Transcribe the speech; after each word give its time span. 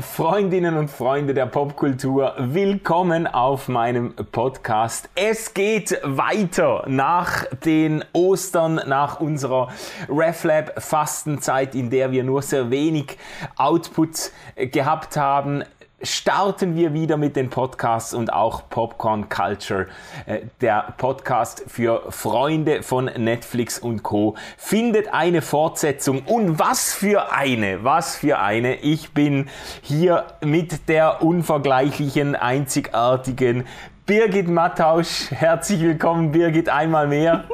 Freundinnen 0.00 0.78
und 0.78 0.88
Freunde 0.90 1.34
der 1.34 1.44
Popkultur, 1.44 2.34
willkommen 2.38 3.26
auf 3.26 3.68
meinem 3.68 4.14
Podcast. 4.14 5.10
Es 5.14 5.52
geht 5.52 6.00
weiter 6.02 6.84
nach 6.86 7.44
den 7.64 8.02
Ostern, 8.14 8.80
nach 8.86 9.20
unserer 9.20 9.68
RefLab 10.08 10.82
Fastenzeit, 10.82 11.74
in 11.74 11.90
der 11.90 12.12
wir 12.12 12.24
nur 12.24 12.40
sehr 12.40 12.70
wenig 12.70 13.18
Output 13.56 14.30
gehabt 14.56 15.18
haben 15.18 15.64
starten 16.02 16.76
wir 16.76 16.94
wieder 16.94 17.16
mit 17.16 17.34
den 17.34 17.50
Podcasts 17.50 18.14
und 18.14 18.32
auch 18.32 18.68
Popcorn 18.68 19.28
Culture, 19.28 19.88
äh, 20.26 20.42
der 20.60 20.94
Podcast 20.96 21.64
für 21.66 22.10
Freunde 22.10 22.82
von 22.82 23.06
Netflix 23.06 23.78
und 23.78 24.02
Co. 24.02 24.36
findet 24.56 25.12
eine 25.12 25.42
Fortsetzung 25.42 26.22
und 26.22 26.58
was 26.58 26.94
für 26.94 27.32
eine, 27.32 27.82
was 27.82 28.16
für 28.16 28.38
eine. 28.38 28.76
Ich 28.76 29.10
bin 29.10 29.48
hier 29.82 30.26
mit 30.44 30.88
der 30.88 31.22
unvergleichlichen, 31.22 32.36
einzigartigen 32.36 33.66
Birgit 34.06 34.48
Mattausch. 34.48 35.30
Herzlich 35.30 35.80
willkommen, 35.80 36.30
Birgit, 36.30 36.68
einmal 36.68 37.08
mehr. 37.08 37.44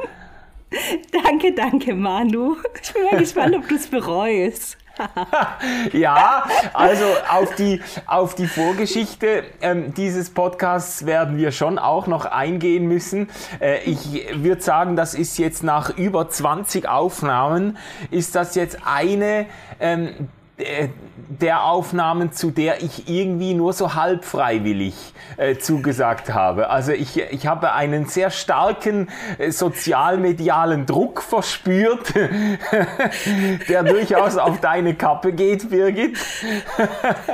danke, 1.23 1.53
danke, 1.53 1.95
Manu. 1.95 2.57
Ich 2.81 2.93
bin 2.93 3.03
mal 3.05 3.17
gespannt, 3.17 3.55
ob 3.55 3.67
du 3.67 3.75
es 3.75 3.87
bereust. 3.87 4.77
ja, 5.93 6.45
also 6.73 7.05
auf 7.29 7.55
die, 7.55 7.81
auf 8.05 8.35
die 8.35 8.47
Vorgeschichte 8.47 9.43
ähm, 9.61 9.93
dieses 9.93 10.29
Podcasts 10.29 11.05
werden 11.05 11.37
wir 11.37 11.51
schon 11.51 11.79
auch 11.79 12.07
noch 12.07 12.25
eingehen 12.25 12.87
müssen. 12.87 13.29
Äh, 13.59 13.83
ich 13.83 14.27
würde 14.33 14.61
sagen, 14.61 14.95
das 14.95 15.13
ist 15.13 15.37
jetzt 15.37 15.63
nach 15.63 15.97
über 15.97 16.29
20 16.29 16.87
Aufnahmen, 16.87 17.77
ist 18.11 18.35
das 18.35 18.55
jetzt 18.55 18.79
eine 18.85 19.47
ähm, 19.79 20.07
äh, 20.07 20.13
der 20.57 21.63
Aufnahmen, 21.63 22.31
zu 22.31 22.49
der 22.49 22.81
ich 22.81 23.09
irgendwie 23.09 23.53
nur 23.53 23.73
so 23.73 23.93
halb 23.93 24.23
freiwillig 24.23 24.95
äh, 25.35 25.57
zugesagt 25.57 26.33
habe. 26.33 26.69
Also 26.69 26.93
ich, 26.93 27.19
ich 27.19 27.45
habe 27.45 27.73
einen 27.73 28.05
sehr 28.05 28.29
starken 28.29 29.09
äh, 29.37 29.51
sozialmedialen 29.51 30.85
Druck 30.85 31.21
verspürt, 31.21 32.13
der 33.69 33.83
durchaus 33.83 34.37
auf 34.37 34.61
deine 34.61 34.95
Kappe 34.95 35.33
geht, 35.33 35.69
Birgit. 35.69 36.17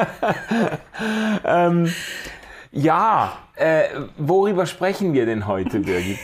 ähm, 1.45 1.93
ja, 2.71 3.33
äh, 3.55 3.83
worüber 4.17 4.65
sprechen 4.65 5.13
wir 5.13 5.27
denn 5.27 5.45
heute, 5.45 5.79
Birgit? 5.79 6.17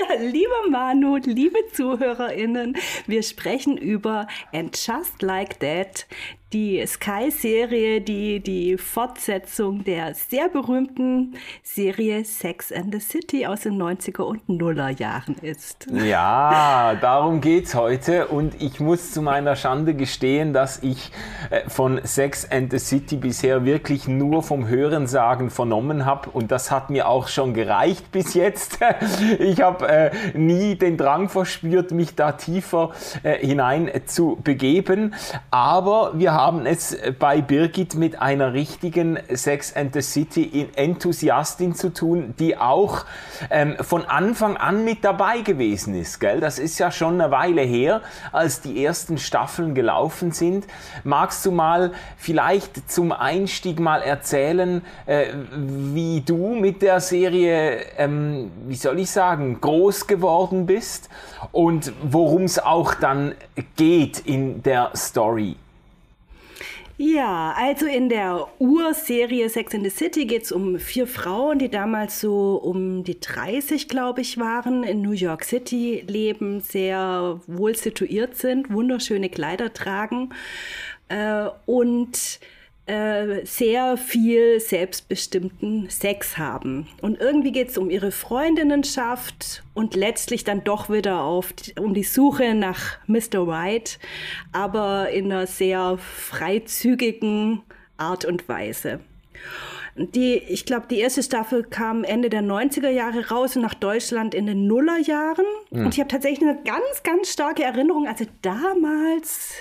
Ja, 0.00 0.14
lieber 0.14 0.68
Manu, 0.70 1.16
liebe 1.16 1.58
ZuhörerInnen, 1.72 2.76
wir 3.06 3.22
sprechen 3.22 3.76
über 3.76 4.26
And 4.52 4.76
Just 4.76 5.22
Like 5.22 5.60
That, 5.60 6.06
die 6.52 6.86
Sky-Serie, 6.86 8.00
die 8.00 8.38
die 8.38 8.78
Fortsetzung 8.78 9.82
der 9.82 10.14
sehr 10.14 10.48
berühmten 10.48 11.34
Serie 11.64 12.24
Sex 12.24 12.70
and 12.70 12.94
the 12.94 13.00
City 13.00 13.46
aus 13.46 13.62
den 13.62 13.82
90er 13.82 14.22
und 14.22 14.48
Nuller 14.48 14.90
Jahren 14.90 15.34
ist. 15.42 15.88
Ja, 15.90 16.94
darum 17.00 17.40
geht's 17.40 17.74
heute 17.74 18.28
und 18.28 18.62
ich 18.62 18.78
muss 18.78 19.10
zu 19.10 19.22
meiner 19.22 19.56
Schande 19.56 19.94
gestehen, 19.94 20.52
dass 20.52 20.84
ich 20.84 21.10
äh, 21.50 21.68
von 21.68 22.00
Sex 22.04 22.48
and 22.48 22.70
the 22.70 22.78
City 22.78 23.16
bisher 23.16 23.64
wirklich 23.64 24.06
nur 24.06 24.44
vom 24.44 24.68
Hörensagen 24.68 25.50
vernommen 25.50 26.06
habe 26.06 26.30
und 26.30 26.52
das 26.52 26.70
hat 26.70 26.90
mir 26.90 27.08
auch 27.08 27.26
schon 27.26 27.54
gereicht 27.54 28.12
bis 28.12 28.34
jetzt. 28.34 28.78
Ich 29.38 29.60
habe 29.60 29.88
äh, 29.88 30.10
nie 30.34 30.76
den 30.76 30.96
Drang 30.96 31.28
verspürt, 31.28 31.90
mich 31.90 32.14
da 32.14 32.32
tiefer 32.32 32.92
äh, 33.22 33.38
hinein 33.38 33.90
zu 34.06 34.38
begeben, 34.42 35.14
aber 35.50 36.12
wir 36.14 36.35
haben 36.36 36.66
es 36.66 36.94
bei 37.18 37.40
Birgit 37.40 37.94
mit 37.94 38.20
einer 38.20 38.52
richtigen 38.52 39.18
Sex 39.32 39.74
and 39.74 39.94
the 39.94 40.02
City 40.02 40.68
Enthusiastin 40.76 41.74
zu 41.74 41.94
tun, 41.94 42.34
die 42.38 42.58
auch 42.58 43.06
ähm, 43.50 43.76
von 43.80 44.04
Anfang 44.04 44.58
an 44.58 44.84
mit 44.84 45.02
dabei 45.02 45.40
gewesen 45.40 45.94
ist. 45.94 46.20
Gell? 46.20 46.40
Das 46.40 46.58
ist 46.58 46.78
ja 46.78 46.90
schon 46.90 47.18
eine 47.18 47.30
Weile 47.30 47.62
her, 47.62 48.02
als 48.32 48.60
die 48.60 48.84
ersten 48.84 49.16
Staffeln 49.16 49.74
gelaufen 49.74 50.30
sind. 50.30 50.66
Magst 51.04 51.46
du 51.46 51.52
mal 51.52 51.92
vielleicht 52.18 52.90
zum 52.90 53.12
Einstieg 53.12 53.80
mal 53.80 54.02
erzählen, 54.02 54.82
äh, 55.06 55.28
wie 55.50 56.20
du 56.20 56.54
mit 56.54 56.82
der 56.82 57.00
Serie, 57.00 57.80
ähm, 57.96 58.50
wie 58.66 58.76
soll 58.76 58.98
ich 59.00 59.10
sagen, 59.10 59.58
groß 59.62 60.06
geworden 60.06 60.66
bist 60.66 61.08
und 61.52 61.94
worum 62.02 62.42
es 62.42 62.58
auch 62.58 62.94
dann 62.94 63.34
geht 63.76 64.18
in 64.18 64.62
der 64.62 64.90
Story? 64.94 65.56
Ja, 66.98 67.52
also 67.54 67.84
in 67.84 68.08
der 68.08 68.48
Urserie 68.58 69.50
Sex 69.50 69.74
in 69.74 69.84
the 69.84 69.90
City 69.90 70.24
geht 70.24 70.44
es 70.44 70.52
um 70.52 70.78
vier 70.78 71.06
Frauen, 71.06 71.58
die 71.58 71.68
damals 71.68 72.20
so 72.20 72.56
um 72.56 73.04
die 73.04 73.20
30, 73.20 73.88
glaube 73.88 74.22
ich, 74.22 74.38
waren, 74.38 74.82
in 74.82 75.02
New 75.02 75.10
York 75.10 75.44
City 75.44 76.02
leben, 76.06 76.60
sehr 76.60 77.38
wohl 77.46 77.76
situiert 77.76 78.36
sind, 78.36 78.72
wunderschöne 78.72 79.28
Kleider 79.28 79.74
tragen. 79.74 80.30
Äh, 81.08 81.48
und 81.66 82.40
äh, 82.86 83.44
sehr 83.44 83.96
viel 83.96 84.60
selbstbestimmten 84.60 85.90
Sex 85.90 86.38
haben. 86.38 86.86
Und 87.02 87.20
irgendwie 87.20 87.50
geht 87.50 87.70
es 87.70 87.78
um 87.78 87.90
ihre 87.90 88.12
Freundinnenschaft 88.12 89.64
und 89.74 89.96
letztlich 89.96 90.44
dann 90.44 90.62
doch 90.62 90.88
wieder 90.88 91.22
auf, 91.22 91.52
um 91.78 91.94
die 91.94 92.04
Suche 92.04 92.54
nach 92.54 92.98
Mr. 93.08 93.46
White, 93.46 93.98
aber 94.52 95.10
in 95.10 95.32
einer 95.32 95.48
sehr 95.48 95.98
freizügigen 95.98 97.62
Art 97.96 98.24
und 98.24 98.48
Weise. 98.48 99.00
Die, 99.96 100.34
ich 100.34 100.66
glaube, 100.66 100.86
die 100.88 100.98
erste 100.98 101.22
Staffel 101.22 101.64
kam 101.64 102.04
Ende 102.04 102.28
der 102.28 102.42
90er 102.42 102.90
Jahre 102.90 103.30
raus 103.30 103.56
und 103.56 103.62
nach 103.62 103.74
Deutschland 103.74 104.34
in 104.34 104.46
den 104.46 104.66
Nullerjahren. 104.66 105.46
Mhm. 105.70 105.86
Und 105.86 105.94
ich 105.94 106.00
habe 106.00 106.08
tatsächlich 106.08 106.48
eine 106.48 106.62
ganz, 106.62 107.02
ganz 107.02 107.32
starke 107.32 107.64
Erinnerung. 107.64 108.06
Also 108.06 108.26
damals 108.42 109.54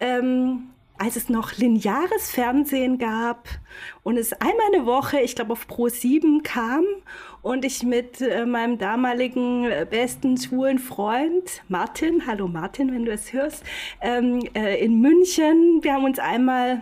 ähm, 0.00 0.70
als 0.98 1.16
es 1.16 1.28
noch 1.28 1.56
lineares 1.56 2.30
Fernsehen 2.30 2.98
gab 2.98 3.48
und 4.02 4.16
es 4.16 4.32
einmal 4.32 4.66
eine 4.72 4.86
Woche, 4.86 5.20
ich 5.20 5.34
glaube 5.34 5.52
auf 5.52 5.66
Pro 5.66 5.88
7 5.88 6.42
kam 6.42 6.84
und 7.42 7.64
ich 7.64 7.82
mit 7.82 8.20
äh, 8.20 8.46
meinem 8.46 8.78
damaligen 8.78 9.64
äh, 9.64 9.86
besten 9.88 10.36
schwulen 10.36 10.78
Freund 10.78 11.62
Martin, 11.68 12.26
hallo 12.26 12.46
Martin, 12.46 12.92
wenn 12.92 13.04
du 13.04 13.12
es 13.12 13.32
hörst, 13.32 13.64
ähm, 14.00 14.40
äh, 14.54 14.82
in 14.84 15.00
München, 15.00 15.80
wir 15.82 15.94
haben 15.94 16.04
uns 16.04 16.18
einmal 16.18 16.80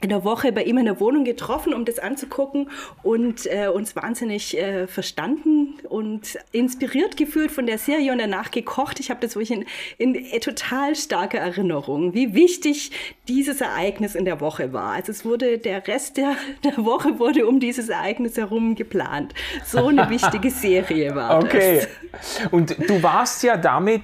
in 0.00 0.10
der 0.10 0.24
Woche 0.24 0.52
bei 0.52 0.62
ihm 0.62 0.78
in 0.78 0.84
der 0.84 1.00
Wohnung 1.00 1.24
getroffen, 1.24 1.74
um 1.74 1.84
das 1.84 1.98
anzugucken 1.98 2.70
und 3.02 3.46
äh, 3.46 3.68
uns 3.68 3.96
wahnsinnig 3.96 4.56
äh, 4.56 4.86
verstanden 4.86 5.67
und 5.88 6.38
inspiriert 6.52 7.16
gefühlt 7.16 7.50
von 7.50 7.66
der 7.66 7.78
Serie 7.78 8.12
und 8.12 8.18
danach 8.18 8.50
gekocht. 8.50 9.00
Ich 9.00 9.10
habe 9.10 9.20
das 9.20 9.34
wirklich 9.36 9.50
in, 9.50 9.66
in 9.98 10.14
äh, 10.14 10.40
total 10.40 10.94
starker 10.94 11.38
Erinnerung, 11.38 12.14
wie 12.14 12.34
wichtig 12.34 12.90
dieses 13.26 13.60
Ereignis 13.60 14.14
in 14.14 14.24
der 14.24 14.40
Woche 14.40 14.72
war. 14.72 14.92
Also 14.92 15.12
es 15.12 15.24
wurde 15.24 15.58
der 15.58 15.86
Rest 15.86 16.16
der, 16.16 16.36
der 16.64 16.76
Woche 16.84 17.18
wurde 17.18 17.46
um 17.46 17.60
dieses 17.60 17.88
Ereignis 17.88 18.36
herum 18.36 18.74
geplant. 18.74 19.34
So 19.64 19.86
eine 19.86 20.08
wichtige 20.10 20.50
Serie 20.50 21.14
war 21.14 21.38
okay. 21.38 21.86
das. 22.12 22.38
Okay. 22.38 22.48
Und 22.50 22.88
du 22.88 23.02
warst 23.02 23.42
ja 23.42 23.56
damit 23.56 24.02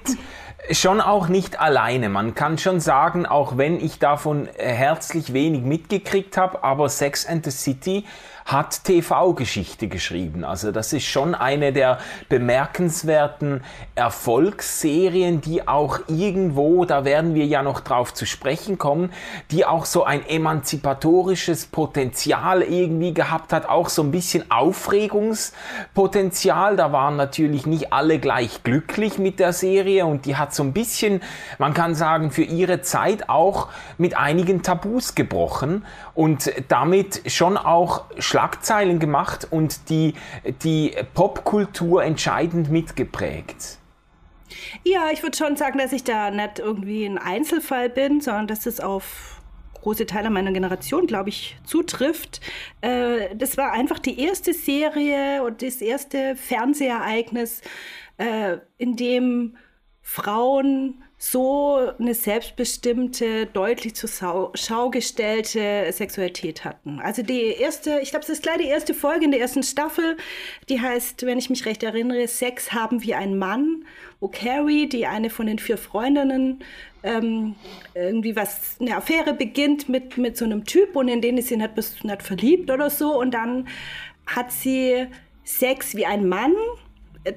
schon 0.70 1.00
auch 1.00 1.28
nicht 1.28 1.60
alleine. 1.60 2.08
Man 2.08 2.34
kann 2.34 2.58
schon 2.58 2.80
sagen, 2.80 3.26
auch 3.26 3.56
wenn 3.58 3.78
ich 3.78 3.98
davon 3.98 4.48
herzlich 4.56 5.32
wenig 5.32 5.62
mitgekriegt 5.62 6.36
habe, 6.36 6.64
aber 6.64 6.88
Sex 6.88 7.26
and 7.26 7.44
the 7.44 7.50
City 7.50 8.04
hat 8.44 8.84
TV-Geschichte 8.84 9.88
geschrieben. 9.88 10.44
Also 10.44 10.70
das 10.70 10.92
ist 10.92 11.06
schon 11.06 11.34
eine 11.34 11.72
der 11.72 11.96
bemerkenswerten 12.28 13.64
Erfolgsserien, 13.94 15.40
die 15.40 15.66
auch 15.66 16.00
irgendwo, 16.08 16.84
da 16.84 17.06
werden 17.06 17.34
wir 17.34 17.46
ja 17.46 17.62
noch 17.62 17.80
drauf 17.80 18.12
zu 18.12 18.26
sprechen 18.26 18.76
kommen, 18.76 19.14
die 19.50 19.64
auch 19.64 19.86
so 19.86 20.04
ein 20.04 20.28
emanzipatorisches 20.28 21.64
Potenzial 21.66 22.60
irgendwie 22.62 23.14
gehabt 23.14 23.54
hat, 23.54 23.66
auch 23.66 23.88
so 23.88 24.02
ein 24.02 24.10
bisschen 24.10 24.50
Aufregungspotenzial. 24.50 26.76
Da 26.76 26.92
waren 26.92 27.16
natürlich 27.16 27.64
nicht 27.64 27.94
alle 27.94 28.18
gleich 28.18 28.62
glücklich 28.62 29.16
mit 29.18 29.40
der 29.40 29.54
Serie 29.54 30.04
und 30.04 30.26
die 30.26 30.36
hat 30.36 30.54
so 30.54 30.62
ein 30.62 30.74
bisschen, 30.74 31.22
man 31.58 31.72
kann 31.72 31.94
sagen, 31.94 32.30
für 32.30 32.42
ihre 32.42 32.82
Zeit 32.82 33.30
auch 33.30 33.68
mit 33.96 34.18
einigen 34.18 34.62
Tabus 34.62 35.14
gebrochen 35.14 35.86
und 36.14 36.52
damit 36.68 37.22
schon 37.26 37.56
auch 37.56 38.04
Schlagzeilen 38.18 38.98
gemacht 38.98 39.48
und 39.50 39.88
die, 39.88 40.14
die 40.62 40.94
Popkultur 41.14 42.04
entscheidend 42.04 42.70
mitgeprägt. 42.70 43.78
Ja, 44.84 45.10
ich 45.12 45.22
würde 45.22 45.36
schon 45.36 45.56
sagen, 45.56 45.78
dass 45.78 45.92
ich 45.92 46.04
da 46.04 46.30
nicht 46.30 46.58
irgendwie 46.58 47.04
ein 47.06 47.18
Einzelfall 47.18 47.88
bin, 47.88 48.20
sondern 48.20 48.46
dass 48.46 48.66
es 48.66 48.80
auf 48.80 49.40
große 49.84 50.06
Teile 50.06 50.30
meiner 50.30 50.52
Generation, 50.52 51.06
glaube 51.06 51.28
ich, 51.28 51.56
zutrifft. 51.64 52.40
Äh, 52.80 53.36
das 53.36 53.56
war 53.56 53.72
einfach 53.72 53.98
die 53.98 54.18
erste 54.18 54.54
Serie 54.54 55.44
und 55.44 55.62
das 55.62 55.82
erste 55.82 56.36
Fernsehereignis, 56.36 57.60
äh, 58.16 58.58
in 58.78 58.96
dem 58.96 59.56
Frauen 60.00 61.03
so 61.30 61.78
eine 61.98 62.12
selbstbestimmte, 62.12 63.46
deutlich 63.46 63.94
zur 63.94 64.50
Schau 64.54 64.90
gestellte 64.90 65.90
Sexualität 65.90 66.66
hatten. 66.66 67.00
Also 67.00 67.22
die 67.22 67.46
erste, 67.58 67.98
ich 68.02 68.10
glaube, 68.10 68.24
es 68.24 68.28
ist 68.28 68.42
gleich 68.42 68.58
die 68.58 68.66
erste 68.66 68.92
Folge 68.92 69.24
in 69.24 69.30
der 69.30 69.40
ersten 69.40 69.62
Staffel, 69.62 70.18
die 70.68 70.82
heißt, 70.82 71.24
wenn 71.24 71.38
ich 71.38 71.48
mich 71.48 71.64
recht 71.64 71.82
erinnere, 71.82 72.28
Sex 72.28 72.72
haben 72.72 73.02
wie 73.02 73.14
ein 73.14 73.38
Mann, 73.38 73.86
wo 74.20 74.28
Carrie, 74.28 74.86
die 74.86 75.06
eine 75.06 75.30
von 75.30 75.46
den 75.46 75.58
vier 75.58 75.78
Freundinnen, 75.78 76.62
ähm, 77.02 77.54
irgendwie 77.94 78.36
was, 78.36 78.76
eine 78.78 78.94
Affäre 78.96 79.32
beginnt 79.32 79.88
mit, 79.88 80.18
mit 80.18 80.36
so 80.36 80.44
einem 80.44 80.64
Typ 80.66 80.94
und 80.94 81.08
in 81.08 81.22
den 81.22 81.38
ist 81.38 81.48
sie 81.48 81.56
nicht, 81.56 82.04
nicht 82.04 82.22
verliebt 82.22 82.70
oder 82.70 82.90
so 82.90 83.18
und 83.18 83.32
dann 83.32 83.66
hat 84.26 84.52
sie 84.52 85.06
Sex 85.44 85.96
wie 85.96 86.04
ein 86.04 86.28
Mann 86.28 86.54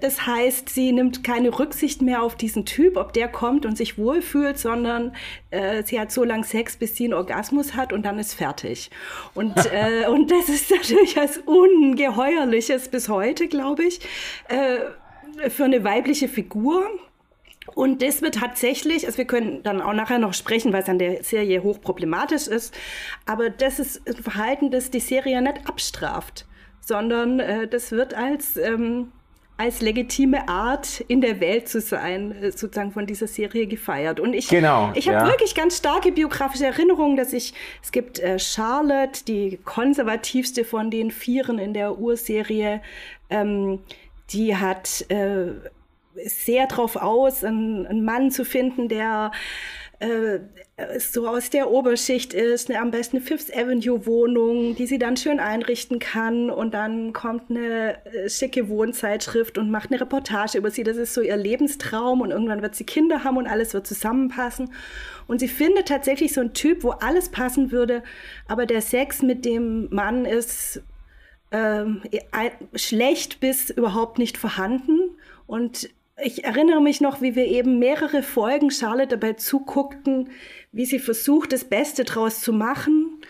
das 0.01 0.27
heißt, 0.27 0.69
sie 0.69 0.91
nimmt 0.91 1.23
keine 1.23 1.57
Rücksicht 1.57 2.01
mehr 2.01 2.21
auf 2.21 2.35
diesen 2.35 2.65
Typ, 2.65 2.97
ob 2.97 3.13
der 3.13 3.29
kommt 3.29 3.65
und 3.65 3.77
sich 3.77 3.97
wohlfühlt, 3.97 4.57
sondern 4.57 5.15
äh, 5.49 5.83
sie 5.83 5.99
hat 5.99 6.11
so 6.11 6.25
lange 6.25 6.43
Sex, 6.43 6.75
bis 6.75 6.97
sie 6.97 7.05
einen 7.05 7.13
Orgasmus 7.13 7.73
hat 7.75 7.93
und 7.93 8.03
dann 8.05 8.19
ist 8.19 8.33
fertig. 8.33 8.91
Und, 9.33 9.55
äh, 9.71 10.07
und 10.07 10.29
das 10.29 10.49
ist 10.49 10.69
natürlich 10.69 11.15
was 11.15 11.37
Ungeheuerliches 11.37 12.89
bis 12.89 13.07
heute, 13.07 13.47
glaube 13.47 13.85
ich, 13.85 14.01
äh, 14.49 15.49
für 15.49 15.63
eine 15.63 15.83
weibliche 15.83 16.27
Figur. 16.27 16.85
Und 17.73 18.01
das 18.01 18.21
wird 18.21 18.35
tatsächlich, 18.35 19.05
also 19.05 19.17
wir 19.17 19.25
können 19.25 19.61
dann 19.63 19.81
auch 19.81 19.93
nachher 19.93 20.19
noch 20.19 20.33
sprechen, 20.33 20.73
weil 20.73 20.83
es 20.83 20.89
an 20.89 20.99
der 20.99 21.23
Serie 21.23 21.63
hochproblematisch 21.63 22.47
ist, 22.47 22.77
aber 23.25 23.49
das 23.49 23.79
ist 23.79 24.07
ein 24.07 24.15
Verhalten, 24.15 24.71
das 24.71 24.89
die 24.89 25.01
Serie 25.01 25.41
nicht 25.41 25.67
abstraft, 25.67 26.45
sondern 26.79 27.39
äh, 27.39 27.67
das 27.67 27.91
wird 27.91 28.13
als 28.13 28.55
ähm, 28.57 29.11
als 29.57 29.81
legitime 29.81 30.47
Art 30.47 30.99
in 31.07 31.19
der 31.19 31.39
Welt 31.39 31.67
zu 31.67 31.81
sein, 31.81 32.31
äh, 32.31 32.51
sozusagen 32.51 32.91
von 32.91 33.07
dieser 33.07 33.27
Serie 33.27 33.65
gefeiert. 33.65 34.19
Und 34.19 34.33
ich, 34.33 34.47
genau, 34.47 34.91
ich 34.93 35.09
habe 35.09 35.19
ja. 35.19 35.27
wirklich 35.27 35.55
ganz 35.55 35.77
starke 35.77 36.11
biografische 36.11 36.67
Erinnerungen, 36.67 37.17
dass 37.17 37.33
ich, 37.33 37.53
es 37.81 37.91
gibt 37.91 38.19
äh, 38.19 38.37
Charlotte, 38.37 39.25
die 39.25 39.59
konservativste 39.65 40.63
von 40.63 40.91
den 40.91 41.09
Vieren 41.09 41.57
in 41.57 41.73
der 41.73 41.97
Urserie, 41.97 42.81
ähm, 43.29 43.79
die 44.29 44.55
hat 44.55 45.09
äh, 45.09 45.53
sehr 46.25 46.67
drauf 46.67 46.95
aus, 46.95 47.43
einen, 47.43 47.87
einen 47.87 48.05
Mann 48.05 48.31
zu 48.31 48.45
finden, 48.45 48.89
der 48.89 49.31
äh, 49.99 50.39
so 50.99 51.27
aus 51.27 51.49
der 51.49 51.71
Oberschicht 51.71 52.33
ist, 52.33 52.69
eine, 52.69 52.79
am 52.79 52.91
besten 52.91 53.17
eine 53.17 53.25
Fifth 53.25 53.55
Avenue 53.55 54.05
Wohnung, 54.05 54.75
die 54.75 54.85
sie 54.85 54.99
dann 54.99 55.17
schön 55.17 55.39
einrichten 55.39 55.97
kann 55.97 56.51
und 56.51 56.75
dann 56.75 57.13
kommt 57.13 57.49
eine 57.49 58.05
äh, 58.05 58.29
schicke 58.29 58.69
Wohnzeitschrift 58.69 59.57
und 59.57 59.71
macht 59.71 59.89
eine 59.89 59.99
Reportage 59.99 60.59
über 60.59 60.69
sie. 60.69 60.83
Das 60.83 60.97
ist 60.97 61.15
so 61.15 61.21
ihr 61.21 61.35
Lebenstraum 61.35 62.21
und 62.21 62.29
irgendwann 62.29 62.61
wird 62.61 62.75
sie 62.75 62.83
Kinder 62.83 63.23
haben 63.23 63.37
und 63.37 63.47
alles 63.47 63.73
wird 63.73 63.87
zusammenpassen. 63.87 64.71
Und 65.25 65.39
sie 65.39 65.47
findet 65.47 65.87
tatsächlich 65.87 66.31
so 66.31 66.41
einen 66.41 66.53
Typ, 66.53 66.83
wo 66.83 66.91
alles 66.91 67.29
passen 67.29 67.71
würde, 67.71 68.03
aber 68.47 68.67
der 68.67 68.81
Sex 68.81 69.23
mit 69.23 69.45
dem 69.45 69.89
Mann 69.89 70.25
ist 70.25 70.83
ähm, 71.51 72.01
schlecht 72.75 73.39
bis 73.39 73.71
überhaupt 73.71 74.19
nicht 74.19 74.37
vorhanden 74.37 74.99
und 75.47 75.89
ich 76.23 76.43
erinnere 76.43 76.81
mich 76.81 77.01
noch, 77.01 77.21
wie 77.21 77.35
wir 77.35 77.45
eben 77.45 77.79
mehrere 77.79 78.23
Folgen 78.23 78.71
Charlotte 78.71 79.17
dabei 79.17 79.33
zuguckten, 79.33 80.29
wie 80.71 80.85
sie 80.85 80.99
versucht, 80.99 81.53
das 81.53 81.65
Beste 81.65 82.03
draus 82.03 82.41
zu 82.41 82.53
machen 82.53 83.21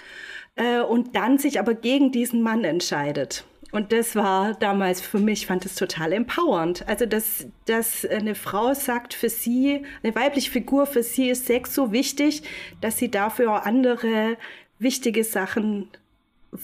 äh, 0.55 0.79
und 0.79 1.15
dann 1.15 1.37
sich 1.37 1.59
aber 1.59 1.73
gegen 1.73 2.11
diesen 2.11 2.41
Mann 2.41 2.63
entscheidet. 2.63 3.45
Und 3.71 3.91
das 3.91 4.15
war 4.15 4.53
damals 4.53 5.01
für 5.01 5.19
mich, 5.19 5.45
fand 5.45 5.65
es 5.65 5.75
total 5.75 6.13
empowernd. 6.13 6.87
Also, 6.87 7.05
dass, 7.05 7.47
dass 7.65 8.05
eine 8.05 8.33
Frau 8.33 8.73
sagt, 8.73 9.13
für 9.13 9.29
sie, 9.29 9.83
eine 10.03 10.15
weibliche 10.15 10.49
Figur, 10.49 10.85
für 10.85 11.03
sie 11.03 11.29
ist 11.29 11.45
Sex 11.45 11.75
so 11.75 11.91
wichtig, 11.91 12.43
dass 12.79 12.97
sie 12.97 13.11
dafür 13.11 13.53
auch 13.53 13.65
andere 13.65 14.37
wichtige 14.79 15.25
Sachen 15.25 15.89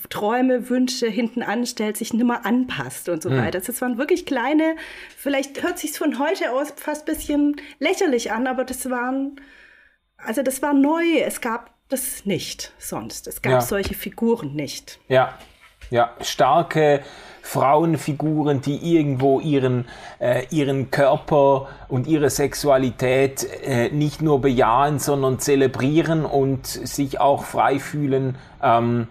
Träume, 0.10 0.70
Wünsche 0.70 1.08
hinten 1.08 1.44
anstellt, 1.44 1.98
sich 1.98 2.14
nimmer 2.14 2.46
anpasst 2.46 3.10
und 3.10 3.22
so 3.22 3.30
hm. 3.30 3.38
weiter. 3.38 3.60
Das 3.60 3.82
waren 3.82 3.98
wirklich 3.98 4.26
kleine, 4.26 4.76
vielleicht 5.18 5.62
hört 5.64 5.78
sich 5.78 5.98
von 5.98 6.20
heute 6.20 6.52
aus 6.52 6.74
fast 6.76 7.08
ein 7.08 7.14
bisschen 7.14 7.56
lächerlich 7.80 8.32
an, 8.32 8.48
aber 8.48 8.64
das 8.64 8.90
waren, 8.90 9.40
also 10.18 10.42
das 10.42 10.62
war 10.62 10.74
neu. 10.74 11.20
Es 11.26 11.42
gab 11.42 11.74
das 11.90 12.26
nicht 12.26 12.74
sonst. 12.78 13.28
Es 13.28 13.42
gab 13.42 13.52
ja. 13.54 13.62
solche 13.62 13.94
Figuren 13.94 14.56
nicht. 14.56 15.00
Ja, 15.10 15.38
ja, 15.90 16.12
starke 16.22 17.02
Frauenfiguren, 17.42 18.62
die 18.62 18.96
irgendwo 18.96 19.40
ihren, 19.42 19.86
äh, 20.20 20.46
ihren 20.50 20.92
Körper 20.92 21.68
und 21.90 22.08
ihre 22.08 22.30
Sexualität 22.30 23.46
äh, 23.64 23.90
nicht 23.90 24.22
nur 24.22 24.40
bejahen, 24.40 24.98
sondern 24.98 25.40
zelebrieren 25.40 26.26
und 26.26 26.66
sich 26.66 27.20
auch 27.20 27.44
frei 27.44 27.80
fühlen. 27.80 28.38
Ähm, 28.62 29.08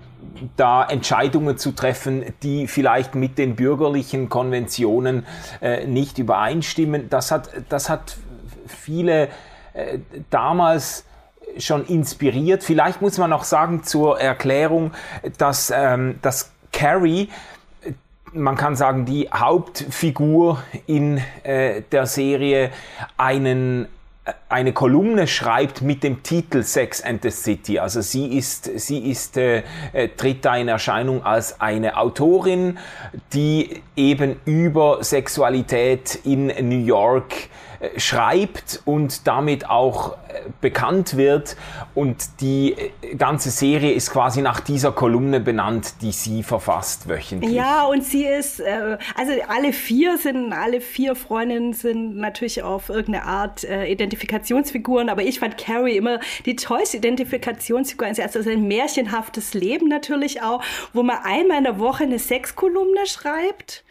da 0.57 0.85
Entscheidungen 0.85 1.59
zu 1.59 1.73
treffen, 1.73 2.25
die 2.43 2.67
vielleicht 2.67 3.15
mit 3.15 3.39
den 3.39 3.57
bürgerlichen 3.57 4.29
Konventionen 4.29 5.27
äh, 5.61 5.87
nicht 5.87 6.19
übereinstimmen. 6.19 7.09
Das 7.11 7.31
hat, 7.31 7.51
das 7.69 7.89
hat 7.89 8.17
viele 8.67 9.29
äh, 9.75 9.99
damals 10.31 11.05
schon 11.59 11.85
inspiriert. 11.85 12.63
Vielleicht 12.65 13.03
muss 13.03 13.19
man 13.19 13.33
auch 13.33 13.45
sagen 13.45 13.83
zur 13.83 14.21
Erklärung, 14.21 14.93
dass, 15.39 15.73
ähm, 15.75 16.19
dass 16.23 16.53
Carrie 16.73 17.29
man 18.35 18.57
kann 18.57 18.77
sagen, 18.77 19.05
die 19.05 19.29
Hauptfigur 19.33 20.63
in 20.87 21.21
äh, 21.43 21.83
der 21.93 22.07
Serie 22.07 22.71
einen 23.17 23.89
eine 24.49 24.73
Kolumne 24.73 25.27
schreibt 25.27 25.83
mit 25.83 26.05
dem 26.05 26.23
Titel 26.23 26.63
Sex 26.63 27.03
and 27.03 27.23
the 27.23 27.31
City. 27.31 27.79
Also 27.79 28.01
sie 28.03 28.37
ist, 28.37 28.71
sie 28.79 29.11
ist, 29.11 29.37
äh, 29.37 29.63
äh, 29.93 30.09
tritt 30.09 30.45
da 30.45 30.57
in 30.57 30.69
Erscheinung 30.69 31.25
als 31.25 31.61
eine 31.61 31.97
Autorin, 31.97 32.79
die 33.33 33.83
eben 33.97 34.41
über 34.45 35.03
Sexualität 35.03 36.21
in 36.25 36.47
New 36.69 36.85
York 36.85 37.33
schreibt 37.97 38.83
und 38.85 39.27
damit 39.27 39.69
auch 39.69 40.13
äh, 40.13 40.43
bekannt 40.61 41.17
wird. 41.17 41.57
Und 41.95 42.41
die 42.41 42.73
äh, 42.73 43.15
ganze 43.17 43.51
Serie 43.51 43.93
ist 43.93 44.11
quasi 44.11 44.41
nach 44.41 44.61
dieser 44.61 44.93
Kolumne 44.93 45.41
benannt, 45.41 45.95
die 46.01 46.13
sie 46.13 46.43
verfasst 46.43 47.09
wöchentlich. 47.09 47.53
Ja, 47.53 47.85
und 47.85 48.05
sie 48.05 48.25
ist, 48.25 48.63
also 48.63 49.33
alle 49.49 49.73
vier 49.73 50.19
sind, 50.19 50.53
alle 50.53 50.81
vier 50.81 51.15
Freundinnen 51.15 51.73
sind 51.73 52.17
natürlich 52.17 52.63
auf 52.63 52.89
irgendeine 52.89 53.25
Art 53.25 53.65
Identifikationsfiguren, 53.65 55.09
aber 55.09 55.23
ich 55.23 55.41
fand 55.41 55.59
Carrie 55.59 55.97
immer 55.97 56.21
die 56.47 56.57
tollste 56.57 56.99
Identifikationsfigur. 56.99 58.07
Also 58.07 58.51
ein 58.51 58.69
märchenhaftes 58.69 59.55
Leben 59.55 59.89
natürlich 59.89 60.43
auch, 60.43 60.63
wo 60.93 61.03
man 61.03 61.19
einmal 61.25 61.59
in 61.59 61.65
der 61.65 61.79
Woche 61.79 62.05
eine 62.05 62.19
Sexkolumne 62.19 63.07
schreibt 63.07 63.85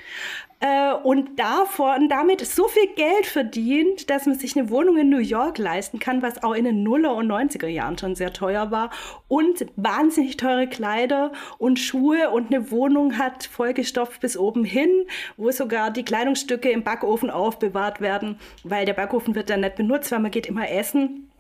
äh, 0.62 0.94
und 0.94 1.40
davon 1.40 2.08
damit 2.08 2.46
so 2.46 2.68
viel 2.68 2.88
Geld 2.96 3.26
verdient, 3.26 4.10
dass 4.12 4.28
man 4.28 4.36
sich 4.38 4.56
eine 4.56 4.70
Wohnung 4.70 4.98
in 4.98 5.10
New 5.10 5.18
York 5.18 5.58
leisten 5.58 5.98
kann, 5.98 6.22
was 6.22 6.44
auch 6.44 6.54
in 6.54 6.66
den 6.66 6.84
Nuller- 6.84 7.16
und 7.16 7.32
90er 7.32 7.68
Jahren 7.68 7.98
schon 7.98 8.16
sehr 8.16 8.32
teuer 8.32 8.70
war 8.70 8.92
und 9.28 9.66
wahnsinnig 9.76 10.38
teure 10.38 10.68
Kleider 10.68 11.32
und 11.58 11.80
Schuhe 11.80 12.30
und 12.30 12.54
eine 12.54 12.70
Wohnung 12.70 13.18
hat 13.18 13.46
vollgestopft 13.46 14.22
bis 14.22 14.38
oben 14.38 14.64
hin, 14.64 14.90
wo 15.36 15.50
sogar 15.50 15.90
die 15.90 16.06
Kleidungsstücke 16.06 16.70
im 16.70 16.84
Backofen 16.84 17.32
aufbewahrt 17.32 18.00
werden, 18.00 18.38
weil 18.64 18.86
der 18.86 18.94
Backofen 18.94 19.34
wird 19.34 19.50
dann 19.50 19.62
nicht 19.62 19.76
benutzt, 19.76 20.12
weil 20.12 20.20
man 20.20 20.32
geht 20.32 20.46
immer 20.46 20.70
essen 20.70 21.31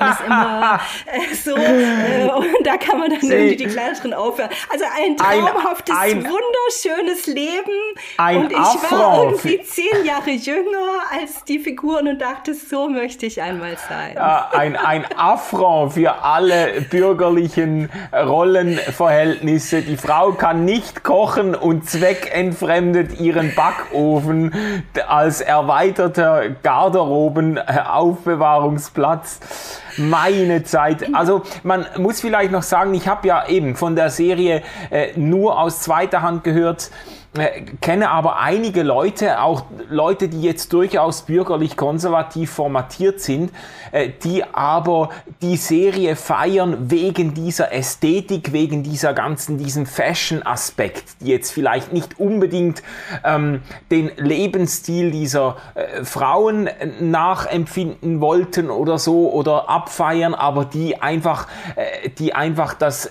ist 0.00 0.20
immer 0.26 0.80
äh, 1.06 1.34
so. 1.34 1.56
Äh, 1.56 2.28
und 2.30 2.66
da 2.66 2.76
kann 2.76 2.98
man 2.98 3.10
dann 3.10 3.20
See. 3.20 3.34
irgendwie 3.34 3.56
die 3.56 3.66
Kleider 3.66 3.94
drin 4.00 4.14
aufhören. 4.14 4.48
Also 4.70 4.84
ein 4.96 5.16
traumhaftes, 5.16 5.96
ein, 5.96 6.18
ein, 6.18 6.24
wunderschönes 6.24 7.26
Leben. 7.26 7.72
Ein 8.16 8.44
und 8.44 8.52
ich 8.52 8.58
Affront. 8.58 8.92
war 8.92 9.24
irgendwie 9.24 9.60
zehn 9.62 10.04
Jahre 10.04 10.30
jünger 10.30 11.02
als 11.12 11.42
die 11.44 11.58
Figuren 11.58 12.06
und 12.08 12.20
dachte, 12.20 12.54
so 12.54 12.88
möchte 12.88 13.26
ich 13.26 13.42
einmal 13.42 13.76
sein. 13.88 14.14
Ja, 14.14 14.48
ein, 14.52 14.76
ein 14.76 15.04
Affront 15.16 15.94
für 15.94 16.22
alle 16.22 16.82
bürgerlichen 16.90 17.90
Rollenverhältnisse. 18.12 19.82
Die 19.82 19.96
Frau 19.96 20.30
kann 20.32 20.64
nicht 20.64 21.02
kochen 21.02 21.54
und 21.54 21.88
zweckentfremdet 21.88 23.18
ihren 23.20 23.54
Backofen 23.54 24.84
als 25.06 25.40
erweiterter 25.40 26.50
Garderobenaufbewahrungsplatz 26.62 29.40
meine 29.96 30.62
Zeit. 30.62 31.14
Also 31.14 31.42
man 31.62 31.86
muss 31.98 32.20
vielleicht 32.20 32.52
noch 32.52 32.62
sagen, 32.62 32.94
ich 32.94 33.08
habe 33.08 33.28
ja 33.28 33.48
eben 33.48 33.76
von 33.76 33.96
der 33.96 34.10
Serie 34.10 34.62
äh, 34.90 35.08
nur 35.16 35.58
aus 35.58 35.80
zweiter 35.80 36.22
Hand 36.22 36.44
gehört, 36.44 36.90
äh, 37.38 37.62
kenne 37.80 38.10
aber 38.10 38.40
einige 38.40 38.82
Leute, 38.82 39.40
auch 39.40 39.62
Leute, 39.88 40.28
die 40.28 40.42
jetzt 40.42 40.72
durchaus 40.72 41.22
bürgerlich 41.22 41.76
konservativ 41.76 42.50
formatiert 42.50 43.20
sind, 43.20 43.52
äh, 43.92 44.10
die 44.24 44.42
aber 44.52 45.10
die 45.40 45.56
Serie 45.56 46.16
feiern 46.16 46.90
wegen 46.90 47.32
dieser 47.32 47.72
Ästhetik, 47.72 48.52
wegen 48.52 48.82
dieser 48.82 49.14
ganzen, 49.14 49.58
diesem 49.58 49.86
Fashion-Aspekt, 49.86 51.04
die 51.20 51.28
jetzt 51.28 51.52
vielleicht 51.52 51.92
nicht 51.92 52.18
unbedingt 52.18 52.82
ähm, 53.24 53.62
den 53.92 54.10
Lebensstil 54.16 55.12
dieser 55.12 55.56
äh, 55.76 56.02
Frauen 56.02 56.68
nachempfinden 57.00 58.20
wollten 58.20 58.70
oder 58.70 58.98
so 58.98 59.32
oder 59.32 59.70
abfeiern, 59.70 60.34
aber 60.34 60.64
die 60.64 61.00
einfach, 61.00 61.46
äh, 61.76 62.08
die 62.08 62.34
einfach 62.34 62.74
das 62.74 63.04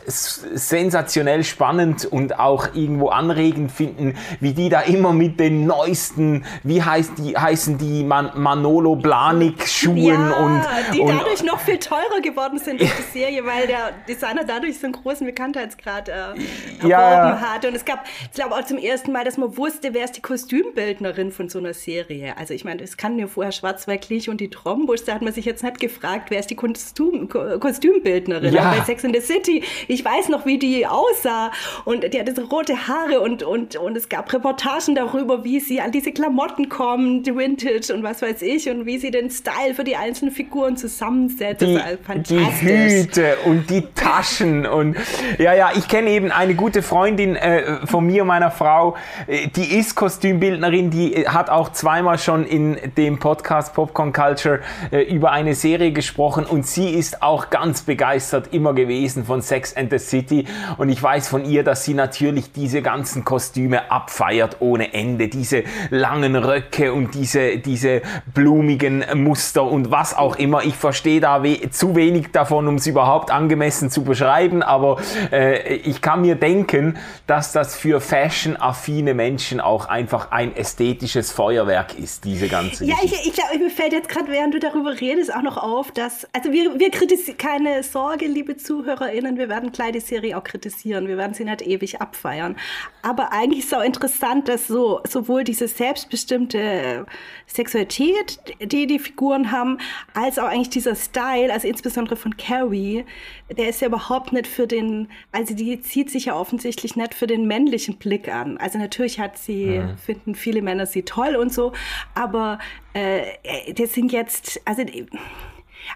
sensationell 0.53 1.45
spannend 1.45 2.03
und 2.05 2.37
auch 2.37 2.75
irgendwo 2.75 3.07
anregend 3.07 3.71
finden, 3.71 4.08
wie 4.39 4.53
die 4.53 4.69
da 4.69 4.81
immer 4.81 5.13
mit 5.13 5.39
den 5.39 5.65
neuesten, 5.65 6.45
wie 6.63 6.81
heißt 6.81 7.13
die, 7.17 7.37
heißen 7.37 7.77
die 7.77 8.03
Man 8.03 8.31
Manolo 8.35 8.95
Blanik 8.95 9.67
Schuhen 9.67 9.97
ja, 9.97 10.35
und 10.37 10.61
die 10.93 10.99
und, 10.99 11.09
dadurch 11.09 11.43
noch 11.43 11.59
viel 11.59 11.77
teurer 11.77 12.21
geworden 12.21 12.59
sind 12.59 12.81
durch 12.81 12.91
die 12.95 13.01
Serie, 13.19 13.45
weil 13.45 13.67
der 13.67 13.91
Designer 14.07 14.43
dadurch 14.45 14.79
so 14.79 14.85
einen 14.85 14.93
großen 14.93 15.25
Bekanntheitsgrad 15.25 16.09
äh, 16.09 16.11
erworben 16.11 16.89
ja. 16.89 17.41
hat. 17.41 17.65
Und 17.65 17.75
es 17.75 17.85
gab, 17.85 18.05
ich 18.23 18.31
glaube 18.31 18.55
auch 18.55 18.63
zum 18.63 18.77
ersten 18.77 19.11
Mal, 19.11 19.23
dass 19.23 19.37
man 19.37 19.55
wusste, 19.57 19.93
wer 19.93 20.05
ist 20.05 20.17
die 20.17 20.21
Kostümbildnerin 20.21 21.31
von 21.31 21.49
so 21.49 21.59
einer 21.59 21.73
Serie. 21.73 22.37
Also 22.37 22.53
ich 22.53 22.65
meine, 22.65 22.83
es 22.83 22.97
kann 22.97 23.15
mir 23.15 23.27
vorher 23.27 23.51
Schwarzwaldklich 23.51 24.29
und 24.29 24.41
die 24.41 24.49
Trombus, 24.49 25.05
da 25.05 25.15
hat 25.15 25.21
man 25.21 25.33
sich 25.33 25.45
jetzt 25.45 25.63
nicht 25.63 25.79
gefragt, 25.79 26.29
wer 26.29 26.39
ist 26.39 26.49
die 26.49 26.55
Kostüm, 26.55 27.29
Kostümbildnerin. 27.29 28.53
Ja. 28.53 28.73
Bei 28.77 28.83
Sex 28.85 29.03
in 29.03 29.13
the 29.13 29.21
City, 29.21 29.63
ich 29.87 30.03
weiß 30.03 30.29
noch, 30.29 30.45
wie 30.45 30.57
die 30.57 30.85
aussah 30.87 31.51
und 31.85 32.13
die 32.13 32.19
hatte 32.19 32.35
so 32.35 32.43
rote 32.43 32.87
Haare 32.87 33.21
und, 33.21 33.43
und, 33.43 33.75
und 33.75 33.95
es 33.99 34.07
gab 34.07 34.31
Reportagen 34.31 34.95
darüber, 34.95 35.43
wie 35.43 35.59
sie 35.59 35.81
an 35.81 35.91
diese 35.91 36.13
Klamotten 36.13 36.69
kommt, 36.69 37.27
Vintage 37.27 37.93
und 37.93 38.01
was 38.01 38.21
weiß 38.21 38.41
ich 38.43 38.69
und 38.69 38.85
wie 38.85 38.97
sie 38.97 39.11
den 39.11 39.29
Style 39.29 39.73
für 39.75 39.83
die 39.83 39.97
einzelnen 39.97 40.33
Figuren 40.33 40.77
zusammensetzt. 40.77 41.61
Die, 41.61 41.77
die 42.23 42.39
Hüte 42.39 43.35
und 43.45 43.69
die 43.69 43.83
Taschen 43.95 44.65
und 44.65 44.95
ja, 45.37 45.53
ja, 45.53 45.71
ich 45.75 45.89
kenne 45.89 46.11
eben 46.11 46.31
eine 46.31 46.55
gute 46.55 46.81
Freundin 46.81 47.35
äh, 47.35 47.85
von 47.85 48.05
mir, 48.05 48.23
meiner 48.23 48.51
Frau, 48.51 48.95
äh, 49.27 49.47
die 49.47 49.77
ist 49.77 49.95
Kostümbildnerin, 49.95 50.91
die 50.91 51.27
hat 51.27 51.49
auch 51.49 51.73
zweimal 51.73 52.17
schon 52.17 52.45
in 52.45 52.77
dem 52.95 53.19
Podcast 53.19 53.73
Popcorn 53.73 54.13
Culture 54.13 54.61
äh, 54.91 55.01
über 55.01 55.31
eine 55.31 55.55
Serie 55.55 55.91
gesprochen 55.91 56.45
und 56.45 56.65
sie 56.65 56.89
ist 56.91 57.21
auch 57.21 57.49
ganz 57.49 57.81
begeistert 57.81 58.53
immer 58.53 58.73
gewesen 58.73 59.25
von 59.25 59.41
Sex 59.41 59.75
and 59.75 59.91
the 59.91 59.99
City 59.99 60.45
und 60.77 60.87
ich 60.87 61.03
weiß 61.03 61.27
von 61.27 61.43
ihr, 61.43 61.65
dass 61.65 61.83
sie 61.83 61.93
natürlich 61.93 62.53
diese 62.53 62.81
ganzen 62.81 63.25
Kostüme 63.25 63.88
abfeiert 63.91 64.57
ohne 64.59 64.93
Ende, 64.93 65.27
diese 65.27 65.63
langen 65.89 66.35
Röcke 66.35 66.93
und 66.93 67.15
diese, 67.15 67.57
diese 67.57 68.01
blumigen 68.33 69.03
Muster 69.15 69.63
und 69.63 69.91
was 69.91 70.15
auch 70.15 70.35
immer. 70.37 70.63
Ich 70.63 70.75
verstehe 70.75 71.19
da 71.19 71.43
we 71.43 71.69
zu 71.69 71.95
wenig 71.95 72.31
davon, 72.31 72.67
um 72.67 72.75
es 72.75 72.87
überhaupt 72.87 73.31
angemessen 73.31 73.89
zu 73.89 74.03
beschreiben, 74.03 74.63
aber 74.63 74.97
äh, 75.31 75.75
ich 75.75 76.01
kann 76.01 76.21
mir 76.21 76.35
denken, 76.35 76.97
dass 77.27 77.51
das 77.51 77.75
für 77.75 78.01
fashion-affine 78.01 79.13
Menschen 79.13 79.59
auch 79.59 79.85
einfach 79.87 80.31
ein 80.31 80.55
ästhetisches 80.55 81.31
Feuerwerk 81.31 81.97
ist, 81.97 82.23
diese 82.25 82.47
ganze 82.47 82.85
Ja, 82.85 82.95
Geschichte. 82.95 83.17
ich, 83.21 83.27
ich 83.27 83.33
glaube, 83.33 83.57
mir 83.59 83.69
fällt 83.69 83.93
jetzt 83.93 84.09
gerade, 84.09 84.31
während 84.31 84.53
du 84.53 84.59
darüber 84.59 84.99
redest, 84.99 85.33
auch 85.33 85.41
noch 85.41 85.57
auf, 85.57 85.91
dass, 85.91 86.27
also 86.33 86.51
wir, 86.51 86.79
wir 86.79 86.91
kritisieren, 86.91 87.37
keine 87.37 87.83
Sorge, 87.83 88.25
liebe 88.25 88.57
ZuhörerInnen, 88.57 89.37
wir 89.37 89.49
werden 89.49 89.71
gleich 89.71 89.91
die 89.93 89.99
Serie 89.99 90.37
auch 90.37 90.43
kritisieren, 90.43 91.07
wir 91.07 91.17
werden 91.17 91.33
sie 91.33 91.45
nicht 91.45 91.61
ewig 91.61 92.01
abfeiern. 92.01 92.55
Aber 93.01 93.31
eigentlich 93.31 93.65
ist 93.65 93.73
auch 93.79 93.83
interessant, 93.83 94.47
dass 94.47 94.67
so, 94.67 95.01
sowohl 95.07 95.43
diese 95.43 95.67
selbstbestimmte 95.67 97.05
Sexualität, 97.47 98.39
die 98.61 98.87
die 98.87 98.99
Figuren 98.99 99.51
haben, 99.51 99.79
als 100.13 100.37
auch 100.37 100.47
eigentlich 100.47 100.69
dieser 100.69 100.95
Style, 100.95 101.51
also 101.51 101.67
insbesondere 101.67 102.15
von 102.15 102.37
Carrie, 102.37 103.05
der 103.49 103.69
ist 103.69 103.81
ja 103.81 103.87
überhaupt 103.87 104.33
nicht 104.33 104.47
für 104.47 104.67
den, 104.67 105.09
also 105.31 105.53
die 105.53 105.81
zieht 105.81 106.09
sich 106.09 106.25
ja 106.25 106.35
offensichtlich 106.35 106.95
nicht 106.95 107.13
für 107.13 107.27
den 107.27 107.47
männlichen 107.47 107.97
Blick 107.97 108.27
an. 108.27 108.57
Also 108.57 108.77
natürlich 108.77 109.19
hat 109.19 109.37
sie, 109.37 109.79
mhm. 109.79 109.97
finden 109.97 110.35
viele 110.35 110.61
Männer 110.61 110.85
sie 110.85 111.03
toll 111.03 111.35
und 111.35 111.53
so, 111.53 111.73
aber 112.13 112.59
äh, 112.93 113.73
das 113.73 113.93
sind 113.93 114.11
jetzt, 114.11 114.61
also 114.65 114.83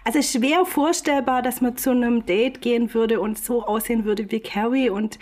also 0.02 0.22
schwer 0.22 0.64
vorstellbar, 0.64 1.42
dass 1.42 1.60
man 1.60 1.76
zu 1.76 1.90
einem 1.90 2.26
Date 2.26 2.60
gehen 2.60 2.94
würde 2.94 3.20
und 3.20 3.38
so 3.38 3.64
aussehen 3.64 4.04
würde 4.04 4.30
wie 4.30 4.40
Carrie 4.40 4.90
und 4.90 5.16
äh, 5.16 5.18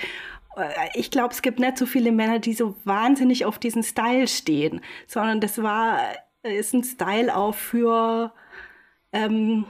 ich 0.95 1.11
glaube, 1.11 1.33
es 1.33 1.43
gibt 1.43 1.59
nicht 1.59 1.79
so 1.79 1.87
viele 1.87 2.13
Männer, 2.13 2.39
die 2.39 2.55
so 2.55 2.75
wahnsinnig 2.85 3.45
auf 3.45 3.59
diesen 3.59 3.83
Style 3.83 4.29
stehen, 4.29 4.81
sondern 5.07 5.41
das 5.41 5.63
war, 5.63 5.99
äh, 6.43 6.57
ist 6.57 6.75
ein 6.75 6.85
Style 6.85 7.35
auch 7.35 7.55
für, 7.55 8.33
ähm, 9.13 9.65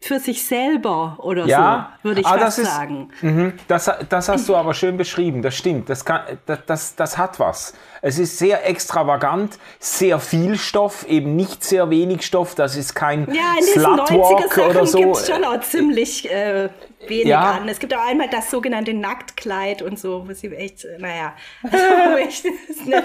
für 0.00 0.20
sich 0.20 0.46
selber 0.46 1.16
oder 1.20 1.46
ja, 1.46 1.94
so, 2.02 2.08
würde 2.08 2.20
ich 2.20 2.26
fast 2.26 2.58
ist, 2.58 2.66
sagen. 2.66 3.08
Mh, 3.22 3.52
das, 3.68 3.90
das 4.08 4.28
hast 4.28 4.48
du 4.48 4.54
aber 4.54 4.74
schön 4.74 4.96
beschrieben, 4.96 5.40
das 5.40 5.54
stimmt, 5.54 5.88
das, 5.88 6.04
kann, 6.04 6.38
das, 6.44 6.58
das, 6.66 6.96
das 6.96 7.18
hat 7.18 7.40
was. 7.40 7.74
Es 8.02 8.18
ist 8.18 8.38
sehr 8.38 8.68
extravagant, 8.68 9.58
sehr 9.78 10.18
viel 10.20 10.58
Stoff, 10.58 11.06
eben 11.08 11.36
nicht 11.36 11.64
sehr 11.64 11.88
wenig 11.88 12.26
Stoff, 12.26 12.54
das 12.54 12.76
ist 12.76 12.94
kein 12.94 13.26
ja, 13.32 13.54
in 13.58 13.64
Slutwalk 13.64 14.58
oder 14.58 14.86
so. 14.86 14.98
gibt 14.98 15.16
schon 15.26 15.42
auch 15.42 15.60
ziemlich 15.60 16.30
äh, 16.30 16.68
wenig 17.08 17.26
ja. 17.26 17.52
an. 17.52 17.68
Es 17.68 17.78
gibt 17.78 17.94
auch 17.94 18.06
einmal 18.06 18.28
das 18.28 18.50
sogenannte 18.50 18.94
Nacktkleid 18.94 19.82
und 19.82 19.98
so, 19.98 20.28
wo 20.28 20.32
sie 20.32 20.54
echt, 20.54 20.86
naja, 20.98 21.34
also 21.62 22.16
echt, 22.16 22.44
ist 22.44 22.86
nicht 22.86 23.04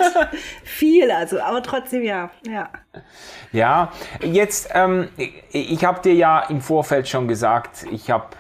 viel, 0.64 1.12
also, 1.12 1.40
aber 1.42 1.64
trotzdem 1.64 2.04
ja, 2.04 2.32
ja. 2.48 2.70
Ja, 3.52 3.92
jetzt, 4.22 4.70
ähm, 4.74 5.10
ich 5.52 5.84
habe 5.84 6.02
dir 6.02 6.14
ja 6.14 6.42
im 6.50 6.62
Vorfeld 6.62 7.08
schon 7.08 7.28
gesagt, 7.28 7.86
ich 7.92 8.10
habe 8.10 8.28
äh, 8.36 8.39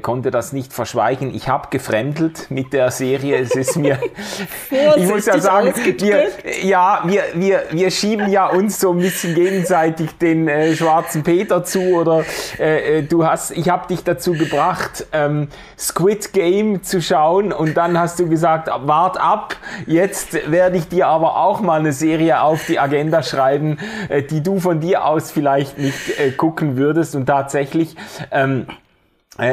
konnte 0.00 0.30
das 0.30 0.54
nicht 0.54 0.72
verschweigen. 0.72 1.34
Ich 1.34 1.48
habe 1.48 1.68
gefremdelt 1.68 2.50
mit 2.50 2.72
der 2.72 2.90
Serie. 2.90 3.36
Es 3.36 3.54
ist 3.54 3.76
mir, 3.76 3.98
ich 4.96 5.06
muss 5.06 5.26
ja 5.26 5.38
sagen, 5.38 5.74
wir, 5.98 6.28
ja, 6.62 7.02
wir, 7.04 7.22
wir, 7.34 7.64
wir 7.70 7.90
schieben 7.90 8.30
ja 8.30 8.46
uns 8.46 8.80
so 8.80 8.92
ein 8.92 8.98
bisschen 8.98 9.34
gegenseitig 9.34 10.16
den 10.16 10.48
äh, 10.48 10.74
schwarzen 10.74 11.22
Peter 11.22 11.64
zu 11.64 11.80
oder 11.96 12.24
äh, 12.58 13.00
äh 13.00 13.02
du 13.02 13.26
hast, 13.26 13.50
ich 13.50 13.68
habe 13.68 13.86
dich 13.88 14.02
dazu 14.02 14.32
gebracht, 14.32 15.06
ähm, 15.12 15.48
Squid 15.78 16.32
Game 16.32 16.82
zu 16.82 17.02
schauen 17.02 17.52
und 17.52 17.76
dann 17.76 17.98
hast 17.98 18.18
du 18.18 18.26
gesagt, 18.26 18.70
wart 18.86 19.20
ab, 19.20 19.56
jetzt 19.84 20.50
werde 20.50 20.78
ich 20.78 20.88
dir 20.88 21.08
aber 21.08 21.36
auch 21.36 21.60
mal 21.60 21.80
eine 21.80 21.92
Serie 21.92 22.40
auf 22.40 22.64
die 22.64 22.78
Agenda 22.78 23.22
schreiben, 23.22 23.78
äh, 24.08 24.22
die 24.22 24.42
du 24.42 24.60
von 24.60 24.80
dir 24.80 25.04
aus 25.04 25.30
vielleicht 25.30 25.76
nicht 25.76 26.18
äh, 26.18 26.30
gucken 26.30 26.78
würdest 26.78 27.14
und 27.14 27.26
tatsächlich 27.26 27.96
ähm, 28.30 28.66
äh, 28.66 28.83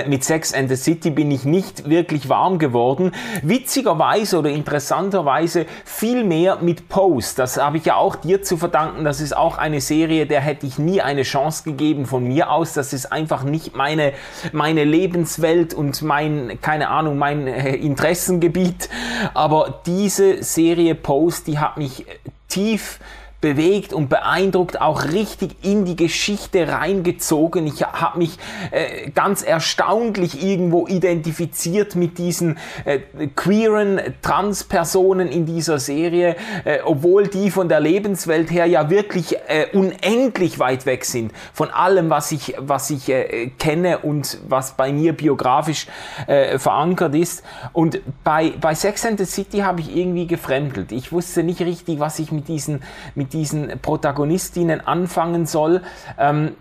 mit 0.08 0.24
Sex 0.24 0.54
and 0.54 0.70
the 0.70 0.76
City 0.76 1.10
bin 1.10 1.32
ich 1.32 1.44
nicht 1.44 1.90
wirklich 1.90 2.30
warm 2.30 2.60
geworden. 2.60 3.12
Witzigerweise 3.42 4.38
oder 4.38 4.52
interessanterweise 4.52 5.66
viel 5.86 6.24
mehr 6.24 6.58
mit 6.62 6.88
Post. 6.88 7.40
Das 7.40 7.58
habe 7.58 7.78
ich 7.78 7.86
ja 7.86 7.96
auch 7.96 8.16
dir 8.16 8.44
zu 8.44 8.58
verdanken. 8.58 9.04
Das 9.04 9.22
ist 9.22 9.36
auch 9.36 9.58
eine 9.58 9.82
Serie, 9.82 10.28
der 10.28 10.42
hätte 10.42 10.68
ich 10.68 10.78
nie 10.78 11.02
eine 11.02 11.24
Chance 11.24 11.64
gegeben 11.64 12.06
von 12.06 12.24
mir 12.24 12.52
aus. 12.52 12.74
Das 12.74 12.94
ist 12.94 13.12
einfach 13.12 13.44
nicht 13.44 13.76
meine, 13.76 14.14
meine 14.52 14.84
Lebenswelt 14.84 15.74
und 15.74 16.02
mein, 16.04 16.60
keine 16.62 16.90
Ahnung, 16.90 17.18
mein 17.18 17.48
äh, 17.48 17.76
Interessengebiet. 17.76 18.88
Aber 19.34 19.82
diese 19.88 20.44
Serie 20.44 20.94
Post, 20.94 21.48
die 21.48 21.58
hat 21.58 21.78
mich 21.78 22.06
tief 22.48 23.00
bewegt 23.42 23.92
und 23.92 24.08
beeindruckt, 24.08 24.80
auch 24.80 25.06
richtig 25.06 25.56
in 25.64 25.84
die 25.84 25.96
Geschichte 25.96 26.68
reingezogen. 26.68 27.66
Ich 27.68 27.82
habe 27.82 28.20
mich 28.20 28.38
äh, 28.70 29.10
ganz 29.10 29.42
erstaunlich 29.42 30.44
irgendwo 30.44 30.88
identifiziert 30.88 31.96
mit 31.96 32.20
diesen 32.20 32.60
äh, 32.86 33.00
queeren 33.36 34.00
Transpersonen 34.22 35.28
in 35.28 35.46
dieser 35.48 35.80
Serie, 35.80 36.36
äh, 36.64 36.80
obwohl 36.86 37.28
die 37.28 37.50
von 37.50 37.68
der 37.68 37.80
Lebenswelt 37.80 38.52
her 38.52 38.68
ja 38.68 38.90
wirklich 38.90 39.36
äh, 39.48 39.66
unendlich 39.74 40.60
weit 40.60 40.86
weg 40.86 41.04
sind 41.04 41.34
von 41.54 41.72
allem, 41.72 42.10
was 42.10 42.32
ich, 42.32 42.56
was 42.60 42.90
ich 42.92 43.10
äh, 43.10 43.48
kenne 43.58 44.00
und 44.00 44.40
was 44.48 44.78
bei 44.78 44.94
mir 44.94 45.14
biografisch 45.14 45.88
äh, 46.28 46.60
verankert 46.60 47.16
ist. 47.16 47.44
Und 47.74 48.02
bei, 48.24 48.54
bei 48.62 48.76
Sex 48.76 49.06
and 49.06 49.18
the 49.18 49.26
City 49.26 49.60
habe 49.60 49.82
ich 49.82 49.96
irgendwie 49.96 50.28
gefremdelt. 50.28 50.92
Ich 50.92 51.12
wusste 51.12 51.44
nicht 51.44 51.62
richtig, 51.62 52.00
was 52.00 52.20
ich 52.20 52.32
mit 52.32 52.48
diesen, 52.48 52.84
mit 53.16 53.31
diesen 53.34 53.80
Protagonistinnen 53.80 54.86
anfangen 54.86 55.46
soll. 55.46 55.82
Ähm, 56.18 56.56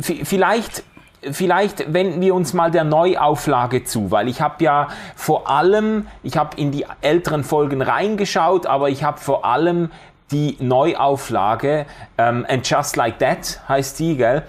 vielleicht 0.00 0.84
vielleicht 1.32 1.92
wenden 1.92 2.20
wir 2.20 2.34
uns 2.34 2.52
mal 2.52 2.70
der 2.70 2.84
Neuauflage 2.84 3.84
zu, 3.84 4.10
weil 4.10 4.28
ich 4.28 4.40
habe 4.40 4.62
ja 4.62 4.88
vor 5.16 5.48
allem, 5.48 6.06
ich 6.22 6.36
habe 6.36 6.56
in 6.56 6.70
die 6.70 6.86
älteren 7.00 7.44
Folgen 7.44 7.82
reingeschaut, 7.82 8.66
aber 8.66 8.90
ich 8.90 9.04
habe 9.04 9.18
vor 9.18 9.44
allem 9.44 9.90
die 10.30 10.56
Neuauflage, 10.60 11.86
ähm, 12.18 12.46
And 12.48 12.68
Just 12.68 12.96
Like 12.96 13.18
That 13.18 13.60
heißt 13.68 13.98
die, 13.98 14.16
gell, 14.16 14.42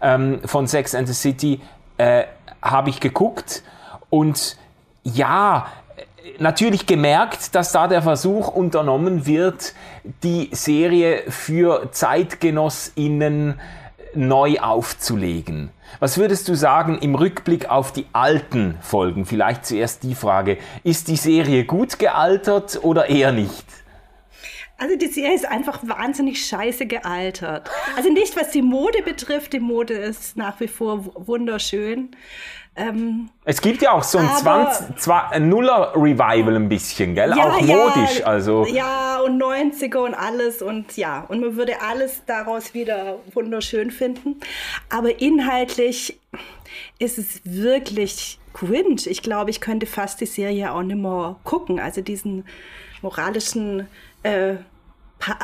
ähm, 0.00 0.40
von 0.44 0.66
Sex 0.66 0.94
and 0.94 1.08
the 1.08 1.14
City, 1.14 1.60
äh, 1.98 2.24
habe 2.62 2.90
ich 2.90 3.00
geguckt 3.00 3.62
und 4.10 4.56
ja, 5.02 5.66
natürlich 6.38 6.86
gemerkt, 6.86 7.54
dass 7.54 7.72
da 7.72 7.88
der 7.88 8.02
Versuch 8.02 8.48
unternommen 8.48 9.26
wird, 9.26 9.74
die 10.22 10.48
Serie 10.52 11.30
für 11.30 11.90
Zeitgenossinnen 11.92 13.60
neu 14.14 14.58
aufzulegen. 14.60 15.70
Was 16.00 16.18
würdest 16.18 16.48
du 16.48 16.54
sagen 16.54 16.98
im 16.98 17.14
Rückblick 17.14 17.68
auf 17.68 17.92
die 17.92 18.06
alten 18.12 18.76
Folgen? 18.80 19.26
Vielleicht 19.26 19.66
zuerst 19.66 20.02
die 20.02 20.14
Frage, 20.14 20.58
ist 20.82 21.08
die 21.08 21.16
Serie 21.16 21.64
gut 21.64 21.98
gealtert 21.98 22.80
oder 22.82 23.08
eher 23.08 23.32
nicht? 23.32 23.64
Also 24.76 24.96
die 24.96 25.06
Serie 25.06 25.34
ist 25.34 25.46
einfach 25.46 25.86
wahnsinnig 25.86 26.44
scheiße 26.46 26.86
gealtert. 26.86 27.70
Also 27.96 28.10
nicht, 28.10 28.36
was 28.36 28.50
die 28.50 28.62
Mode 28.62 29.02
betrifft. 29.02 29.52
Die 29.52 29.60
Mode 29.60 29.94
ist 29.94 30.36
nach 30.36 30.58
wie 30.58 30.66
vor 30.66 31.04
wunderschön. 31.26 32.16
Ähm, 32.76 33.30
es 33.44 33.60
gibt 33.60 33.82
ja 33.82 33.92
auch 33.92 34.02
so 34.02 34.18
ein, 34.18 34.28
20, 34.28 35.08
ein 35.08 35.48
Nuller-Revival 35.48 36.56
ein 36.56 36.68
bisschen, 36.68 37.14
gell? 37.14 37.32
Ja, 37.36 37.44
auch 37.44 37.60
modisch. 37.60 38.18
Ja, 38.20 38.26
also. 38.26 38.66
ja, 38.66 39.20
und 39.20 39.40
90er 39.40 39.98
und 39.98 40.14
alles 40.14 40.60
und 40.60 40.96
ja, 40.96 41.24
und 41.28 41.40
man 41.40 41.56
würde 41.56 41.80
alles 41.80 42.22
daraus 42.26 42.74
wieder 42.74 43.18
wunderschön 43.32 43.92
finden. 43.92 44.40
Aber 44.90 45.20
inhaltlich 45.20 46.18
ist 46.98 47.18
es 47.18 47.40
wirklich 47.44 48.40
cringe. 48.54 49.02
Ich 49.06 49.22
glaube, 49.22 49.50
ich 49.50 49.60
könnte 49.60 49.86
fast 49.86 50.20
die 50.20 50.26
Serie 50.26 50.72
auch 50.72 50.82
nicht 50.82 50.96
mehr 50.96 51.36
gucken. 51.44 51.78
Also 51.78 52.00
diesen 52.00 52.44
moralischen 53.02 53.86
äh, 54.24 54.54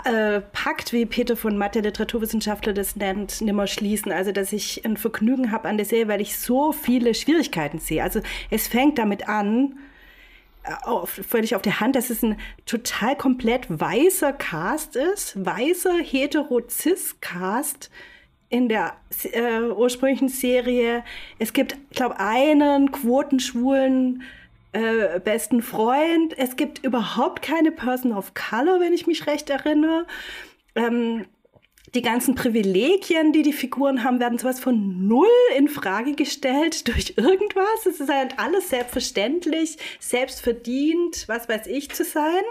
äh, 0.04 0.40
Pakt, 0.40 0.92
wie 0.92 1.06
Peter 1.06 1.36
von 1.36 1.56
Matt, 1.56 1.74
der 1.74 1.82
Literaturwissenschaftler, 1.82 2.72
das 2.72 2.96
nennt, 2.96 3.40
nimmer 3.40 3.66
schließen. 3.66 4.12
Also, 4.12 4.32
dass 4.32 4.52
ich 4.52 4.84
ein 4.84 4.96
Vergnügen 4.96 5.52
habe 5.52 5.68
an 5.68 5.76
der 5.76 5.86
Serie, 5.86 6.08
weil 6.08 6.20
ich 6.20 6.38
so 6.38 6.72
viele 6.72 7.14
Schwierigkeiten 7.14 7.78
sehe. 7.78 8.02
Also, 8.02 8.20
es 8.50 8.68
fängt 8.68 8.98
damit 8.98 9.28
an, 9.28 9.78
äh, 10.64 10.72
auf, 10.82 11.10
völlig 11.10 11.54
auf 11.54 11.62
der 11.62 11.80
Hand, 11.80 11.96
dass 11.96 12.10
es 12.10 12.22
ein 12.22 12.36
total 12.66 13.16
komplett 13.16 13.66
weißer 13.68 14.32
Cast 14.32 14.96
ist, 14.96 15.44
weißer 15.44 15.98
hetero-cis-Cast 15.98 17.90
in 18.48 18.68
der 18.68 18.94
äh, 19.32 19.60
ursprünglichen 19.60 20.28
Serie. 20.28 21.04
Es 21.38 21.52
gibt, 21.52 21.76
glaube, 21.92 22.18
einen 22.18 22.90
quotenschwulen 22.90 24.22
äh, 24.72 25.20
besten 25.20 25.62
Freund. 25.62 26.36
Es 26.38 26.56
gibt 26.56 26.84
überhaupt 26.84 27.42
keine 27.42 27.72
Person 27.72 28.12
of 28.12 28.34
Color, 28.34 28.80
wenn 28.80 28.92
ich 28.92 29.06
mich 29.06 29.26
recht 29.26 29.50
erinnere. 29.50 30.06
Ähm, 30.74 31.26
die 31.94 32.02
ganzen 32.02 32.36
Privilegien, 32.36 33.32
die 33.32 33.42
die 33.42 33.52
Figuren 33.52 34.04
haben, 34.04 34.20
werden 34.20 34.38
sowas 34.38 34.60
von 34.60 35.08
null 35.08 35.26
in 35.56 35.68
Frage 35.68 36.14
gestellt 36.14 36.86
durch 36.94 37.14
irgendwas. 37.16 37.86
Es 37.86 38.00
ist 38.00 38.10
halt 38.10 38.38
alles 38.38 38.70
selbstverständlich, 38.70 39.76
selbstverdient, 39.98 41.26
was 41.26 41.48
weiß 41.48 41.66
ich 41.66 41.90
zu 41.90 42.04
sein. 42.04 42.42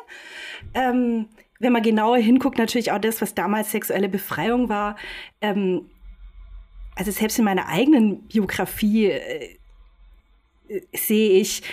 Ähm, 0.73 1.29
wenn 1.59 1.73
man 1.73 1.83
genauer 1.83 2.17
hinguckt, 2.17 2.57
natürlich 2.57 2.91
auch 2.91 2.99
das, 2.99 3.21
was 3.21 3.33
damals 3.33 3.71
sexuelle 3.71 4.09
Befreiung 4.09 4.69
war. 4.69 4.97
Ähm, 5.41 5.89
also 6.95 7.11
selbst 7.11 7.39
in 7.39 7.45
meiner 7.45 7.67
eigenen 7.67 8.27
Biografie 8.27 9.11
äh, 9.11 9.57
sehe 10.93 11.39
ich, 11.39 11.63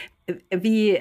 wie, 0.51 0.99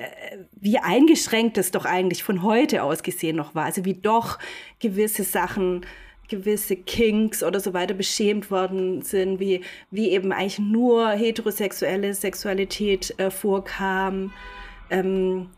wie 0.53 0.77
eingeschränkt 0.77 1.58
es 1.58 1.72
doch 1.72 1.86
eigentlich 1.86 2.24
von 2.24 2.44
heute 2.44 2.84
aus 2.84 3.03
gesehen 3.03 3.36
noch 3.36 3.55
war. 3.55 3.65
Also 3.65 3.86
wie 3.86 3.96
doch 3.96 4.38
gewisse 4.79 5.24
Sachen, 5.24 5.86
gewisse 6.29 6.75
Kinks 6.75 7.44
oder 7.44 7.60
so 7.60 7.74
weiter 7.74 7.94
beschämt 7.94 8.51
worden 8.51 9.01
sind, 9.01 9.39
wie, 9.39 9.62
wie 9.91 10.12
eben 10.12 10.32
eigentlich 10.32 10.60
nur 10.60 11.10
heterosexuelle 11.10 12.13
Sexualität 12.13 13.17
äh, 13.20 13.32
vorkam. 13.32 14.32
Ähm, 14.89 15.50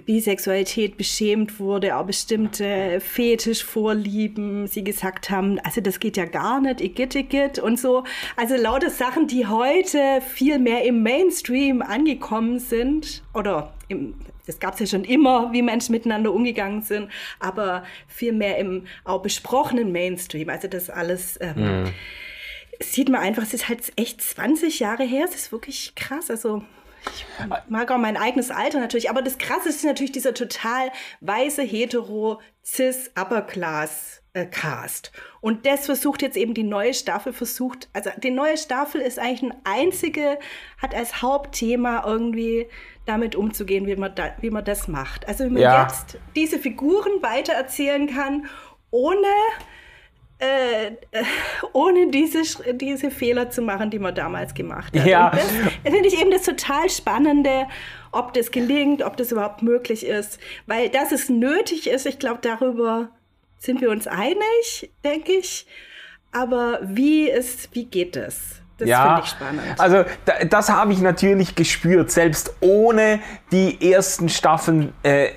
Bisexualität 0.00 0.96
beschämt 0.96 1.58
wurde, 1.58 1.96
auch 1.96 2.06
bestimmte 2.06 3.00
Fetischvorlieben, 3.00 4.66
sie 4.66 4.84
gesagt 4.84 5.30
haben, 5.30 5.58
also 5.60 5.80
das 5.80 6.00
geht 6.00 6.16
ja 6.16 6.24
gar 6.24 6.60
nicht, 6.60 6.80
igitt, 6.80 7.14
igitt 7.14 7.58
und 7.58 7.78
so. 7.78 8.04
Also 8.36 8.56
lauter 8.56 8.90
Sachen, 8.90 9.26
die 9.26 9.46
heute 9.46 10.20
viel 10.26 10.58
mehr 10.58 10.84
im 10.84 11.02
Mainstream 11.02 11.82
angekommen 11.82 12.58
sind 12.58 13.22
oder 13.34 13.72
im, 13.88 14.14
das 14.46 14.58
gab 14.58 14.74
es 14.74 14.80
ja 14.80 14.86
schon 14.86 15.04
immer, 15.04 15.52
wie 15.52 15.62
Menschen 15.62 15.92
miteinander 15.92 16.32
umgegangen 16.32 16.82
sind, 16.82 17.08
aber 17.38 17.84
viel 18.08 18.32
mehr 18.32 18.58
im 18.58 18.86
auch 19.04 19.22
besprochenen 19.22 19.92
Mainstream. 19.92 20.48
Also 20.48 20.68
das 20.68 20.90
alles 20.90 21.38
ähm, 21.40 21.82
mhm. 21.82 21.92
sieht 22.80 23.08
man 23.08 23.20
einfach, 23.20 23.42
es 23.42 23.54
ist 23.54 23.68
halt 23.68 23.92
echt 23.96 24.20
20 24.20 24.80
Jahre 24.80 25.04
her, 25.04 25.26
es 25.28 25.34
ist 25.34 25.52
wirklich 25.52 25.94
krass. 25.94 26.30
Also 26.30 26.62
ich 27.14 27.26
mag 27.68 27.90
auch 27.90 27.98
mein 27.98 28.16
eigenes 28.16 28.50
Alter 28.50 28.80
natürlich, 28.80 29.10
aber 29.10 29.22
das 29.22 29.38
Krasse 29.38 29.70
ist 29.70 29.84
natürlich 29.84 30.12
dieser 30.12 30.34
total 30.34 30.90
weiße, 31.20 31.62
hetero, 31.62 32.40
cis, 32.64 33.10
upper 33.18 33.42
class 33.42 34.22
äh, 34.32 34.46
Cast. 34.46 35.12
Und 35.40 35.66
das 35.66 35.86
versucht 35.86 36.22
jetzt 36.22 36.36
eben 36.36 36.54
die 36.54 36.62
neue 36.62 36.94
Staffel 36.94 37.32
versucht, 37.32 37.88
also 37.92 38.10
die 38.22 38.30
neue 38.30 38.56
Staffel 38.56 39.00
ist 39.00 39.18
eigentlich 39.18 39.42
ein 39.42 39.60
einzige, 39.64 40.38
hat 40.78 40.94
als 40.94 41.22
Hauptthema 41.22 42.04
irgendwie 42.06 42.68
damit 43.06 43.34
umzugehen, 43.34 43.86
wie 43.86 43.96
man, 43.96 44.14
da, 44.14 44.34
wie 44.40 44.50
man 44.50 44.64
das 44.64 44.86
macht. 44.86 45.26
Also 45.26 45.44
wie 45.44 45.50
man 45.50 45.62
ja. 45.62 45.82
jetzt 45.82 46.18
diese 46.36 46.58
Figuren 46.58 47.22
weitererzählen 47.22 48.06
kann, 48.08 48.46
ohne 48.90 49.26
äh, 50.40 50.92
ohne 51.72 52.10
diese, 52.10 52.42
diese 52.74 53.10
Fehler 53.10 53.50
zu 53.50 53.62
machen, 53.62 53.90
die 53.90 53.98
man 53.98 54.14
damals 54.14 54.54
gemacht 54.54 54.98
hat. 54.98 55.06
Ja. 55.06 55.30
Und 55.30 55.38
das 55.38 55.92
finde 55.92 56.08
ich 56.08 56.20
eben 56.20 56.30
das 56.30 56.42
total 56.42 56.88
Spannende, 56.90 57.66
ob 58.12 58.32
das 58.32 58.50
gelingt, 58.50 59.02
ob 59.02 59.16
das 59.16 59.32
überhaupt 59.32 59.62
möglich 59.62 60.04
ist. 60.04 60.38
Weil 60.66 60.88
dass 60.88 61.12
es 61.12 61.28
nötig 61.28 61.88
ist, 61.88 62.06
ich 62.06 62.18
glaube, 62.18 62.40
darüber 62.42 63.10
sind 63.58 63.80
wir 63.80 63.90
uns 63.90 64.06
einig, 64.06 64.90
denke 65.04 65.32
ich. 65.32 65.66
Aber 66.32 66.80
wie 66.82 67.28
ist, 67.28 67.74
wie 67.74 67.84
geht 67.84 68.16
es? 68.16 68.59
Das 68.80 68.88
ja, 68.88 69.02
finde 69.04 69.20
ich 69.22 69.30
spannend. 69.30 69.62
Also 69.78 70.04
das 70.48 70.70
habe 70.70 70.92
ich 70.92 71.00
natürlich 71.00 71.54
gespürt, 71.54 72.10
selbst 72.10 72.54
ohne 72.60 73.20
die 73.52 73.92
ersten 73.92 74.28
Staffeln 74.28 74.92
äh, 75.02 75.28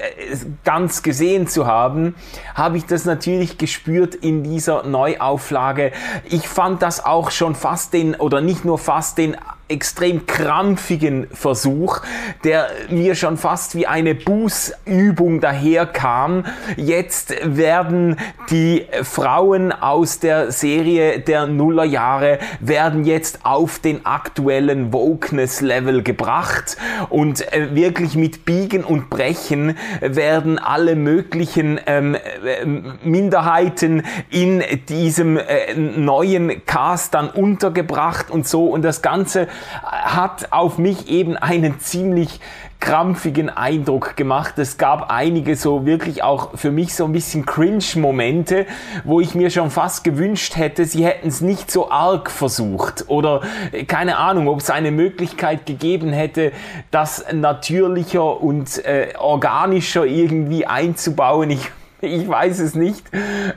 ganz 0.63 1.03
gesehen 1.03 1.47
zu 1.47 1.67
haben, 1.67 2.15
habe 2.55 2.77
ich 2.77 2.85
das 2.85 3.05
natürlich 3.05 3.57
gespürt 3.57 4.15
in 4.15 4.43
dieser 4.43 4.83
Neuauflage. 4.83 5.91
Ich 6.29 6.47
fand 6.47 6.81
das 6.81 7.05
auch 7.05 7.31
schon 7.31 7.55
fast 7.55 7.93
den, 7.93 8.15
oder 8.15 8.41
nicht 8.41 8.65
nur 8.65 8.77
fast 8.77 9.17
den 9.17 9.37
extrem 9.73 10.25
krampfigen 10.25 11.27
Versuch, 11.33 12.01
der 12.43 12.67
mir 12.89 13.15
schon 13.15 13.37
fast 13.37 13.75
wie 13.75 13.87
eine 13.87 14.15
Bußübung 14.15 15.41
daherkam. 15.41 16.45
Jetzt 16.77 17.33
werden 17.43 18.17
die 18.49 18.85
Frauen 19.03 19.71
aus 19.71 20.19
der 20.19 20.51
Serie 20.51 21.19
der 21.19 21.47
Nullerjahre 21.47 22.39
werden 22.59 23.03
jetzt 23.03 23.39
auf 23.43 23.79
den 23.79 24.05
aktuellen 24.05 24.93
Wokeness-Level 24.93 26.03
gebracht 26.03 26.77
und 27.09 27.41
äh, 27.53 27.75
wirklich 27.75 28.15
mit 28.15 28.45
Biegen 28.45 28.83
und 28.83 29.09
Brechen 29.09 29.77
werden 30.01 30.59
alle 30.59 30.95
möglichen 30.95 31.79
ähm, 31.85 32.15
äh, 32.15 32.65
Minderheiten 33.03 34.03
in 34.29 34.63
diesem 34.89 35.37
äh, 35.37 35.73
neuen 35.75 36.65
Cast 36.65 37.13
dann 37.13 37.29
untergebracht 37.29 38.29
und 38.29 38.47
so 38.47 38.67
und 38.67 38.83
das 38.83 39.01
Ganze 39.01 39.47
hat 39.83 40.51
auf 40.51 40.77
mich 40.77 41.07
eben 41.07 41.37
einen 41.37 41.79
ziemlich 41.79 42.39
krampfigen 42.83 43.49
Eindruck 43.49 44.17
gemacht. 44.17 44.59
Es 44.59 44.77
gab 44.77 45.09
einige 45.09 45.55
so 45.55 45.85
wirklich 45.85 46.21
auch 46.21 46.57
für 46.57 46.69
mich 46.69 46.93
so 46.93 47.05
ein 47.05 47.13
bisschen 47.13 47.45
Cringe-Momente, 47.45 48.65
wo 49.05 49.21
ich 49.21 49.35
mir 49.35 49.51
schon 49.51 49.71
fast 49.71 50.03
gewünscht 50.03 50.57
hätte, 50.57 50.83
sie 50.83 51.05
hätten 51.05 51.29
es 51.29 51.39
nicht 51.39 51.71
so 51.71 51.89
arg 51.89 52.29
versucht 52.29 53.05
oder 53.07 53.41
äh, 53.71 53.85
keine 53.85 54.17
Ahnung, 54.17 54.49
ob 54.49 54.59
es 54.59 54.69
eine 54.69 54.91
Möglichkeit 54.91 55.65
gegeben 55.65 56.11
hätte, 56.11 56.51
das 56.91 57.25
natürlicher 57.31 58.41
und 58.41 58.83
äh, 58.83 59.13
organischer 59.17 60.05
irgendwie 60.05 60.65
einzubauen. 60.65 61.51
Ich 61.51 61.71
ich 62.01 62.27
weiß 62.27 62.59
es 62.59 62.75
nicht. 62.75 63.05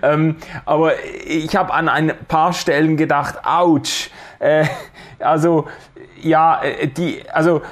Ähm, 0.02 0.36
aber 0.64 0.92
ich 1.26 1.56
habe 1.56 1.74
an 1.74 1.88
ein 1.88 2.12
paar 2.28 2.52
Stellen 2.52 2.96
gedacht, 2.96 3.44
ouch. 3.44 4.08
Äh, 4.38 4.66
also 5.18 5.66
ja, 6.22 6.62
äh, 6.62 6.88
die, 6.88 7.22
also 7.30 7.62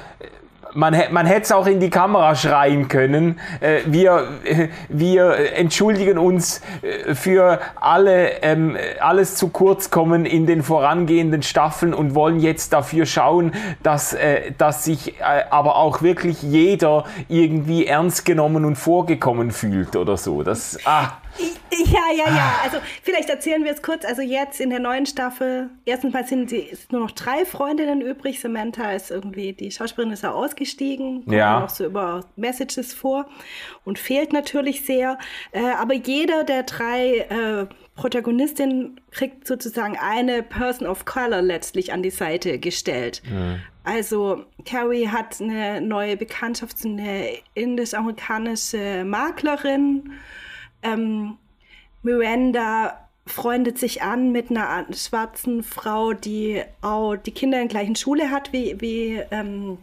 man, 0.73 0.93
man 1.11 1.25
hätte 1.25 1.43
es 1.43 1.51
auch 1.53 1.67
in 1.67 1.79
die 1.79 1.89
Kamera 1.89 2.35
schreien 2.35 2.89
können. 2.89 3.39
Äh, 3.61 3.79
wir, 3.85 4.27
äh, 4.43 4.67
wir 4.89 5.53
entschuldigen 5.55 6.17
uns 6.17 6.61
für 7.13 7.61
alle, 7.79 8.41
ähm, 8.41 8.75
alles 8.99 9.35
zu 9.35 9.49
kurz 9.49 9.89
kommen 9.89 10.25
in 10.25 10.45
den 10.45 10.63
vorangehenden 10.63 11.43
Staffeln 11.43 11.93
und 11.93 12.13
wollen 12.13 12.39
jetzt 12.39 12.73
dafür 12.73 13.05
schauen, 13.05 13.53
dass, 13.83 14.17
dass 14.57 14.83
sich 14.83 15.15
aber 15.49 15.77
auch 15.77 16.01
wirklich 16.01 16.41
jeder 16.43 17.05
irgendwie 17.29 17.85
ernst 17.85 18.25
genommen 18.25 18.65
und 18.65 18.75
vorgekommen 18.75 19.51
fühlt 19.51 19.95
oder 19.95 20.17
so. 20.17 20.43
Das, 20.43 20.77
ah. 20.85 21.13
Ja, 21.37 22.11
ja, 22.15 22.33
ja. 22.33 22.59
Also 22.63 22.77
vielleicht 23.03 23.29
erzählen 23.29 23.63
wir 23.63 23.71
es 23.71 23.81
kurz. 23.81 24.05
Also 24.05 24.21
jetzt 24.21 24.61
in 24.61 24.69
der 24.69 24.79
neuen 24.79 25.05
Staffel, 25.05 25.69
erstens 25.85 26.13
mal 26.13 26.25
sind 26.25 26.49
sie 26.49 26.57
ist 26.57 26.91
nur 26.91 27.01
noch 27.01 27.11
drei 27.11 27.45
Freundinnen 27.45 28.01
übrig. 28.01 28.39
Samantha 28.39 28.91
ist 28.91 29.11
irgendwie, 29.11 29.53
die 29.53 29.71
Schauspielerin 29.71 30.13
ist 30.13 30.23
ja 30.23 30.31
ausgestiegen, 30.31 31.25
kommt 31.25 31.35
ja. 31.35 31.59
noch 31.59 31.69
so 31.69 31.85
über 31.85 32.21
Messages 32.35 32.93
vor 32.93 33.27
und 33.83 33.99
fehlt 33.99 34.33
natürlich 34.33 34.85
sehr. 34.85 35.17
Äh, 35.51 35.61
aber 35.77 35.93
jeder 35.93 36.43
der 36.43 36.63
drei 36.63 37.17
äh, 37.17 37.67
Protagonistinnen 37.95 38.99
kriegt 39.11 39.47
sozusagen 39.47 39.97
eine 39.97 40.43
Person 40.43 40.87
of 40.87 41.05
Color 41.05 41.41
letztlich 41.41 41.93
an 41.93 42.03
die 42.03 42.09
Seite 42.09 42.59
gestellt. 42.59 43.21
Mhm. 43.29 43.61
Also 43.83 44.45
Carrie 44.65 45.07
hat 45.07 45.39
eine 45.39 45.79
neue 45.79 46.17
Bekanntschaft, 46.17 46.77
eine 46.83 47.27
indisch-amerikanische 47.53 49.03
Maklerin. 49.05 50.11
Ähm, 50.85 51.37
Miranda 52.03 53.09
freundet 53.25 53.79
sich 53.79 54.03
an 54.03 54.31
mit 54.31 54.51
einer 54.51 54.85
schwarzen 54.93 55.63
Frau, 55.63 56.13
die 56.13 56.63
auch 56.81 57.15
die 57.15 57.31
Kinder 57.31 57.59
in 57.61 57.67
der 57.67 57.79
gleichen 57.79 57.95
Schule 57.95 58.29
hat 58.29 58.53
wie, 58.53 58.79
wie 58.79 59.21
ähm, 59.31 59.79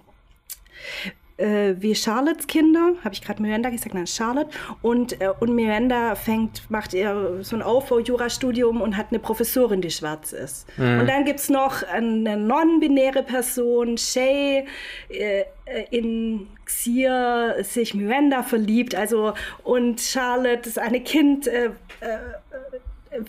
äh, 1.43 1.75
wie 1.79 1.95
Charlottes 1.95 2.47
Kinder, 2.47 2.95
habe 3.05 3.15
ich 3.15 3.23
gerade 3.23 3.43
Miranda 3.43 3.71
gesagt, 3.71 3.95
nein, 3.95 4.07
Charlotte. 4.07 4.51
Und, 4.81 5.21
äh, 5.21 5.31
und 5.41 5.55
Miranda 5.55 6.15
fängt, 6.15 6.71
macht 6.71 6.95
ihr 6.95 7.39
so 7.43 7.57
ein 7.57 7.63
Aufbau-Jurastudium 7.63 8.81
und 8.81 8.97
hat 8.97 9.07
eine 9.11 9.19
Professorin, 9.19 9.81
die 9.81 9.91
schwarz 9.91 10.33
ist. 10.33 10.67
Mhm. 10.79 11.01
Und 11.01 11.07
dann 11.09 11.25
gibt 11.25 11.41
es 11.41 11.49
noch 11.49 11.83
eine 11.83 12.37
non-binäre 12.37 13.23
Person, 13.23 13.99
Shay, 13.99 14.67
äh, 15.09 15.45
in 15.91 16.47
Xir 16.65 17.57
sich 17.63 17.95
Miranda 17.95 18.43
verliebt, 18.43 18.95
also 18.95 19.33
und 19.63 20.01
Charlotte 20.01 20.69
ist 20.69 20.79
eine 20.79 21.01
Kind, 21.01 21.47
äh, 21.47 21.71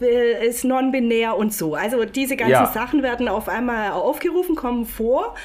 äh, 0.02 0.48
ist 0.48 0.64
non-binär 0.64 1.38
und 1.38 1.54
so. 1.54 1.76
Also 1.76 2.06
diese 2.06 2.36
ganzen 2.36 2.54
ja. 2.54 2.66
Sachen 2.68 3.04
werden 3.04 3.28
auf 3.28 3.50
einmal 3.50 3.92
aufgerufen, 3.92 4.56
kommen 4.56 4.86
vor. 4.86 5.36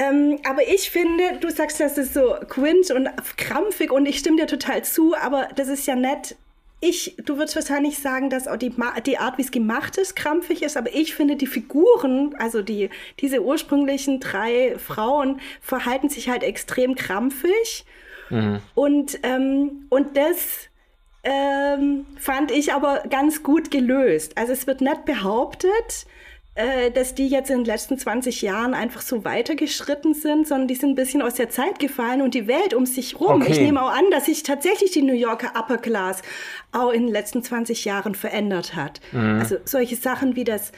Ähm, 0.00 0.38
aber 0.48 0.66
ich 0.66 0.90
finde, 0.90 1.36
du 1.40 1.50
sagst, 1.50 1.78
das 1.78 1.98
ist 1.98 2.14
so 2.14 2.34
cringe 2.48 2.94
und 2.94 3.10
krampfig 3.36 3.92
und 3.92 4.06
ich 4.06 4.18
stimme 4.18 4.38
dir 4.38 4.46
total 4.46 4.82
zu, 4.82 5.14
aber 5.14 5.48
das 5.56 5.68
ist 5.68 5.86
ja 5.86 5.94
nett. 5.94 6.36
Ich, 6.80 7.16
du 7.22 7.36
würdest 7.36 7.54
wahrscheinlich 7.56 7.98
sagen, 7.98 8.30
dass 8.30 8.48
auch 8.48 8.56
die, 8.56 8.72
die 9.04 9.18
Art, 9.18 9.36
wie 9.36 9.42
es 9.42 9.50
gemacht 9.50 9.98
ist, 9.98 10.16
krampfig 10.16 10.62
ist, 10.62 10.78
aber 10.78 10.94
ich 10.94 11.14
finde, 11.14 11.36
die 11.36 11.46
Figuren, 11.46 12.34
also 12.38 12.62
die, 12.62 12.88
diese 13.20 13.42
ursprünglichen 13.42 14.20
drei 14.20 14.78
Frauen, 14.78 15.42
verhalten 15.60 16.08
sich 16.08 16.30
halt 16.30 16.42
extrem 16.42 16.94
krampfig. 16.94 17.84
Mhm. 18.30 18.62
Und, 18.74 19.18
ähm, 19.22 19.84
und 19.90 20.16
das 20.16 20.70
ähm, 21.24 22.06
fand 22.16 22.50
ich 22.50 22.72
aber 22.72 23.02
ganz 23.10 23.42
gut 23.42 23.70
gelöst. 23.70 24.38
Also 24.38 24.54
es 24.54 24.66
wird 24.66 24.80
nicht 24.80 25.04
behauptet, 25.04 26.06
äh, 26.60 26.90
dass 26.90 27.14
die 27.14 27.28
jetzt 27.28 27.50
in 27.50 27.58
den 27.58 27.64
letzten 27.64 27.96
20 27.96 28.42
Jahren 28.42 28.74
einfach 28.74 29.00
so 29.00 29.24
weitergeschritten 29.24 30.12
sind, 30.12 30.46
sondern 30.46 30.68
die 30.68 30.74
sind 30.74 30.90
ein 30.90 30.94
bisschen 30.94 31.22
aus 31.22 31.34
der 31.34 31.48
Zeit 31.48 31.78
gefallen 31.78 32.20
und 32.20 32.34
die 32.34 32.46
Welt 32.46 32.74
um 32.74 32.84
sich 32.84 33.18
rum. 33.18 33.40
Okay. 33.40 33.52
Ich 33.52 33.60
nehme 33.60 33.82
auch 33.82 33.90
an, 33.90 34.04
dass 34.10 34.26
sich 34.26 34.42
tatsächlich 34.42 34.90
die 34.90 35.02
New 35.02 35.14
Yorker 35.14 35.52
Upper 35.58 35.78
Class 35.78 36.20
auch 36.72 36.90
in 36.90 37.06
den 37.06 37.12
letzten 37.12 37.42
20 37.42 37.86
Jahren 37.86 38.14
verändert 38.14 38.76
hat. 38.76 39.00
Mhm. 39.12 39.38
Also 39.40 39.56
solche 39.64 39.96
Sachen 39.96 40.36
wie 40.36 40.44
das 40.44 40.72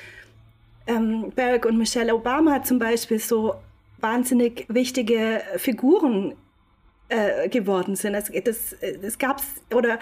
ähm, 0.87 1.33
Barack 1.35 1.67
und 1.67 1.79
Michelle 1.79 2.15
Obama 2.15 2.63
zum 2.63 2.79
Beispiel 2.79 3.19
so 3.19 3.55
wahnsinnig 3.99 4.67
wichtige 4.69 5.43
Figuren 5.57 6.35
äh, 7.13 7.49
geworden 7.49 7.95
sind. 7.95 8.15
Das, 8.15 8.31
das, 8.45 8.77
das 9.03 9.19
gab's 9.19 9.45
oder 9.75 9.99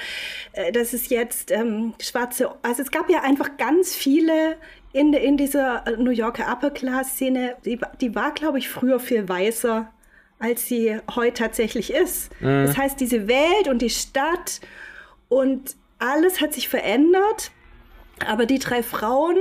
äh, 0.52 0.70
das 0.70 0.94
ist 0.94 1.10
jetzt 1.10 1.50
ähm, 1.50 1.94
schwarze. 2.00 2.50
Also 2.62 2.82
es 2.82 2.90
gab 2.90 3.10
ja 3.10 3.22
einfach 3.22 3.56
ganz 3.56 3.94
viele 3.94 4.56
in, 4.92 5.12
in 5.12 5.36
dieser 5.36 5.84
New 5.98 6.10
Yorker 6.10 6.50
Upper-Class-Szene, 6.52 7.56
die, 7.64 7.80
die 8.00 8.14
war, 8.14 8.32
glaube 8.32 8.58
ich, 8.58 8.68
früher 8.68 9.00
viel 9.00 9.28
weißer, 9.28 9.90
als 10.38 10.66
sie 10.66 10.98
heute 11.14 11.42
tatsächlich 11.42 11.92
ist. 11.92 12.30
Mhm. 12.40 12.66
Das 12.66 12.76
heißt, 12.76 13.00
diese 13.00 13.28
Welt 13.28 13.68
und 13.68 13.82
die 13.82 13.90
Stadt 13.90 14.60
und 15.28 15.76
alles 15.98 16.40
hat 16.40 16.54
sich 16.54 16.68
verändert, 16.68 17.50
aber 18.26 18.46
die 18.46 18.58
drei 18.58 18.82
Frauen, 18.82 19.36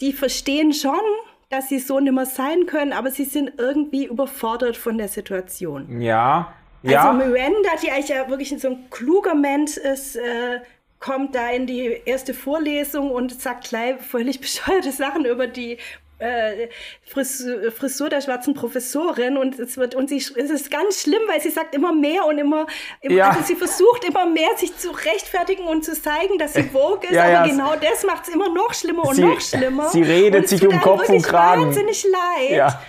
die 0.00 0.12
verstehen 0.12 0.72
schon, 0.72 1.00
dass 1.48 1.68
sie 1.68 1.78
so 1.78 2.00
nicht 2.00 2.12
mehr 2.12 2.26
sein 2.26 2.66
können, 2.66 2.92
aber 2.92 3.10
sie 3.10 3.24
sind 3.24 3.52
irgendwie 3.58 4.06
überfordert 4.06 4.76
von 4.76 4.98
der 4.98 5.08
Situation. 5.08 6.00
Ja. 6.00 6.52
Ja. 6.86 7.10
Also 7.10 7.24
Miranda, 7.24 7.70
die 7.82 7.90
eigentlich 7.90 8.08
ja 8.08 8.28
wirklich 8.28 8.54
so 8.58 8.68
ein 8.68 8.90
kluger 8.90 9.34
Mensch 9.34 9.76
ist, 9.76 10.16
äh, 10.16 10.60
kommt 11.00 11.34
da 11.34 11.50
in 11.50 11.66
die 11.66 12.00
erste 12.04 12.34
Vorlesung 12.34 13.10
und 13.10 13.40
sagt 13.40 13.68
gleich 13.68 13.96
völlig 14.00 14.40
bescheuerte 14.40 14.92
Sachen 14.92 15.24
über 15.24 15.46
die 15.46 15.78
äh, 16.18 16.68
Frisur, 17.02 17.70
Frisur 17.72 18.08
der 18.08 18.22
schwarzen 18.22 18.54
Professorin 18.54 19.36
und 19.36 19.58
es 19.58 19.76
wird 19.76 19.94
und 19.94 20.08
sie 20.08 20.16
es 20.16 20.30
ist 20.30 20.70
ganz 20.70 21.02
schlimm, 21.02 21.20
weil 21.26 21.42
sie 21.42 21.50
sagt 21.50 21.74
immer 21.74 21.92
mehr 21.92 22.24
und 22.24 22.38
immer, 22.38 22.66
immer 23.02 23.14
ja. 23.14 23.28
also 23.28 23.42
sie 23.42 23.54
versucht 23.54 24.02
immer 24.04 24.24
mehr 24.24 24.48
sich 24.56 24.74
zu 24.78 24.90
rechtfertigen 24.92 25.64
und 25.64 25.84
zu 25.84 25.92
zeigen, 26.00 26.38
dass 26.38 26.54
sie 26.54 26.62
vogue 26.62 27.04
ist, 27.04 27.12
ja, 27.12 27.24
aber 27.24 27.32
ja, 27.32 27.46
genau 27.46 27.74
das 27.76 28.04
macht 28.04 28.28
es 28.28 28.34
immer 28.34 28.48
noch 28.48 28.72
schlimmer 28.72 29.06
und 29.06 29.16
sie, 29.16 29.24
noch 29.24 29.40
schlimmer. 29.40 29.90
Sie 29.90 30.02
redet 30.02 30.48
sich 30.48 30.66
um 30.66 30.80
Kopf 30.80 31.06
und 31.08 31.22
Kragen. 31.22 31.66
wahnsinnig 31.66 32.04
leid. 32.04 32.50
Ja. 32.50 32.82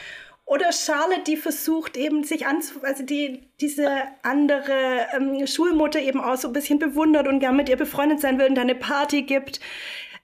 Oder 0.48 0.72
Charlotte, 0.72 1.24
die 1.28 1.36
versucht 1.36 1.98
eben 1.98 2.24
sich 2.24 2.48
an, 2.48 2.62
also 2.82 3.04
die 3.04 3.42
diese 3.60 3.90
andere 4.24 5.06
ähm, 5.14 5.46
Schulmutter 5.46 6.00
eben 6.00 6.22
auch 6.22 6.38
so 6.38 6.48
ein 6.48 6.54
bisschen 6.54 6.80
bewundert 6.80 7.28
und 7.28 7.42
gern 7.42 7.58
mit 7.58 7.68
ihr 7.68 7.76
befreundet 7.76 8.22
sein 8.22 8.40
will 8.40 8.48
und 8.48 8.56
da 8.56 8.62
eine 8.62 8.74
Party 8.74 9.24
gibt, 9.24 9.60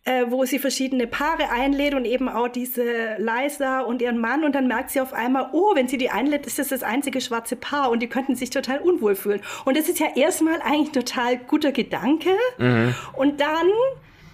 äh, 0.06 0.24
wo 0.30 0.46
sie 0.46 0.60
verschiedene 0.60 1.08
Paare 1.08 1.50
einlädt 1.50 1.94
und 1.94 2.06
eben 2.06 2.30
auch 2.30 2.48
diese 2.48 3.18
Liza 3.18 3.82
und 3.82 4.02
ihren 4.02 4.18
Mann 4.18 4.46
und 4.46 4.56
dann 4.56 4.68
merkt 4.68 4.92
sie 4.92 5.02
auf 5.02 5.12
einmal, 5.12 5.50
oh, 5.52 5.76
wenn 5.76 5.90
sie 5.90 5.98
die 5.98 6.10
einlädt, 6.10 6.46
ist 6.46 6.58
das 6.58 6.70
das 6.70 6.84
einzige 6.84 7.20
schwarze 7.20 7.58
Paar 7.58 7.92
und 7.92 8.00
die 8.00 8.08
könnten 8.08 8.38
sich 8.38 8.50
total 8.50 8.80
unwohl 8.80 9.16
fühlen. 9.16 9.42
Und 9.66 9.76
das 9.76 9.90
ist 9.90 10.00
ja 10.00 10.08
erstmal 10.16 10.62
eigentlich 10.62 10.92
total 10.92 11.36
guter 11.38 11.74
Gedanke. 11.74 12.30
Mhm. 12.58 12.96
Und 13.12 13.42
dann 13.42 13.68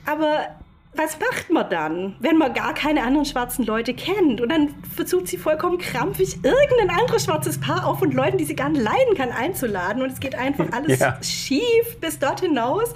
aber 0.05 0.58
was 0.93 1.19
macht 1.19 1.49
man 1.51 1.69
dann, 1.69 2.15
wenn 2.19 2.37
man 2.37 2.53
gar 2.53 2.73
keine 2.73 3.03
anderen 3.03 3.25
schwarzen 3.25 3.63
Leute 3.63 3.93
kennt? 3.93 4.41
Und 4.41 4.49
dann 4.49 4.73
versucht 4.95 5.27
sie 5.27 5.37
vollkommen 5.37 5.77
krampfig, 5.77 6.39
irgendein 6.43 6.89
anderes 6.99 7.25
schwarzes 7.25 7.59
Paar 7.59 7.85
auf 7.85 8.01
und 8.01 8.13
Leuten, 8.13 8.37
die 8.37 8.45
sie 8.45 8.55
gar 8.55 8.69
nicht 8.69 8.81
leiden 8.81 9.15
kann, 9.15 9.31
einzuladen. 9.31 10.01
Und 10.01 10.11
es 10.11 10.19
geht 10.19 10.35
einfach 10.35 10.65
alles 10.71 10.99
ja. 10.99 11.17
schief 11.21 11.99
bis 12.01 12.17
dort 12.17 12.41
hinaus. 12.41 12.93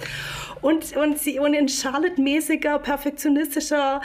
Und, 0.60 0.96
und, 0.96 1.18
sie, 1.18 1.38
und 1.38 1.54
in 1.54 1.68
Charlotte-mäßiger, 1.68 2.78
perfektionistischer 2.78 4.00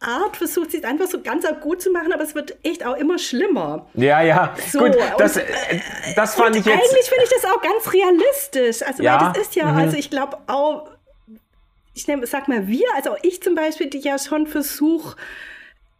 Art 0.00 0.36
versucht 0.36 0.70
sie 0.70 0.78
es 0.78 0.84
einfach 0.84 1.06
so 1.06 1.20
ganz 1.20 1.44
gut 1.62 1.82
zu 1.82 1.90
machen, 1.90 2.12
aber 2.12 2.22
es 2.22 2.34
wird 2.34 2.56
echt 2.62 2.86
auch 2.86 2.96
immer 2.96 3.18
schlimmer. 3.18 3.86
Ja, 3.94 4.22
ja. 4.22 4.54
So, 4.70 4.80
Gut, 4.80 4.96
das, 5.18 5.36
und, 5.36 5.42
äh, 5.42 5.80
das 6.14 6.34
fand 6.34 6.54
ich 6.56 6.64
jetzt. 6.64 6.74
Eigentlich 6.74 7.06
finde 7.06 7.24
ich 7.24 7.30
das 7.30 7.50
auch 7.50 7.60
ganz 7.60 7.92
realistisch. 7.92 8.86
Also, 8.86 9.02
ja. 9.02 9.20
weil 9.20 9.32
das 9.32 9.38
ist 9.38 9.56
ja, 9.56 9.66
mhm. 9.66 9.78
also 9.78 9.96
ich 9.96 10.10
glaube 10.10 10.38
auch 10.46 10.95
ich 11.96 12.06
nehme, 12.06 12.26
sag 12.26 12.46
mal 12.46 12.68
wir, 12.68 12.84
also 12.94 13.16
ich 13.22 13.42
zum 13.42 13.54
Beispiel, 13.54 13.88
die 13.88 14.00
ja 14.00 14.18
schon 14.18 14.46
versuche, 14.46 15.16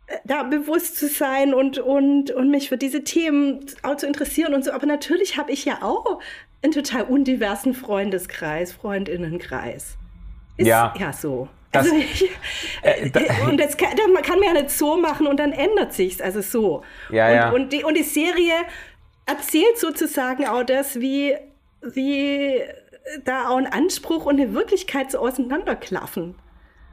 äh, 0.06 0.18
da 0.24 0.42
bewusst 0.42 0.98
zu 0.98 1.08
sein 1.08 1.54
und, 1.54 1.78
und, 1.78 2.30
und 2.30 2.50
mich 2.50 2.68
für 2.68 2.76
diese 2.76 3.02
Themen 3.02 3.64
auch 3.82 3.96
zu 3.96 4.06
interessieren 4.06 4.54
und 4.54 4.62
so. 4.64 4.72
Aber 4.72 4.86
natürlich 4.86 5.38
habe 5.38 5.50
ich 5.50 5.64
ja 5.64 5.78
auch 5.80 6.20
einen 6.62 6.72
total 6.72 7.04
undiversen 7.04 7.72
Freundeskreis, 7.72 8.72
Freundinnenkreis. 8.72 9.96
Ist 10.58 10.66
ja, 10.66 10.94
ja 10.98 11.12
so. 11.14 11.48
Das, 11.72 11.86
also 11.86 11.96
ich, 11.96 12.30
äh, 12.82 13.08
da, 13.10 13.20
äh, 13.20 13.48
und 13.48 13.58
das 13.58 13.78
kann, 13.78 13.90
man 14.12 14.22
kann 14.22 14.38
mir 14.38 14.46
ja 14.46 14.52
nicht 14.52 14.70
so 14.70 14.98
machen 14.98 15.26
und 15.26 15.40
dann 15.40 15.52
ändert 15.52 15.94
sich's. 15.94 16.20
Also 16.20 16.42
so. 16.42 16.82
Ja, 17.10 17.28
und, 17.28 17.34
ja. 17.34 17.50
Und, 17.52 17.72
die, 17.72 17.84
und 17.84 17.96
die 17.96 18.02
Serie 18.02 18.52
erzählt 19.24 19.78
sozusagen 19.78 20.46
auch 20.46 20.62
das, 20.62 21.00
wie, 21.00 21.36
wie 21.80 22.60
da 23.24 23.48
auch 23.48 23.56
ein 23.56 23.66
Anspruch 23.66 24.26
und 24.26 24.40
eine 24.40 24.54
Wirklichkeit 24.54 25.10
so 25.12 25.18
auseinanderklaffen. 25.18 26.34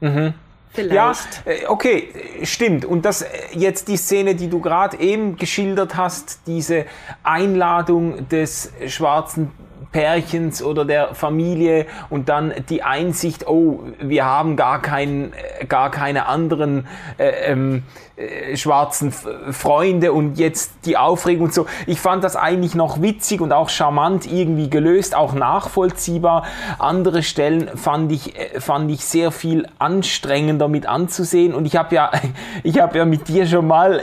Mhm. 0.00 0.34
Vielleicht. 0.74 1.46
Ja, 1.46 1.52
äh, 1.52 1.66
okay, 1.66 2.08
stimmt. 2.42 2.84
Und 2.84 3.04
das 3.04 3.22
äh, 3.22 3.28
jetzt 3.52 3.86
die 3.86 3.96
Szene, 3.96 4.34
die 4.34 4.48
du 4.48 4.60
gerade 4.60 4.98
eben 4.98 5.36
geschildert 5.36 5.96
hast, 5.96 6.40
diese 6.48 6.86
Einladung 7.22 8.28
des 8.28 8.72
schwarzen 8.88 9.52
Pärchens 9.92 10.60
oder 10.60 10.84
der 10.84 11.14
Familie 11.14 11.86
und 12.10 12.28
dann 12.28 12.52
die 12.68 12.82
Einsicht, 12.82 13.46
oh, 13.46 13.84
wir 14.00 14.24
haben 14.24 14.56
gar, 14.56 14.82
kein, 14.82 15.32
äh, 15.32 15.66
gar 15.66 15.92
keine 15.92 16.26
anderen 16.26 16.88
äh, 17.18 17.52
ähm, 17.52 17.84
äh, 18.16 18.56
schwarzen 18.56 19.12
Freunde 19.12 20.12
und 20.12 20.38
jetzt 20.38 20.72
die 20.84 20.96
Aufregung 20.96 21.46
und 21.46 21.54
so. 21.54 21.66
Ich 21.86 22.00
fand 22.00 22.24
das 22.24 22.34
eigentlich 22.34 22.74
noch 22.74 23.00
witzig 23.00 23.40
und 23.40 23.52
auch 23.52 23.68
charmant 23.68 24.30
irgendwie 24.30 24.68
gelöst, 24.68 25.14
auch 25.14 25.34
nachvollziehbar. 25.34 26.44
Andere 26.78 27.22
Stellen 27.22 27.70
fand 27.76 28.10
ich, 28.10 28.36
äh, 28.36 28.60
fand 28.60 28.90
ich 28.90 29.04
sehr 29.04 29.30
viel 29.30 29.68
anstrengender 29.78 30.68
mit 30.68 30.86
anzusehen 30.86 31.54
und 31.54 31.66
ich 31.66 31.76
habe 31.76 31.94
ja, 31.94 32.10
ich 32.64 32.80
habe 32.80 32.98
ja 32.98 33.04
mit 33.04 33.28
dir 33.28 33.46
schon 33.46 33.66
mal 33.66 34.00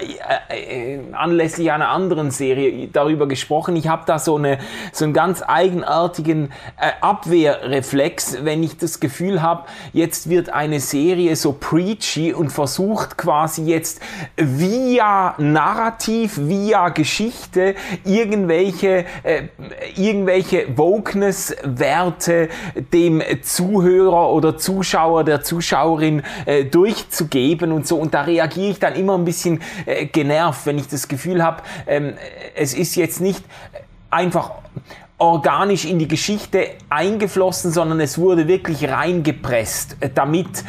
äh, 0.50 0.96
äh, 0.96 1.00
anlässlich 1.12 1.72
einer 1.72 1.90
anderen 1.90 2.32
Serie 2.32 2.88
darüber 2.88 3.28
gesprochen. 3.28 3.76
Ich 3.76 3.90
habe 3.90 4.04
da 4.06 4.20
so 4.20 4.38
eine, 4.38 4.60
so 4.94 5.06
ein 5.06 5.14
ganz 5.14 5.44
eigen 5.46 5.82
reflexionartigen 5.82 6.52
äh, 6.78 6.92
Abwehrreflex, 7.02 8.38
wenn 8.44 8.64
ich 8.64 8.78
das 8.78 9.00
Gefühl 9.00 9.42
habe, 9.42 9.66
jetzt 9.94 10.30
wird 10.30 10.50
eine 10.50 10.80
Serie 10.80 11.36
so 11.36 11.54
preachy 11.54 12.34
und 12.34 12.52
versucht 12.52 13.18
quasi 13.18 13.64
jetzt 13.64 14.01
via 14.38 15.36
Narrativ, 15.38 16.38
via 16.38 16.90
Geschichte 16.90 17.76
irgendwelche, 18.06 19.06
äh, 19.24 19.44
irgendwelche 19.96 20.78
Wokeness-Werte 20.78 22.50
dem 22.94 23.22
Zuhörer 23.42 24.32
oder 24.32 24.58
Zuschauer, 24.58 25.24
der 25.24 25.44
Zuschauerin 25.44 26.24
äh, 26.46 26.66
durchzugeben 26.66 27.72
und 27.72 27.88
so. 27.88 27.98
Und 27.98 28.14
da 28.14 28.22
reagiere 28.22 28.72
ich 28.72 28.80
dann 28.80 28.96
immer 28.96 29.18
ein 29.18 29.26
bisschen 29.26 29.62
äh, 29.86 30.06
genervt, 30.06 30.66
wenn 30.66 30.78
ich 30.78 30.88
das 30.88 31.08
Gefühl 31.08 31.44
habe, 31.44 31.64
ähm, 31.88 32.14
es 32.56 32.74
ist 32.74 32.96
jetzt 32.96 33.22
nicht 33.22 33.44
einfach 34.10 34.52
organisch 35.22 35.86
in 35.86 36.00
die 36.00 36.08
Geschichte 36.08 36.70
eingeflossen, 36.90 37.72
sondern 37.72 38.00
es 38.00 38.18
wurde 38.18 38.48
wirklich 38.48 38.90
reingepresst, 38.90 39.98
äh, 40.00 40.10
damit 40.10 40.64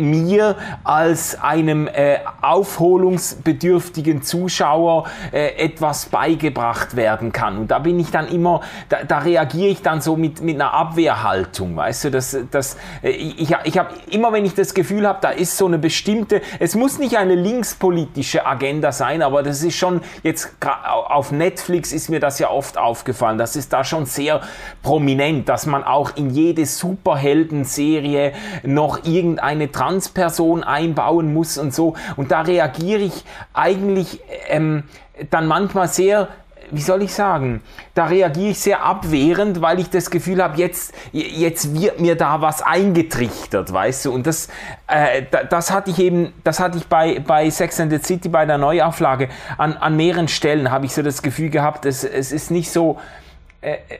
mir 0.00 0.56
als 0.82 1.40
einem 1.40 1.86
äh, 1.86 2.18
aufholungsbedürftigen 2.40 4.22
Zuschauer 4.22 5.04
äh, 5.30 5.56
etwas 5.56 6.06
beigebracht 6.06 6.96
werden 6.96 7.30
kann. 7.30 7.56
Und 7.58 7.70
da 7.70 7.78
bin 7.78 8.00
ich 8.00 8.10
dann 8.10 8.26
immer, 8.26 8.62
da, 8.88 9.04
da 9.04 9.18
reagiere 9.20 9.68
ich 9.68 9.82
dann 9.82 10.00
so 10.00 10.16
mit, 10.16 10.42
mit 10.42 10.56
einer 10.56 10.74
Abwehrhaltung, 10.74 11.76
weißt 11.76 12.04
du, 12.04 12.10
dass, 12.10 12.36
dass 12.50 12.76
äh, 13.04 13.10
ich, 13.10 13.54
ich 13.62 13.78
habe 13.78 13.94
immer, 14.10 14.32
wenn 14.32 14.44
ich 14.44 14.54
das 14.54 14.74
Gefühl 14.74 15.06
habe, 15.06 15.20
da 15.22 15.30
ist 15.30 15.56
so 15.56 15.66
eine 15.66 15.78
bestimmte, 15.78 16.42
es 16.58 16.74
muss 16.74 16.98
nicht 16.98 17.18
eine 17.18 17.36
linkspolitische 17.36 18.44
Agenda 18.46 18.90
sein, 18.90 19.22
aber 19.22 19.44
das 19.44 19.62
ist 19.62 19.76
schon 19.76 20.00
jetzt 20.24 20.56
auf 20.60 21.30
Netflix 21.30 21.92
ist 21.92 22.08
mir 22.08 22.18
das 22.18 22.40
ja 22.40 22.50
oft 22.50 22.78
aufgefallen, 22.78 23.38
dass 23.38 23.54
es 23.54 23.68
da 23.68 23.84
schon 23.84 23.91
sehr 24.00 24.40
prominent, 24.82 25.48
dass 25.48 25.66
man 25.66 25.84
auch 25.84 26.16
in 26.16 26.30
jede 26.30 26.66
Superhelden-Serie 26.66 28.32
noch 28.64 29.04
irgendeine 29.04 29.70
Transperson 29.70 30.64
einbauen 30.64 31.32
muss 31.32 31.58
und 31.58 31.74
so. 31.74 31.94
Und 32.16 32.30
da 32.30 32.42
reagiere 32.42 33.02
ich 33.02 33.24
eigentlich 33.52 34.20
ähm, 34.48 34.84
dann 35.30 35.46
manchmal 35.46 35.88
sehr 35.88 36.28
wie 36.72 36.80
soll 36.80 37.02
ich 37.02 37.12
sagen, 37.12 37.60
da 37.94 38.06
reagiere 38.06 38.50
ich 38.50 38.58
sehr 38.58 38.82
abwehrend, 38.82 39.60
weil 39.60 39.78
ich 39.78 39.90
das 39.90 40.10
Gefühl 40.10 40.42
habe, 40.42 40.56
jetzt, 40.56 40.94
jetzt 41.12 41.78
wird 41.78 42.00
mir 42.00 42.16
da 42.16 42.40
was 42.40 42.62
eingetrichtert, 42.62 43.72
weißt 43.72 44.06
du? 44.06 44.12
Und 44.14 44.26
das, 44.26 44.48
äh, 44.86 45.22
das 45.50 45.70
hatte 45.70 45.90
ich 45.90 45.98
eben, 45.98 46.32
das 46.44 46.60
hatte 46.60 46.78
ich 46.78 46.86
bei, 46.86 47.20
bei 47.20 47.50
Sex 47.50 47.78
and 47.78 47.92
the 47.92 47.98
City, 47.98 48.30
bei 48.30 48.46
der 48.46 48.56
Neuauflage, 48.56 49.28
an, 49.58 49.74
an 49.74 49.96
mehreren 49.96 50.28
Stellen 50.28 50.70
habe 50.70 50.86
ich 50.86 50.94
so 50.94 51.02
das 51.02 51.20
Gefühl 51.22 51.50
gehabt, 51.50 51.84
es, 51.84 52.04
es 52.04 52.32
ist 52.32 52.50
nicht 52.50 52.70
so, 52.70 52.98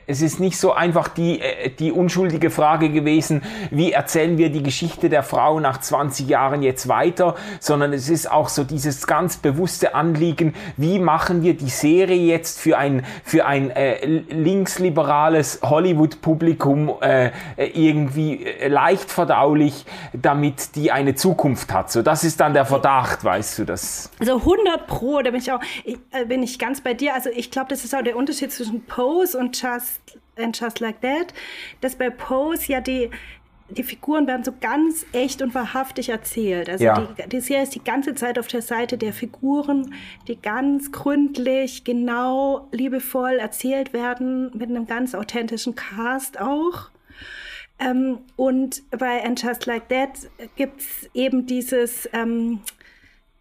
es 0.07 0.21
ist 0.21 0.41
nicht 0.41 0.57
so 0.57 0.73
einfach 0.73 1.07
die, 1.07 1.39
äh, 1.39 1.69
die 1.69 1.91
unschuldige 1.91 2.49
Frage 2.49 2.89
gewesen, 2.89 3.41
wie 3.71 3.93
erzählen 3.93 4.37
wir 4.37 4.49
die 4.49 4.61
Geschichte 4.61 5.09
der 5.09 5.23
Frau 5.23 5.59
nach 5.61 5.79
20 5.79 6.27
Jahren 6.27 6.61
jetzt 6.61 6.89
weiter, 6.89 7.35
sondern 7.61 7.93
es 7.93 8.09
ist 8.09 8.29
auch 8.29 8.49
so 8.49 8.65
dieses 8.65 9.07
ganz 9.07 9.37
bewusste 9.37 9.95
Anliegen, 9.95 10.53
wie 10.75 10.99
machen 10.99 11.43
wir 11.43 11.53
die 11.53 11.69
Serie 11.69 12.17
jetzt 12.17 12.59
für 12.59 12.77
ein, 12.77 13.05
für 13.23 13.45
ein 13.45 13.71
äh, 13.71 14.05
linksliberales 14.05 15.61
Hollywood-Publikum 15.63 16.91
äh, 16.99 17.31
irgendwie 17.55 18.45
äh, 18.45 18.67
leicht 18.67 19.09
verdaulich, 19.09 19.85
damit 20.11 20.75
die 20.75 20.91
eine 20.91 21.15
Zukunft 21.15 21.71
hat. 21.71 21.89
So, 21.89 22.01
das 22.01 22.25
ist 22.25 22.41
dann 22.41 22.53
der 22.53 22.65
Verdacht, 22.65 23.23
weißt 23.23 23.59
du 23.59 23.63
das? 23.65 24.11
Also 24.19 24.35
100 24.39 24.87
Pro, 24.87 25.21
da 25.21 25.31
bin 25.31 25.39
ich 25.39 25.51
auch, 25.53 25.61
ich, 25.85 25.97
bin 26.27 26.43
ich 26.43 26.59
ganz 26.59 26.81
bei 26.81 26.93
dir. 26.93 27.13
Also 27.13 27.29
ich 27.33 27.49
glaube, 27.49 27.69
das 27.69 27.85
ist 27.85 27.95
auch 27.95 28.03
der 28.03 28.17
Unterschied 28.17 28.51
zwischen 28.51 28.83
Pose 28.85 29.37
und 29.37 29.52
Just, 29.53 30.17
and 30.35 30.59
Just 30.59 30.79
Like 30.79 31.01
That, 31.01 31.33
dass 31.81 31.95
bei 31.95 32.09
Pose 32.09 32.71
ja 32.71 32.81
die, 32.81 33.09
die 33.69 33.83
Figuren 33.83 34.27
werden 34.27 34.43
so 34.43 34.53
ganz 34.59 35.05
echt 35.13 35.41
und 35.41 35.55
wahrhaftig 35.55 36.09
erzählt. 36.09 36.69
Also 36.69 36.83
ja. 36.83 37.07
die, 37.17 37.29
die 37.29 37.39
Serie 37.39 37.63
ist 37.63 37.75
die 37.75 37.83
ganze 37.83 38.15
Zeit 38.15 38.37
auf 38.37 38.47
der 38.47 38.61
Seite 38.61 38.97
der 38.97 39.13
Figuren, 39.13 39.93
die 40.27 40.39
ganz 40.39 40.91
gründlich, 40.91 41.83
genau, 41.83 42.67
liebevoll 42.71 43.33
erzählt 43.33 43.93
werden, 43.93 44.51
mit 44.53 44.69
einem 44.69 44.85
ganz 44.85 45.15
authentischen 45.15 45.75
Cast 45.75 46.39
auch. 46.39 46.89
Ähm, 47.79 48.19
und 48.35 48.83
bei 48.91 49.23
And 49.23 49.41
Just 49.41 49.65
Like 49.65 49.89
That 49.89 50.29
gibt 50.55 50.81
es 50.81 51.09
eben 51.13 51.45
dieses, 51.45 52.07
ähm, 52.13 52.59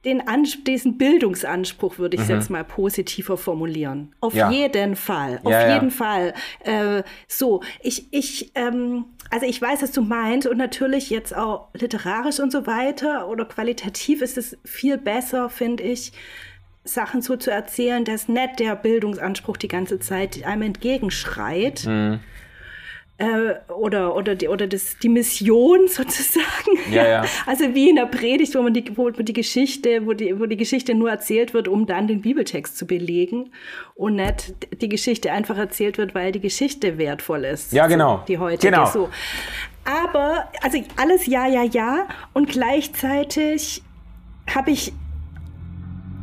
den 0.04 0.26
Ans 0.26 0.64
diesen 0.64 0.98
Bildungsanspruch 0.98 1.98
würde 1.98 2.16
ich 2.16 2.24
mhm. 2.24 2.34
jetzt 2.34 2.50
mal 2.50 2.64
positiver 2.64 3.36
formulieren. 3.36 4.12
Auf 4.20 4.34
ja. 4.34 4.50
jeden 4.50 4.96
Fall, 4.96 5.40
auf 5.44 5.52
ja, 5.52 5.74
jeden 5.74 5.90
ja. 5.90 5.94
Fall. 5.94 6.34
Äh, 6.64 7.02
so, 7.28 7.62
ich, 7.80 8.12
ich, 8.12 8.50
ähm, 8.54 9.04
also 9.30 9.46
ich 9.46 9.62
weiß, 9.62 9.82
was 9.82 9.92
du 9.92 10.02
meinst 10.02 10.48
und 10.48 10.58
natürlich 10.58 11.10
jetzt 11.10 11.34
auch 11.36 11.68
literarisch 11.74 12.40
und 12.40 12.50
so 12.50 12.66
weiter 12.66 13.28
oder 13.28 13.44
qualitativ 13.44 14.22
ist 14.22 14.36
es 14.36 14.58
viel 14.64 14.98
besser, 14.98 15.48
finde 15.48 15.84
ich, 15.84 16.12
Sachen 16.84 17.22
so 17.22 17.36
zu 17.36 17.52
erzählen, 17.52 18.04
dass 18.04 18.26
nicht 18.26 18.58
der 18.58 18.74
Bildungsanspruch 18.74 19.56
die 19.56 19.68
ganze 19.68 20.00
Zeit 20.00 20.44
einem 20.44 20.62
entgegenschreit. 20.62 21.84
Mhm 21.86 22.20
äh, 23.22 23.72
oder, 23.72 24.16
oder, 24.16 24.34
die, 24.34 24.48
oder 24.48 24.66
das, 24.66 24.98
die 24.98 25.08
Mission 25.08 25.80
sozusagen. 25.88 26.78
Ja, 26.90 27.06
ja. 27.06 27.24
Also 27.46 27.74
wie 27.74 27.90
in 27.90 27.96
der 27.96 28.06
Predigt, 28.06 28.54
wo 28.54 28.62
man 28.62 28.74
die, 28.74 28.96
wo 28.96 29.10
die 29.10 29.32
Geschichte, 29.32 30.06
wo 30.06 30.12
die, 30.12 30.38
wo 30.38 30.46
die 30.46 30.56
Geschichte 30.56 30.94
nur 30.94 31.10
erzählt 31.10 31.54
wird, 31.54 31.68
um 31.68 31.86
dann 31.86 32.08
den 32.08 32.20
Bibeltext 32.20 32.76
zu 32.76 32.86
belegen 32.86 33.50
und 33.94 34.16
nicht 34.16 34.54
die 34.80 34.88
Geschichte 34.88 35.30
einfach 35.30 35.56
erzählt 35.56 35.98
wird, 35.98 36.14
weil 36.14 36.32
die 36.32 36.40
Geschichte 36.40 36.98
wertvoll 36.98 37.44
ist. 37.44 37.72
Ja, 37.72 37.86
genau. 37.86 38.18
So, 38.18 38.24
die 38.26 38.38
heutige. 38.38 38.72
Genau. 38.72 38.86
So. 38.86 39.08
Aber, 39.84 40.48
also 40.60 40.78
alles 40.96 41.26
ja, 41.26 41.46
ja, 41.46 41.62
ja. 41.62 42.08
Und 42.32 42.48
gleichzeitig 42.48 43.82
habe 44.52 44.72
ich 44.72 44.92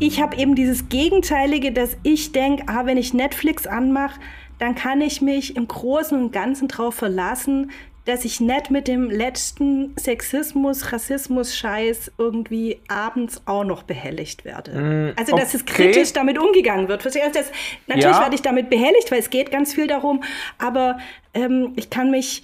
ich 0.01 0.21
habe 0.21 0.37
eben 0.37 0.55
dieses 0.55 0.87
Gegenteilige, 0.87 1.73
dass 1.73 1.97
ich 2.03 2.31
denke, 2.31 2.63
ah, 2.67 2.85
wenn 2.85 2.95
ich 2.95 3.13
Netflix 3.13 3.67
anmache, 3.67 4.17
dann 4.59 4.75
kann 4.75 5.01
ich 5.01 5.21
mich 5.21 5.55
im 5.55 5.67
Großen 5.67 6.21
und 6.21 6.31
Ganzen 6.31 6.67
darauf 6.67 6.95
verlassen, 6.95 7.71
dass 8.05 8.25
ich 8.25 8.39
nicht 8.39 8.71
mit 8.71 8.87
dem 8.87 9.09
letzten 9.09 9.95
Sexismus, 9.97 10.91
Rassismus-Scheiß 10.91 12.13
irgendwie 12.17 12.79
abends 12.87 13.41
auch 13.45 13.63
noch 13.63 13.83
behelligt 13.83 14.45
werde. 14.45 14.71
Mm, 14.71 15.13
also, 15.15 15.35
dass 15.35 15.49
okay. 15.49 15.57
es 15.57 15.65
kritisch 15.65 16.13
damit 16.13 16.39
umgegangen 16.39 16.87
wird. 16.87 17.01
Verstehst 17.03 17.35
du? 17.35 17.39
natürlich 17.87 18.15
ja. 18.15 18.21
werde 18.21 18.35
ich 18.35 18.41
damit 18.41 18.69
behelligt, 18.69 19.11
weil 19.11 19.19
es 19.19 19.29
geht 19.29 19.51
ganz 19.51 19.73
viel 19.73 19.87
darum, 19.87 20.23
aber 20.57 20.97
ähm, 21.33 21.73
ich 21.75 21.89
kann 21.89 22.09
mich, 22.09 22.43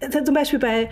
also 0.00 0.24
zum 0.24 0.34
Beispiel 0.34 0.58
bei, 0.58 0.88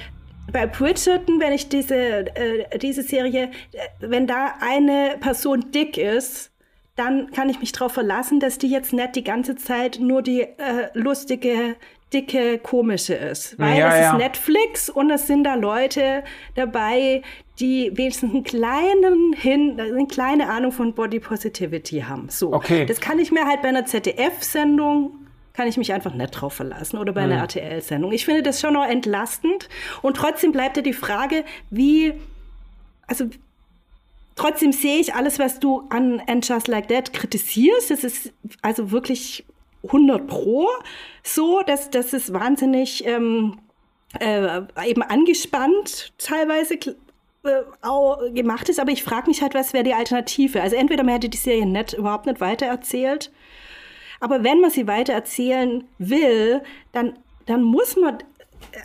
bei 0.52 0.66
Bridgerton, 0.66 1.40
wenn 1.40 1.52
ich 1.52 1.68
diese, 1.68 1.96
äh, 2.36 2.78
diese 2.78 3.02
Serie, 3.02 3.50
äh, 3.72 3.78
wenn 3.98 4.28
da 4.28 4.54
eine 4.60 5.16
Person 5.18 5.72
dick 5.72 5.98
ist, 5.98 6.52
dann 6.96 7.30
kann 7.30 7.50
ich 7.50 7.60
mich 7.60 7.72
darauf 7.72 7.92
verlassen, 7.92 8.40
dass 8.40 8.58
die 8.58 8.68
jetzt 8.68 8.92
nicht 8.92 9.16
die 9.16 9.24
ganze 9.24 9.54
Zeit 9.54 9.98
nur 10.00 10.22
die 10.22 10.40
äh, 10.40 10.88
lustige, 10.94 11.76
dicke, 12.12 12.58
komische 12.58 13.14
ist. 13.14 13.58
Weil 13.58 13.78
ja, 13.78 13.88
es 13.88 14.00
ja. 14.00 14.12
ist 14.12 14.18
Netflix 14.18 14.88
und 14.88 15.10
es 15.10 15.26
sind 15.26 15.44
da 15.44 15.54
Leute 15.54 16.24
dabei, 16.54 17.22
die 17.60 17.90
wenigstens 17.94 18.32
einen 18.32 18.44
kleinen 18.44 19.34
hin, 19.34 19.78
eine 19.78 20.06
kleine 20.06 20.48
Ahnung 20.48 20.72
von 20.72 20.94
Body 20.94 21.20
Positivity 21.20 22.00
haben. 22.00 22.28
So. 22.30 22.52
Okay. 22.52 22.86
Das 22.86 23.00
kann 23.00 23.18
ich 23.18 23.30
mir 23.30 23.46
halt 23.46 23.62
bei 23.62 23.68
einer 23.68 23.84
ZDF-Sendung 23.84 25.12
kann 25.52 25.68
ich 25.68 25.78
mich 25.78 25.94
einfach 25.94 26.12
nicht 26.12 26.32
drauf 26.32 26.52
verlassen 26.52 26.98
oder 26.98 27.14
bei 27.14 27.22
einer 27.22 27.36
mhm. 27.36 27.40
RTL-Sendung. 27.40 28.12
Ich 28.12 28.26
finde 28.26 28.42
das 28.42 28.60
schon 28.60 28.74
noch 28.74 28.84
entlastend 28.84 29.70
und 30.02 30.18
trotzdem 30.18 30.52
bleibt 30.52 30.76
ja 30.76 30.82
die 30.82 30.92
Frage, 30.92 31.44
wie, 31.70 32.12
also 33.06 33.30
Trotzdem 34.36 34.72
sehe 34.72 35.00
ich 35.00 35.14
alles, 35.14 35.38
was 35.38 35.58
du 35.60 35.86
an 35.88 36.22
And 36.26 36.46
Just 36.46 36.68
Like 36.68 36.88
That 36.88 37.12
kritisierst. 37.14 37.90
Das 37.90 38.04
ist 38.04 38.32
also 38.62 38.90
wirklich 38.90 39.44
100 39.84 40.26
pro 40.26 40.68
so, 41.22 41.62
dass 41.62 41.90
das 41.90 42.12
ist 42.12 42.32
wahnsinnig 42.32 43.06
ähm, 43.06 43.58
äh, 44.20 44.60
eben 44.86 45.02
angespannt 45.02 46.12
teilweise 46.18 46.74
äh, 46.74 48.30
gemacht 48.32 48.68
ist. 48.68 48.78
Aber 48.78 48.92
ich 48.92 49.02
frage 49.02 49.28
mich 49.28 49.40
halt, 49.40 49.54
was 49.54 49.72
wäre 49.72 49.84
die 49.84 49.94
Alternative? 49.94 50.60
Also 50.60 50.76
entweder 50.76 51.02
man 51.02 51.14
hätte 51.14 51.30
die 51.30 51.38
Serie 51.38 51.66
nicht, 51.66 51.94
überhaupt 51.94 52.26
nicht 52.26 52.40
weitererzählt. 52.40 53.32
Aber 54.20 54.44
wenn 54.44 54.60
man 54.60 54.70
sie 54.70 54.86
weitererzählen 54.86 55.84
will, 55.98 56.62
dann, 56.92 57.18
dann 57.46 57.62
muss 57.62 57.96
man 57.96 58.18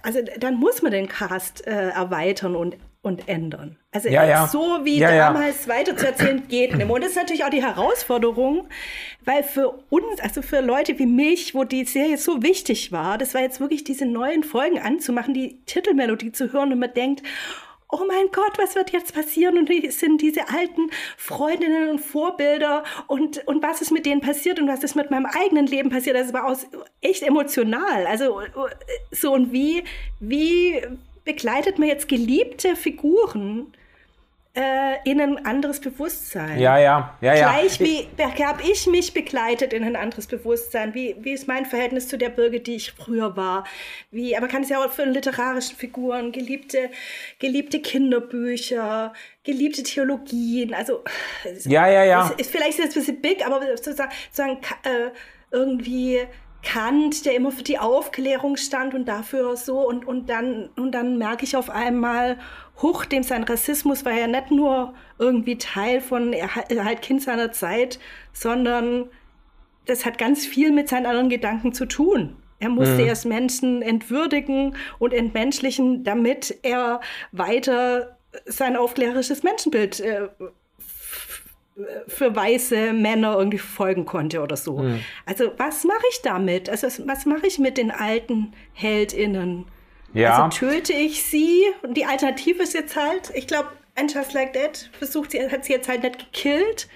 also 0.03 0.19
dann 0.39 0.55
muss 0.55 0.81
man 0.81 0.91
den 0.91 1.07
Cast 1.07 1.65
äh, 1.67 1.89
erweitern 1.89 2.55
und 2.55 2.77
und 3.03 3.27
ändern. 3.27 3.77
Also 3.91 4.09
ja, 4.09 4.23
ja. 4.25 4.47
so 4.47 4.79
wie 4.83 4.99
ja, 4.99 5.15
damals 5.15 5.65
ja. 5.65 5.73
weiterzuerzählen 5.73 6.43
geht 6.49 6.75
nicht. 6.75 6.89
Und 6.89 7.01
das 7.01 7.11
ist 7.11 7.15
natürlich 7.15 7.43
auch 7.43 7.49
die 7.49 7.63
Herausforderung, 7.63 8.67
weil 9.25 9.43
für 9.43 9.69
uns, 9.89 10.19
also 10.21 10.41
für 10.41 10.61
Leute 10.61 10.97
wie 10.99 11.07
mich, 11.07 11.55
wo 11.55 11.63
die 11.63 11.85
Serie 11.85 12.17
so 12.17 12.43
wichtig 12.43 12.91
war, 12.91 13.17
das 13.17 13.33
war 13.33 13.41
jetzt 13.41 13.59
wirklich 13.59 13.83
diese 13.83 14.05
neuen 14.05 14.43
Folgen 14.43 14.79
anzumachen, 14.79 15.33
die 15.33 15.59
Titelmelodie 15.65 16.31
zu 16.31 16.53
hören 16.53 16.71
und 16.71 16.79
man 16.79 16.93
denkt, 16.93 17.23
oh 17.91 18.05
mein 18.07 18.27
Gott, 18.31 18.57
was 18.57 18.75
wird 18.75 18.91
jetzt 18.91 19.13
passieren? 19.13 19.57
Und 19.57 19.67
wie 19.67 19.89
sind 19.89 20.21
diese 20.21 20.47
alten 20.49 20.89
Freundinnen 21.17 21.89
und 21.89 21.99
Vorbilder 21.99 22.83
und, 23.07 23.45
und 23.47 23.61
was 23.61 23.81
ist 23.81 23.91
mit 23.91 24.05
denen 24.05 24.21
passiert 24.21 24.59
und 24.59 24.67
was 24.67 24.83
ist 24.83 24.95
mit 24.95 25.11
meinem 25.11 25.25
eigenen 25.25 25.65
Leben 25.65 25.89
passiert? 25.89 26.15
Das 26.15 26.33
war 26.33 26.45
aus, 26.45 26.67
echt 27.01 27.23
emotional. 27.23 28.05
Also 28.07 28.41
so 29.11 29.33
und 29.33 29.51
wie, 29.51 29.83
wie 30.19 30.81
begleitet 31.23 31.79
man 31.79 31.87
jetzt 31.87 32.07
geliebte 32.07 32.75
Figuren? 32.75 33.73
äh, 34.53 35.09
in 35.09 35.21
ein 35.21 35.45
anderes 35.45 35.79
Bewusstsein. 35.79 36.59
Ja, 36.59 36.77
ja, 36.77 37.15
ja, 37.21 37.35
ja. 37.35 37.51
Gleich 37.51 37.79
wie 37.79 38.07
habe 38.43 38.61
ich 38.63 38.85
mich 38.85 39.13
begleitet 39.13 39.71
in 39.71 39.83
ein 39.83 39.95
anderes 39.95 40.27
Bewusstsein. 40.27 40.93
Wie, 40.93 41.15
wie 41.19 41.31
ist 41.31 41.47
mein 41.47 41.65
Verhältnis 41.65 42.09
zu 42.09 42.17
der 42.17 42.29
Bürger, 42.29 42.59
die 42.59 42.75
ich 42.75 42.91
früher 42.91 43.37
war? 43.37 43.63
Wie, 44.11 44.35
aber 44.35 44.49
kann 44.49 44.63
es 44.63 44.69
ja 44.69 44.83
auch 44.83 44.91
für 44.91 45.05
literarischen 45.05 45.77
Figuren, 45.77 46.33
geliebte, 46.33 46.89
geliebte 47.39 47.79
Kinderbücher, 47.79 49.13
geliebte 49.45 49.83
Theologien. 49.83 50.73
Also 50.73 51.03
ja, 51.63 51.87
ja, 51.87 52.03
ja. 52.03 52.27
Ist, 52.27 52.41
ist 52.41 52.51
vielleicht 52.51 52.79
ist 52.79 52.89
ein 52.89 52.93
bisschen 52.93 53.21
big, 53.21 53.45
aber 53.45 53.61
sozusagen, 53.77 54.11
sozusagen 54.31 54.59
äh, 54.83 55.11
irgendwie 55.51 56.19
Kant, 56.63 57.25
der 57.25 57.35
immer 57.35 57.51
für 57.51 57.63
die 57.63 57.79
Aufklärung 57.79 58.57
stand 58.57 58.93
und 58.93 59.05
dafür 59.05 59.55
so 59.57 59.87
und, 59.87 60.05
und 60.07 60.29
dann 60.29 60.69
und 60.75 60.91
dann 60.91 61.17
merke 61.17 61.43
ich 61.43 61.55
auf 61.55 61.69
einmal, 61.69 62.37
huch, 62.81 63.05
dem 63.05 63.23
sein 63.23 63.43
Rassismus 63.43 64.05
war 64.05 64.13
ja 64.13 64.27
nicht 64.27 64.51
nur 64.51 64.93
irgendwie 65.17 65.57
Teil 65.57 66.01
von, 66.01 66.33
er 66.33 66.55
halt 66.55 67.01
Kind 67.01 67.21
seiner 67.21 67.51
Zeit, 67.51 67.99
sondern 68.33 69.09
das 69.85 70.05
hat 70.05 70.17
ganz 70.17 70.45
viel 70.45 70.71
mit 70.71 70.89
seinen 70.89 71.05
anderen 71.05 71.29
Gedanken 71.29 71.73
zu 71.73 71.85
tun. 71.85 72.35
Er 72.59 72.69
musste 72.69 73.01
mhm. 73.01 73.07
erst 73.07 73.25
Menschen 73.25 73.81
entwürdigen 73.81 74.75
und 74.99 75.13
entmenschlichen, 75.13 76.03
damit 76.03 76.59
er 76.61 77.01
weiter 77.31 78.17
sein 78.45 78.77
aufklärerisches 78.77 79.43
Menschenbild 79.43 79.99
äh, 79.99 80.29
für 82.07 82.35
weiße 82.35 82.93
Männer 82.93 83.37
irgendwie 83.37 83.57
folgen 83.57 84.05
konnte 84.05 84.41
oder 84.41 84.57
so. 84.57 84.79
Mhm. 84.79 84.99
Also 85.25 85.51
was 85.57 85.83
mache 85.83 86.03
ich 86.11 86.21
damit? 86.21 86.69
Also 86.69 86.87
was, 86.87 87.07
was 87.07 87.25
mache 87.25 87.47
ich 87.47 87.59
mit 87.59 87.77
den 87.77 87.91
alten 87.91 88.53
HeldInnen? 88.73 89.65
Ja. 90.13 90.43
Also 90.43 90.57
töte 90.57 90.93
ich 90.93 91.23
sie 91.23 91.63
und 91.83 91.95
die 91.95 92.05
Alternative 92.05 92.63
ist 92.63 92.73
jetzt 92.73 92.95
halt, 92.95 93.31
ich 93.33 93.47
glaube, 93.47 93.69
And 93.95 94.13
Just 94.13 94.33
Like 94.33 94.53
That 94.53 94.89
versucht 94.97 95.31
sie, 95.31 95.49
hat 95.49 95.65
sie 95.65 95.73
jetzt 95.73 95.87
halt 95.87 96.03
nicht 96.03 96.31
gekillt, 96.31 96.87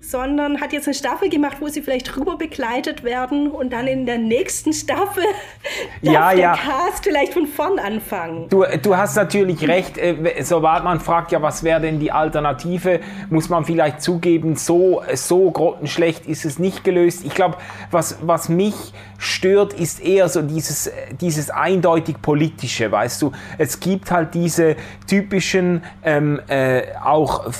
sondern 0.00 0.60
hat 0.60 0.72
jetzt 0.72 0.86
eine 0.86 0.94
Staffel 0.94 1.28
gemacht, 1.28 1.58
wo 1.60 1.68
sie 1.68 1.82
vielleicht 1.82 2.16
rüber 2.16 2.36
begleitet 2.36 3.04
werden 3.04 3.48
und 3.48 3.72
dann 3.72 3.86
in 3.86 4.06
der 4.06 4.18
nächsten 4.18 4.72
Staffel 4.72 5.24
ja, 6.00 6.30
der 6.30 6.40
ja. 6.40 6.56
Cast 6.56 7.04
vielleicht 7.04 7.34
von 7.34 7.46
vorn 7.46 7.78
anfangen. 7.78 8.48
Du, 8.48 8.64
du 8.82 8.96
hast 8.96 9.16
natürlich 9.16 9.68
recht, 9.68 9.98
äh, 9.98 10.42
sobald 10.42 10.84
man 10.84 11.00
fragt, 11.00 11.32
ja, 11.32 11.42
was 11.42 11.62
wäre 11.62 11.80
denn 11.80 12.00
die 12.00 12.12
Alternative, 12.12 13.00
muss 13.28 13.48
man 13.48 13.64
vielleicht 13.64 14.00
zugeben, 14.00 14.56
so, 14.56 15.02
so 15.14 15.50
grottenschlecht 15.50 16.26
ist 16.26 16.44
es 16.44 16.58
nicht 16.58 16.82
gelöst. 16.82 17.24
Ich 17.24 17.34
glaube, 17.34 17.58
was, 17.90 18.18
was 18.22 18.48
mich 18.48 18.74
stört, 19.18 19.74
ist 19.74 20.02
eher 20.02 20.28
so 20.28 20.40
dieses, 20.40 20.90
dieses 21.20 21.50
eindeutig 21.50 22.22
politische, 22.22 22.90
weißt 22.90 23.20
du. 23.20 23.32
Es 23.58 23.80
gibt 23.80 24.10
halt 24.10 24.34
diese 24.34 24.76
typischen 25.06 25.82
ähm, 26.02 26.40
äh, 26.48 26.82
auch 27.04 27.50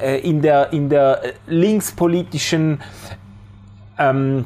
äh, 0.00 0.18
in 0.18 0.42
der, 0.42 0.72
in 0.72 0.88
der 0.88 1.20
linkspolitischen 1.46 2.80
ähm, 3.98 4.44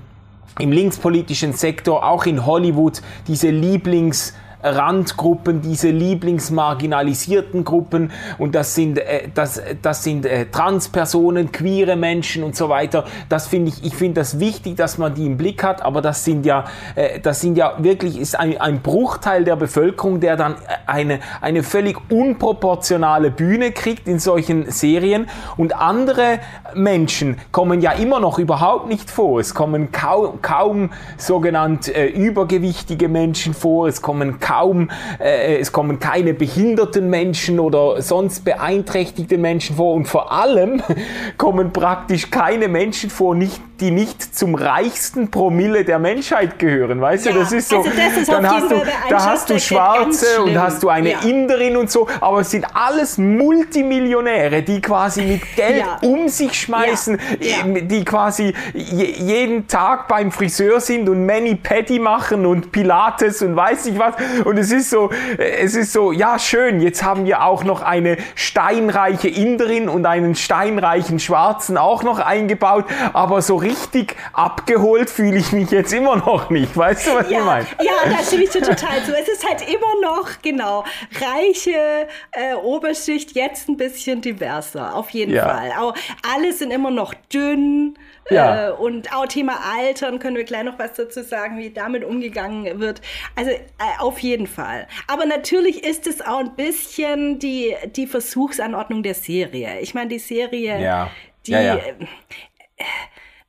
im 0.58 0.70
linkspolitischen 0.70 1.54
Sektor, 1.54 2.04
auch 2.04 2.26
in 2.26 2.44
Hollywood, 2.44 3.00
diese 3.26 3.48
Lieblings- 3.48 4.34
Randgruppen, 4.62 5.60
diese 5.60 5.90
lieblingsmarginalisierten 5.90 7.64
Gruppen 7.64 8.12
und 8.38 8.54
das 8.54 8.74
sind, 8.74 8.98
äh, 8.98 9.28
das, 9.34 9.60
das 9.82 10.04
sind 10.04 10.24
äh, 10.24 10.46
Transpersonen, 10.46 11.50
queere 11.50 11.96
Menschen 11.96 12.44
und 12.44 12.54
so 12.54 12.68
weiter. 12.68 13.04
Das 13.28 13.48
finde 13.48 13.70
ich, 13.70 13.84
ich 13.84 13.94
finde 13.94 14.20
das 14.20 14.38
wichtig, 14.38 14.76
dass 14.76 14.98
man 14.98 15.14
die 15.14 15.26
im 15.26 15.36
Blick 15.36 15.64
hat, 15.64 15.82
aber 15.82 16.00
das 16.00 16.24
sind 16.24 16.46
ja, 16.46 16.64
äh, 16.94 17.18
das 17.20 17.40
sind 17.40 17.56
ja 17.56 17.74
wirklich, 17.78 18.18
ist 18.18 18.38
ein, 18.38 18.60
ein 18.60 18.82
Bruchteil 18.82 19.44
der 19.44 19.56
Bevölkerung, 19.56 20.20
der 20.20 20.36
dann 20.36 20.54
eine, 20.86 21.18
eine 21.40 21.62
völlig 21.62 21.98
unproportionale 22.10 23.30
Bühne 23.30 23.72
kriegt 23.72 24.06
in 24.06 24.20
solchen 24.20 24.70
Serien 24.70 25.28
und 25.56 25.76
andere 25.76 26.38
Menschen 26.74 27.38
kommen 27.50 27.80
ja 27.80 27.92
immer 27.92 28.20
noch 28.20 28.38
überhaupt 28.38 28.88
nicht 28.88 29.10
vor. 29.10 29.40
Es 29.40 29.54
kommen 29.54 29.90
kaum, 29.90 30.40
kaum 30.40 30.90
sogenannt 31.16 31.88
äh, 31.88 32.06
übergewichtige 32.06 33.08
Menschen 33.08 33.54
vor, 33.54 33.88
es 33.88 34.00
kommen 34.02 34.38
kaum 34.38 34.51
kaum, 34.52 34.90
äh, 35.18 35.56
es 35.56 35.72
kommen 35.72 35.98
keine 35.98 36.34
behinderten 36.34 37.08
Menschen 37.08 37.58
oder 37.58 38.02
sonst 38.02 38.44
beeinträchtigte 38.44 39.38
Menschen 39.38 39.76
vor. 39.76 39.94
Und 39.94 40.06
vor 40.06 40.30
allem 40.30 40.82
kommen 41.38 41.72
praktisch 41.72 42.30
keine 42.30 42.68
Menschen 42.68 43.08
vor, 43.08 43.34
nicht 43.34 43.60
die 43.82 43.90
nicht 43.90 44.36
zum 44.36 44.54
reichsten 44.54 45.32
Promille 45.32 45.84
der 45.84 45.98
Menschheit 45.98 46.60
gehören. 46.60 47.00
Weißt 47.00 47.26
ja, 47.26 47.32
du, 47.32 47.40
das 47.40 47.50
ist 47.50 47.68
so. 47.68 47.78
Also 47.78 47.90
das 47.90 48.16
ist 48.16 48.30
dann 48.30 48.48
hast 48.48 48.70
du, 48.70 48.80
da 49.10 49.24
hast 49.26 49.50
du 49.50 49.58
Schwarze 49.58 50.40
und 50.42 50.56
hast 50.56 50.84
du 50.84 50.88
eine 50.88 51.12
ja. 51.12 51.20
Inderin 51.22 51.76
und 51.76 51.90
so, 51.90 52.06
aber 52.20 52.40
es 52.40 52.50
sind 52.52 52.64
alles 52.74 53.18
Multimillionäre, 53.18 54.62
die 54.62 54.80
quasi 54.80 55.22
mit 55.22 55.56
Geld 55.56 55.84
ja. 55.84 55.98
um 56.02 56.28
sich 56.28 56.54
schmeißen, 56.54 57.18
die 57.40 58.04
quasi 58.04 58.54
jeden 58.72 59.66
Tag 59.66 60.06
beim 60.06 60.30
Friseur 60.30 60.80
sind 60.80 61.08
und 61.08 61.26
Many 61.26 61.56
Patty 61.56 61.98
machen 61.98 62.46
und 62.46 62.70
Pilates 62.70 63.42
und 63.42 63.56
weiß 63.56 63.86
ich 63.86 63.98
was. 63.98 64.14
Und 64.44 64.58
es 64.58 64.70
ist 64.70 64.90
so, 64.90 65.10
es 65.38 65.74
ist 65.74 65.92
so, 65.92 66.12
ja 66.12 66.38
schön, 66.38 66.80
jetzt 66.80 67.02
haben 67.02 67.24
wir 67.24 67.42
auch 67.42 67.64
noch 67.64 67.82
eine 67.82 68.16
steinreiche 68.36 69.28
Inderin 69.28 69.88
und 69.88 70.06
einen 70.06 70.36
steinreichen 70.36 71.18
Schwarzen 71.18 71.76
auch 71.76 72.04
noch 72.04 72.20
eingebaut, 72.20 72.84
aber 73.12 73.42
so 73.42 73.56
richtig 73.56 73.71
richtig 73.72 74.16
abgeholt 74.32 75.10
fühle 75.10 75.38
ich 75.38 75.52
mich 75.52 75.70
jetzt 75.70 75.92
immer 75.92 76.16
noch 76.16 76.50
nicht. 76.50 76.76
Weißt 76.76 77.06
du, 77.06 77.14
was 77.14 77.30
ja, 77.30 77.38
ich 77.38 77.44
meine? 77.44 77.66
Ja, 77.82 78.10
da 78.10 78.22
stimme 78.22 78.44
ich 78.44 78.50
dir 78.50 78.62
total 78.62 79.02
zu. 79.04 79.16
Es 79.16 79.28
ist 79.28 79.46
halt 79.46 79.62
immer 79.68 80.00
noch, 80.02 80.30
genau, 80.42 80.84
reiche 81.20 82.08
äh, 82.32 82.54
Oberschicht, 82.54 83.32
jetzt 83.32 83.68
ein 83.68 83.76
bisschen 83.76 84.20
diverser, 84.20 84.94
auf 84.94 85.10
jeden 85.10 85.34
ja. 85.34 85.48
Fall. 85.48 85.72
Auch, 85.78 85.94
alle 86.34 86.52
sind 86.52 86.70
immer 86.70 86.90
noch 86.90 87.14
dünn. 87.32 87.96
Ja. 88.30 88.68
Äh, 88.68 88.72
und 88.72 89.12
auch 89.12 89.26
Thema 89.26 89.58
Altern 89.76 90.18
können 90.18 90.36
wir 90.36 90.44
gleich 90.44 90.62
noch 90.62 90.78
was 90.78 90.92
dazu 90.94 91.22
sagen, 91.22 91.58
wie 91.58 91.70
damit 91.70 92.04
umgegangen 92.04 92.78
wird. 92.78 93.00
Also 93.34 93.50
äh, 93.50 93.60
auf 93.98 94.20
jeden 94.20 94.46
Fall. 94.46 94.86
Aber 95.08 95.26
natürlich 95.26 95.84
ist 95.84 96.06
es 96.06 96.20
auch 96.20 96.38
ein 96.38 96.54
bisschen 96.54 97.38
die, 97.40 97.74
die 97.96 98.06
Versuchsanordnung 98.06 99.02
der 99.02 99.14
Serie. 99.14 99.80
Ich 99.80 99.94
meine, 99.94 100.08
die 100.08 100.18
Serie, 100.20 100.80
ja. 100.80 101.10
die. 101.46 101.52
Ja. 101.52 101.76
Äh, 101.76 101.94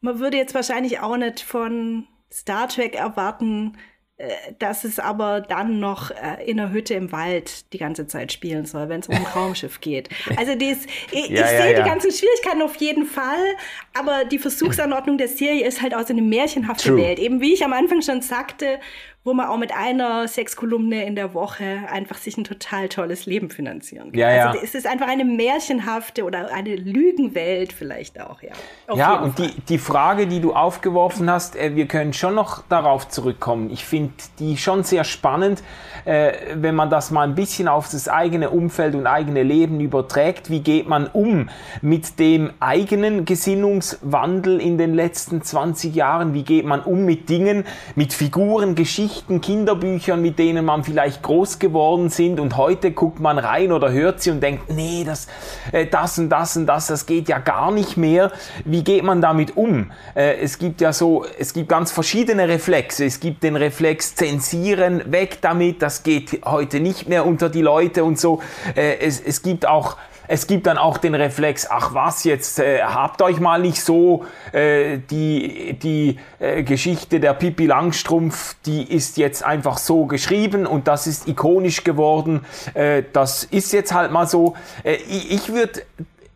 man 0.04 0.20
würde 0.20 0.38
jetzt 0.38 0.54
wahrscheinlich 0.54 1.00
auch 1.00 1.18
nicht 1.18 1.40
von 1.40 2.08
Star 2.32 2.68
Trek 2.68 2.96
erwarten, 2.96 3.78
äh, 4.18 4.30
dass 4.60 4.84
es 4.84 5.00
aber 5.00 5.40
dann 5.40 5.80
noch 5.80 6.12
äh, 6.12 6.44
in 6.46 6.60
einer 6.60 6.72
Hütte 6.72 6.94
im 6.94 7.12
Wald 7.14 7.72
die 7.72 7.78
ganze 7.78 8.06
Zeit 8.06 8.34
spielen 8.34 8.66
soll, 8.66 8.90
wenn 8.90 9.00
es 9.00 9.08
um 9.08 9.16
ein 9.16 9.26
Raumschiff 9.36 9.80
geht. 9.80 10.10
Also 10.36 10.56
dies, 10.56 10.86
ich, 11.12 11.14
ja, 11.14 11.24
ich 11.24 11.30
ja, 11.32 11.48
sehe 11.48 11.74
ja. 11.74 11.84
die 11.84 11.90
ganzen 11.90 12.12
Schwierigkeiten 12.12 12.62
auf 12.62 12.76
jeden 12.76 13.06
Fall, 13.06 13.56
aber 13.94 14.26
die 14.26 14.40
Versuchsanordnung 14.40 15.18
der 15.18 15.30
Serie 15.30 15.66
ist 15.66 15.82
halt 15.82 15.96
aus 15.96 16.08
so 16.08 16.14
eine 16.14 16.22
märchenhafte 16.22 16.90
True. 16.90 16.98
Welt. 16.98 17.20
Eben 17.20 17.40
wie 17.40 17.54
ich 17.54 17.64
am 17.64 17.72
Anfang 17.72 18.02
schon 18.02 18.22
sagte, 18.22 18.80
wo 19.26 19.34
man 19.34 19.48
auch 19.48 19.58
mit 19.58 19.74
einer 19.74 20.28
Sexkolumne 20.28 21.06
in 21.06 21.16
der 21.16 21.34
Woche 21.34 21.64
einfach 21.90 22.18
sich 22.18 22.38
ein 22.38 22.44
total 22.44 22.90
tolles 22.90 23.26
Leben 23.26 23.50
finanzieren 23.50 24.12
kann. 24.12 24.20
Ja, 24.20 24.34
ja. 24.34 24.48
Also 24.50 24.60
es 24.62 24.76
ist 24.76 24.86
einfach 24.86 25.08
eine 25.08 25.24
märchenhafte 25.24 26.26
oder 26.26 26.54
eine 26.54 26.76
Lügenwelt 26.76 27.72
vielleicht 27.72 28.20
auch, 28.20 28.42
ja. 28.42 28.52
Auf 28.88 28.98
ja, 28.98 29.16
und 29.22 29.40
die, 29.40 29.50
die 29.70 29.78
Frage, 29.78 30.28
die 30.28 30.42
du 30.42 30.54
aufgeworfen 30.54 31.32
hast, 31.32 31.56
äh, 31.56 31.74
wir 31.74 31.88
können 31.88 32.12
schon 32.12 32.36
noch 32.36 32.64
darauf 32.68 33.08
zurückkommen. 33.08 33.70
Ich 33.70 33.86
finde 33.86 34.12
die 34.40 34.58
schon 34.58 34.84
sehr 34.84 35.06
spannend, 35.06 35.64
äh, 36.04 36.34
wenn 36.56 36.76
man 36.76 36.90
das 36.90 37.10
mal 37.10 37.26
ein 37.26 37.36
bisschen 37.36 37.70
auf 37.70 37.90
das 37.90 38.10
eigene 38.10 38.50
Umfeld 38.50 38.94
und 38.94 39.08
eigene 39.08 39.44
Leben 39.44 39.80
überträgt. 39.80 40.50
Wie 40.50 40.60
geht 40.60 40.90
man 40.90 41.08
um 41.08 41.50
mit 41.82 42.20
dem 42.20 42.52
eigenen 42.60 43.24
Gesinnungswandel 43.24 44.60
in 44.60 44.78
den 44.78 44.94
letzten 44.94 45.42
20 45.42 45.96
Jahren? 45.96 46.34
Wie 46.34 46.44
geht 46.44 46.66
man 46.66 46.82
um 46.82 47.06
mit 47.06 47.30
Dingen, 47.30 47.64
mit 47.96 48.12
Figuren, 48.12 48.76
Geschichten? 48.76 49.13
Geschichten, 49.14 49.42
Kinderbüchern, 49.42 50.20
mit 50.20 50.40
denen 50.40 50.66
man 50.66 50.84
vielleicht 50.84 51.22
groß 51.22 51.60
geworden 51.60 52.10
sind 52.10 52.40
und 52.40 52.58
heute 52.58 52.92
guckt 52.92 53.20
man 53.20 53.38
rein 53.38 53.72
oder 53.72 53.92
hört 53.92 54.24
sie 54.24 54.32
und 54.32 54.42
denkt, 54.42 54.72
nee, 54.72 55.04
das, 55.06 55.28
äh, 55.72 55.86
das 55.86 56.18
und 56.18 56.30
das 56.30 56.58
und 56.58 56.66
das, 56.66 56.88
das 56.88 57.06
geht 57.06 57.30
ja 57.30 57.38
gar 57.38 57.72
nicht 57.72 57.96
mehr. 57.96 58.32
Wie 58.66 58.84
geht 58.84 59.04
man 59.04 59.22
damit 59.22 59.56
um? 59.56 59.92
Äh, 60.16 60.38
es 60.38 60.58
gibt 60.58 60.82
ja 60.82 60.94
so, 60.94 61.26
es 61.38 61.54
gibt 61.54 61.70
ganz 61.70 61.92
verschiedene 61.92 62.48
Reflexe. 62.48 63.06
Es 63.06 63.20
gibt 63.20 63.44
den 63.44 63.56
Reflex 63.56 64.16
zensieren, 64.16 65.04
weg 65.12 65.38
damit, 65.42 65.84
das 65.84 66.02
geht 66.02 66.42
heute 66.44 66.80
nicht 66.80 67.08
mehr 67.08 67.28
unter 67.28 67.50
die 67.50 67.62
Leute 67.62 68.04
und 68.04 68.20
so. 68.20 68.42
Äh, 68.76 68.98
es, 68.98 69.22
es 69.22 69.44
gibt 69.44 69.68
auch 69.68 69.96
es 70.28 70.48
gibt 70.48 70.68
dann 70.68 70.78
auch 70.78 70.98
den 70.98 71.16
Reflex, 71.16 71.68
ach 71.70 71.94
was, 71.94 72.24
jetzt 72.24 72.60
äh, 72.60 72.82
habt 72.82 73.22
euch 73.22 73.40
mal 73.40 73.60
nicht 73.62 73.82
so, 73.82 74.26
äh, 74.52 74.98
die, 74.98 75.78
die 75.82 76.20
äh, 76.40 76.64
Geschichte 76.64 77.20
der 77.20 77.34
Pippi 77.34 77.66
Langstrumpf, 77.66 78.56
die 78.66 78.84
ist 78.84 79.18
jetzt 79.18 79.44
einfach 79.44 79.78
so 79.78 80.06
geschrieben 80.06 80.66
und 80.66 80.88
das 80.88 81.08
ist 81.08 81.28
ikonisch 81.28 81.84
geworden. 81.84 82.46
Äh, 82.74 83.04
das 83.12 83.44
ist 83.44 83.74
jetzt 83.74 83.94
halt 83.94 84.12
mal 84.12 84.28
so. 84.28 84.56
Äh, 84.84 84.96
ich 84.96 85.32
ich 85.32 85.54
würde, 85.54 85.82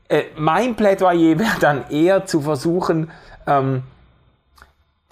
äh, 0.09 0.23
mein 0.35 0.75
Plädoyer 0.75 1.39
wäre 1.39 1.59
dann 1.59 1.89
eher 1.89 2.25
zu 2.25 2.41
versuchen, 2.41 3.11
ähm, 3.45 3.83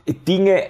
Dinge 0.08 0.64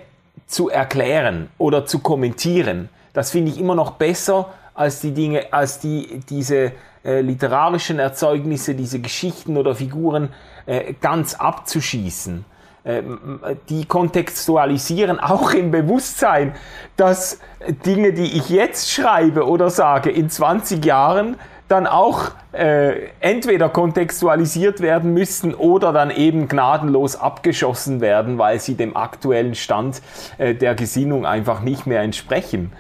zu 0.47 0.69
erklären 0.69 1.49
oder 1.57 1.85
zu 1.85 1.99
kommentieren. 1.99 2.89
Das 3.13 3.31
finde 3.31 3.51
ich 3.51 3.59
immer 3.59 3.75
noch 3.75 3.91
besser 3.91 4.53
als 4.73 4.99
die 5.01 5.13
Dinge, 5.13 5.51
als 5.51 5.79
die, 5.79 6.21
diese 6.29 6.73
äh, 7.05 7.21
literarischen 7.21 7.99
Erzeugnisse, 7.99 8.75
diese 8.75 8.99
Geschichten 8.99 9.57
oder 9.57 9.75
Figuren 9.75 10.29
äh, 10.65 10.93
ganz 10.99 11.35
abzuschießen. 11.35 12.43
Ähm, 12.83 13.39
die 13.69 13.85
kontextualisieren 13.85 15.19
auch 15.19 15.53
im 15.53 15.71
Bewusstsein, 15.71 16.53
dass 16.97 17.39
Dinge, 17.85 18.13
die 18.13 18.37
ich 18.37 18.49
jetzt 18.49 18.91
schreibe 18.91 19.47
oder 19.47 19.69
sage, 19.69 20.09
in 20.09 20.29
20 20.29 20.83
Jahren 20.83 21.37
dann 21.67 21.87
auch 21.87 22.31
äh, 22.51 23.07
entweder 23.19 23.69
kontextualisiert 23.69 24.81
werden 24.81 25.13
müssten 25.13 25.55
oder 25.55 25.93
dann 25.93 26.11
eben 26.11 26.47
gnadenlos 26.47 27.15
abgeschossen 27.15 28.01
werden, 28.01 28.37
weil 28.37 28.59
sie 28.59 28.75
dem 28.75 28.95
aktuellen 28.95 29.55
Stand 29.55 30.01
äh, 30.37 30.53
der 30.53 30.75
Gesinnung 30.75 31.25
einfach 31.25 31.61
nicht 31.61 31.87
mehr 31.87 32.01
entsprechen. 32.01 32.71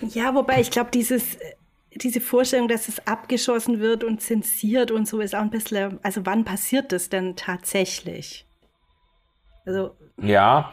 Ja, 0.00 0.34
wobei 0.34 0.60
ich 0.60 0.70
glaube, 0.70 0.90
dieses 0.92 1.38
diese 1.94 2.20
Vorstellung, 2.20 2.68
dass 2.68 2.88
es 2.88 3.06
abgeschossen 3.06 3.80
wird 3.80 4.04
und 4.04 4.20
zensiert 4.20 4.90
und 4.90 5.06
so 5.06 5.20
ist 5.20 5.34
auch 5.34 5.40
ein 5.40 5.50
bisschen, 5.50 5.98
also 6.02 6.24
wann 6.24 6.44
passiert 6.44 6.92
das 6.92 7.08
denn 7.08 7.36
tatsächlich? 7.36 8.46
Also. 9.66 9.96
Ja, 10.20 10.72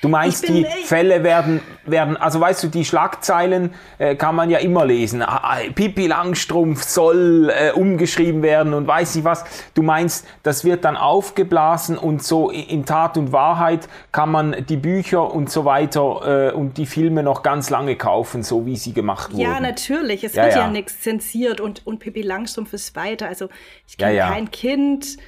Du 0.00 0.08
meinst, 0.08 0.48
die 0.48 0.64
Fälle 0.84 1.22
werden, 1.22 1.60
werden, 1.84 2.16
also 2.16 2.40
weißt 2.40 2.62
du, 2.62 2.68
die 2.68 2.86
Schlagzeilen 2.86 3.74
äh, 3.98 4.14
kann 4.14 4.34
man 4.34 4.48
ja 4.48 4.58
immer 4.58 4.86
lesen. 4.86 5.20
Ah, 5.22 5.40
ah, 5.42 5.58
Pipi 5.74 6.06
Langstrumpf 6.06 6.84
soll 6.84 7.50
äh, 7.50 7.72
umgeschrieben 7.72 8.42
werden 8.42 8.72
und 8.72 8.86
weiß 8.86 9.14
nicht 9.16 9.24
was. 9.24 9.44
Du 9.74 9.82
meinst, 9.82 10.26
das 10.42 10.64
wird 10.64 10.86
dann 10.86 10.96
aufgeblasen 10.96 11.98
und 11.98 12.22
so 12.22 12.50
in 12.50 12.86
Tat 12.86 13.18
und 13.18 13.32
Wahrheit 13.32 13.88
kann 14.10 14.30
man 14.30 14.64
die 14.66 14.78
Bücher 14.78 15.34
und 15.34 15.50
so 15.50 15.66
weiter 15.66 16.50
äh, 16.50 16.52
und 16.54 16.78
die 16.78 16.86
Filme 16.86 17.22
noch 17.22 17.42
ganz 17.42 17.68
lange 17.68 17.96
kaufen, 17.96 18.42
so 18.42 18.64
wie 18.64 18.76
sie 18.76 18.94
gemacht 18.94 19.32
wurden. 19.32 19.42
Ja, 19.42 19.60
natürlich. 19.60 20.24
Es 20.24 20.34
ja, 20.34 20.44
wird 20.44 20.54
ja, 20.54 20.60
ja 20.62 20.70
nichts 20.70 21.00
zensiert 21.00 21.60
und, 21.60 21.86
und 21.86 21.98
Pippi 21.98 22.22
Langstrumpf 22.22 22.72
ist 22.72 22.96
weiter. 22.96 23.26
Also 23.26 23.50
ich 23.86 23.98
kenne 23.98 24.14
ja, 24.14 24.30
kein 24.30 24.50
Kind 24.50 25.18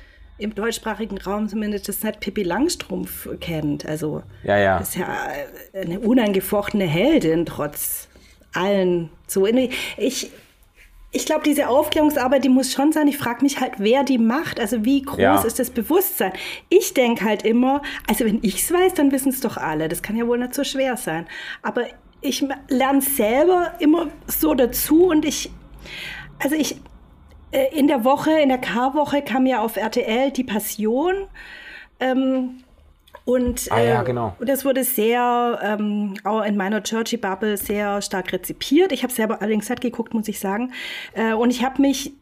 im 0.42 0.54
deutschsprachigen 0.54 1.18
Raum 1.18 1.48
zumindest 1.48 1.88
das 1.88 2.02
nicht 2.02 2.20
Pippi 2.20 2.42
Langstrumpf 2.42 3.28
kennt. 3.40 3.86
Also 3.86 4.22
ja, 4.44 4.58
ja. 4.58 4.78
das 4.78 4.90
ist 4.90 4.96
ja 4.96 5.08
eine 5.74 6.00
unangefochtene 6.00 6.84
Heldin 6.84 7.46
trotz 7.46 8.08
allen. 8.52 9.10
So 9.26 9.46
ich 9.46 10.30
ich 11.14 11.26
glaube, 11.26 11.42
diese 11.44 11.68
Aufklärungsarbeit, 11.68 12.42
die 12.42 12.48
muss 12.48 12.72
schon 12.72 12.90
sein. 12.90 13.06
Ich 13.06 13.18
frage 13.18 13.42
mich 13.42 13.60
halt, 13.60 13.74
wer 13.76 14.02
die 14.02 14.16
macht. 14.16 14.58
Also 14.58 14.82
wie 14.86 15.02
groß 15.02 15.18
ja. 15.18 15.42
ist 15.42 15.58
das 15.58 15.68
Bewusstsein? 15.68 16.32
Ich 16.70 16.94
denke 16.94 17.26
halt 17.26 17.42
immer, 17.42 17.82
also 18.08 18.24
wenn 18.24 18.38
ich 18.40 18.62
es 18.62 18.72
weiß, 18.72 18.94
dann 18.94 19.12
wissen 19.12 19.28
es 19.28 19.40
doch 19.40 19.58
alle. 19.58 19.90
Das 19.90 20.02
kann 20.02 20.16
ja 20.16 20.26
wohl 20.26 20.38
nicht 20.38 20.54
so 20.54 20.64
schwer 20.64 20.96
sein. 20.96 21.26
Aber 21.60 21.84
ich 22.22 22.42
lerne 22.68 23.02
selber 23.02 23.74
immer 23.78 24.08
so 24.26 24.54
dazu 24.54 25.08
und 25.08 25.26
ich, 25.26 25.50
also 26.38 26.56
ich, 26.56 26.76
äh, 26.76 26.76
in 27.72 27.86
der 27.86 28.04
Woche, 28.04 28.30
in 28.40 28.48
der 28.48 28.58
Karwoche 28.58 29.22
kam 29.22 29.46
ja 29.46 29.60
auf 29.60 29.76
RTL 29.76 30.30
die 30.30 30.44
Passion. 30.44 31.14
Ähm, 32.00 32.62
und, 33.24 33.68
ah, 33.70 33.80
ja, 33.80 34.02
äh, 34.02 34.04
genau. 34.04 34.34
und 34.40 34.48
das 34.48 34.64
wurde 34.64 34.82
sehr, 34.82 35.60
ähm, 35.62 36.14
auch 36.24 36.42
in 36.42 36.56
meiner 36.56 36.82
Churchy-Bubble 36.82 37.56
sehr 37.56 38.02
stark 38.02 38.32
rezipiert. 38.32 38.90
Ich 38.90 39.04
habe 39.04 39.12
selber 39.12 39.40
allerdings 39.40 39.66
satt 39.66 39.80
geguckt, 39.80 40.12
muss 40.12 40.26
ich 40.26 40.40
sagen. 40.40 40.72
Äh, 41.14 41.34
und 41.34 41.50
ich 41.50 41.64
habe 41.64 41.80
mich 41.80 42.14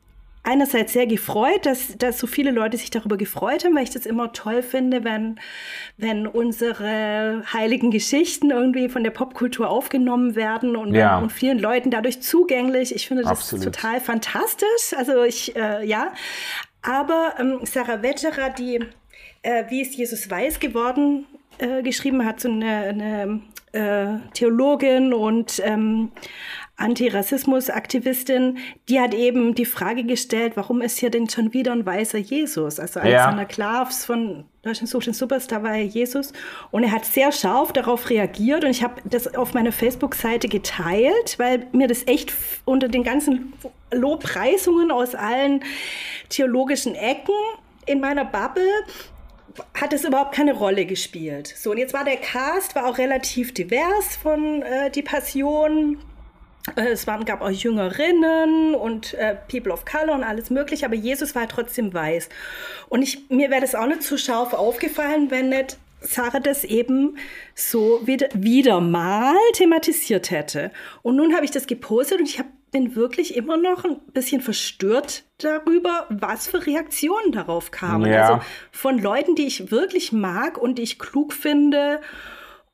einerseits 0.43 0.93
sehr 0.93 1.07
gefreut, 1.07 1.67
dass, 1.67 1.97
dass 1.99 2.19
so 2.19 2.27
viele 2.27 2.51
Leute 2.51 2.77
sich 2.77 2.91
darüber 2.91 3.17
gefreut 3.17 3.65
haben, 3.65 3.75
weil 3.75 3.83
ich 3.83 3.91
das 3.91 4.07
immer 4.07 4.33
toll 4.33 4.63
finde, 4.63 5.05
wenn, 5.05 5.39
wenn 5.97 6.27
unsere 6.27 7.43
heiligen 7.53 7.91
Geschichten 7.91 8.51
irgendwie 8.51 8.89
von 8.89 9.05
der 9.05 9.11
Popkultur 9.11 9.69
aufgenommen 9.69 10.37
werden 10.37 10.77
und, 10.77 10.95
ja. 10.95 11.19
und 11.19 11.31
vielen 11.31 11.59
Leuten 11.59 11.91
dadurch 11.91 12.23
zugänglich. 12.23 12.95
Ich 12.95 13.07
finde 13.09 13.25
das 13.25 13.33
Absolut. 13.33 13.67
total 13.67 14.01
fantastisch. 14.01 14.95
Also 14.97 15.23
ich, 15.25 15.55
äh, 15.57 15.85
ja. 15.85 16.13
Aber 16.83 17.35
ähm, 17.39 17.61
Sarah 17.65 18.03
Wetterer, 18.03 18.51
die 18.51 18.81
äh, 19.43 19.65
Wie 19.69 19.83
ist 19.83 19.95
Jesus 19.95 20.31
weiß 20.31 20.61
geworden 20.61 21.27
äh, 21.59 21.83
geschrieben 21.83 22.25
hat, 22.25 22.41
so 22.41 22.49
eine, 22.49 22.67
eine 22.67 23.41
äh, 23.73 24.19
Theologin 24.35 25.13
und 25.13 25.61
ähm, 25.65 26.11
Antirassismus-Aktivistin, 26.81 28.59
die 28.89 29.01
hat 29.01 29.15
eben 29.15 29.55
die 29.55 29.65
Frage 29.65 30.05
gestellt, 30.05 30.53
warum 30.57 30.81
ist 30.81 30.99
hier 30.99 31.11
denn 31.11 31.29
schon 31.29 31.53
wieder 31.53 31.73
ein 31.73 31.85
weißer 31.85 32.19
Jesus? 32.19 32.81
Also 32.81 33.01
Alexander 33.01 33.43
ja. 33.43 33.49
Klavs 33.49 34.05
von 34.05 34.45
Deutschland 34.63 34.89
sucht 34.89 35.07
den 35.07 35.15
Superstar 35.15 35.63
war 35.63 35.77
Jesus. 35.77 36.33
Und 36.71 36.83
er 36.83 36.93
hat 36.93 37.05
sehr 37.05 37.33
scharf 37.33 37.73
darauf 37.73 38.11
reagiert 38.11 38.65
und 38.65 38.71
ich 38.71 38.83
habe 38.83 39.01
das 39.05 39.35
auf 39.35 39.55
meiner 39.55 39.73
Facebook-Seite 39.73 40.49
geteilt, 40.49 41.39
weil 41.39 41.67
mir 41.73 41.89
das 41.89 42.07
echt 42.07 42.35
unter 42.65 42.89
den 42.89 43.03
ganzen 43.03 43.53
Lobpreisungen 43.93 44.91
aus 44.91 45.15
allen 45.15 45.63
theologischen 46.29 46.95
Ecken 46.95 47.35
in 47.87 48.01
meiner 48.01 48.25
Bubble 48.25 48.69
hat 49.75 49.93
es 49.93 50.05
überhaupt 50.05 50.35
keine 50.35 50.55
Rolle 50.55 50.87
gespielt. 50.87 51.53
So, 51.57 51.73
und 51.73 51.79
jetzt 51.79 51.93
war 51.93 52.05
der 52.05 52.17
Cast, 52.17 52.75
war 52.75 52.87
auch 52.87 52.99
relativ 52.99 53.53
divers 53.53 54.17
von 54.17 54.63
äh, 54.63 54.91
Die 54.91 55.03
Passion. 55.03 55.99
Es 56.77 57.07
waren, 57.07 57.25
gab 57.25 57.41
auch 57.43 57.51
Jüngerinnen 57.51 58.75
und 58.75 59.15
äh, 59.15 59.37
People 59.51 59.73
of 59.73 59.85
Color 59.85 60.15
und 60.15 60.25
alles 60.25 60.51
mögliche, 60.51 60.87
aber 60.87 60.95
Jesus 60.95 61.35
war 61.35 61.49
trotzdem 61.49 61.93
weiß. 61.93 62.29
Und 62.89 63.03
ich, 63.03 63.29
mir 63.29 63.51
wäre 63.51 63.61
das 63.61 63.75
auch 63.75 63.87
nicht 63.87 64.03
zu 64.03 64.19
scharf 64.19 64.53
aufgefallen, 64.53 65.31
wenn 65.31 65.49
nicht 65.51 65.79
Sarah 66.03 66.41
das 66.41 66.65
eben 66.65 67.19
so 67.55 68.01
wieder, 68.07 68.29
wieder 68.33 68.81
mal 68.81 69.37
thematisiert 69.53 70.31
hätte. 70.31 70.71
Und 71.03 71.17
nun 71.17 71.35
habe 71.35 71.45
ich 71.45 71.51
das 71.51 71.67
gepostet 71.67 72.21
und 72.21 72.29
ich 72.29 72.39
habe 72.39 72.49
bin 72.71 72.95
wirklich 72.95 73.37
immer 73.37 73.57
noch 73.57 73.85
ein 73.85 74.01
bisschen 74.13 74.41
verstört 74.41 75.25
darüber, 75.39 76.07
was 76.09 76.47
für 76.47 76.67
Reaktionen 76.67 77.33
darauf 77.33 77.71
kamen. 77.71 78.11
Ja. 78.11 78.35
Also 78.35 78.45
von 78.71 78.99
Leuten, 78.99 79.35
die 79.35 79.47
ich 79.47 79.71
wirklich 79.71 80.13
mag 80.13 80.59
und 80.59 80.77
die 80.79 80.83
ich 80.83 80.99
klug 80.99 81.33
finde 81.33 82.01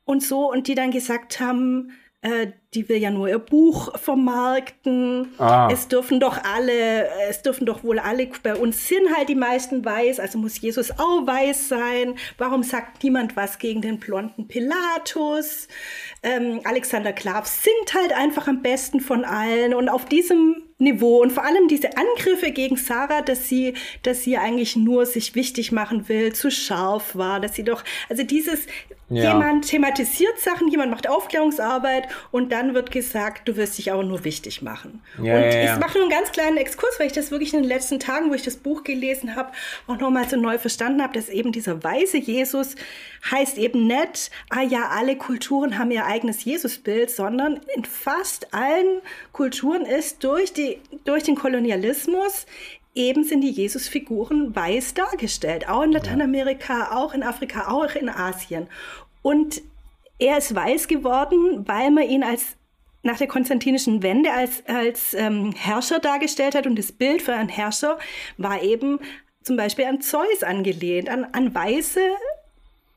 und 0.04 0.22
so 0.22 0.50
und 0.50 0.68
die 0.68 0.74
dann 0.74 0.90
gesagt 0.90 1.40
haben, 1.40 1.92
äh, 2.20 2.48
die 2.76 2.88
will 2.88 2.98
ja 2.98 3.10
nur 3.10 3.28
ihr 3.28 3.38
Buch 3.38 3.98
vermarkten. 3.98 5.32
Ah. 5.38 5.68
Es 5.72 5.88
dürfen 5.88 6.20
doch 6.20 6.38
alle, 6.44 7.08
es 7.28 7.42
dürfen 7.42 7.66
doch 7.66 7.82
wohl 7.82 7.98
alle, 7.98 8.28
bei 8.42 8.54
uns 8.54 8.86
sind 8.86 9.14
halt 9.16 9.28
die 9.28 9.34
meisten 9.34 9.84
weiß, 9.84 10.20
also 10.20 10.38
muss 10.38 10.60
Jesus 10.60 10.90
auch 10.92 11.26
weiß 11.26 11.68
sein. 11.68 12.14
Warum 12.38 12.62
sagt 12.62 13.02
niemand 13.02 13.34
was 13.36 13.58
gegen 13.58 13.80
den 13.80 13.98
blonden 13.98 14.46
Pilatus? 14.46 15.68
Ähm, 16.22 16.60
Alexander 16.64 17.12
Klav 17.12 17.46
singt 17.46 17.94
halt 17.94 18.12
einfach 18.12 18.46
am 18.46 18.62
besten 18.62 19.00
von 19.00 19.24
allen 19.24 19.74
und 19.74 19.88
auf 19.88 20.04
diesem 20.04 20.62
Niveau 20.78 21.22
und 21.22 21.32
vor 21.32 21.44
allem 21.44 21.68
diese 21.68 21.96
Angriffe 21.96 22.50
gegen 22.50 22.76
Sarah, 22.76 23.22
dass 23.22 23.48
sie, 23.48 23.72
dass 24.02 24.24
sie 24.24 24.36
eigentlich 24.36 24.76
nur 24.76 25.06
sich 25.06 25.34
wichtig 25.34 25.72
machen 25.72 26.06
will, 26.10 26.34
zu 26.34 26.50
scharf 26.50 27.16
war, 27.16 27.40
dass 27.40 27.54
sie 27.54 27.64
doch, 27.64 27.82
also 28.10 28.22
dieses, 28.22 28.66
ja. 29.08 29.32
jemand 29.32 29.68
thematisiert 29.68 30.38
Sachen, 30.38 30.68
jemand 30.68 30.90
macht 30.90 31.08
Aufklärungsarbeit 31.08 32.08
und 32.30 32.52
dann 32.52 32.65
wird 32.74 32.90
gesagt, 32.90 33.48
du 33.48 33.56
wirst 33.56 33.78
dich 33.78 33.92
auch 33.92 34.02
nur 34.02 34.24
wichtig 34.24 34.62
machen. 34.62 35.02
Ja, 35.22 35.36
und 35.36 35.42
ja, 35.44 35.74
ich 35.74 35.80
mache 35.80 35.98
nur 35.98 36.02
einen 36.02 36.10
ganz 36.10 36.32
kleinen 36.32 36.56
Exkurs, 36.56 36.98
weil 36.98 37.06
ich 37.06 37.12
das 37.12 37.30
wirklich 37.30 37.54
in 37.54 37.62
den 37.62 37.68
letzten 37.68 37.98
Tagen, 37.98 38.30
wo 38.30 38.34
ich 38.34 38.42
das 38.42 38.56
Buch 38.56 38.84
gelesen 38.84 39.36
habe, 39.36 39.52
auch 39.86 39.98
nochmal 39.98 40.28
so 40.28 40.36
neu 40.36 40.58
verstanden 40.58 41.02
habe, 41.02 41.14
dass 41.14 41.28
eben 41.28 41.52
dieser 41.52 41.82
weise 41.84 42.18
Jesus 42.18 42.76
heißt 43.30 43.58
eben 43.58 43.86
nicht, 43.86 44.30
ah 44.50 44.62
ja, 44.62 44.88
alle 44.90 45.16
Kulturen 45.16 45.78
haben 45.78 45.90
ihr 45.90 46.06
eigenes 46.06 46.44
Jesusbild, 46.44 47.10
sondern 47.10 47.60
in 47.74 47.84
fast 47.84 48.54
allen 48.54 49.00
Kulturen 49.32 49.84
ist 49.84 50.22
durch, 50.24 50.52
die, 50.52 50.78
durch 51.04 51.24
den 51.24 51.34
Kolonialismus 51.34 52.46
eben 52.94 53.24
sind 53.24 53.42
die 53.42 53.50
Jesusfiguren 53.50 54.56
weiß 54.56 54.94
dargestellt. 54.94 55.68
Auch 55.68 55.82
in 55.82 55.92
Lateinamerika, 55.92 56.96
auch 56.96 57.14
in 57.14 57.22
Afrika, 57.22 57.68
auch 57.68 57.94
in 57.94 58.08
Asien. 58.08 58.66
Und 59.22 59.60
er 60.18 60.38
ist 60.38 60.54
weiß 60.54 60.88
geworden, 60.88 61.66
weil 61.66 61.90
man 61.90 62.04
ihn 62.04 62.22
als 62.22 62.56
nach 63.02 63.18
der 63.18 63.28
konstantinischen 63.28 64.02
Wende 64.02 64.32
als, 64.32 64.64
als 64.66 65.14
ähm, 65.14 65.52
Herrscher 65.56 66.00
dargestellt 66.00 66.54
hat. 66.54 66.66
Und 66.66 66.76
das 66.76 66.92
Bild 66.92 67.22
für 67.22 67.32
einen 67.32 67.48
Herrscher 67.48 67.98
war 68.36 68.62
eben 68.62 68.98
zum 69.42 69.56
Beispiel 69.56 69.84
an 69.84 70.00
Zeus 70.00 70.42
angelehnt, 70.42 71.08
an, 71.08 71.24
an 71.32 71.54
weiße 71.54 72.00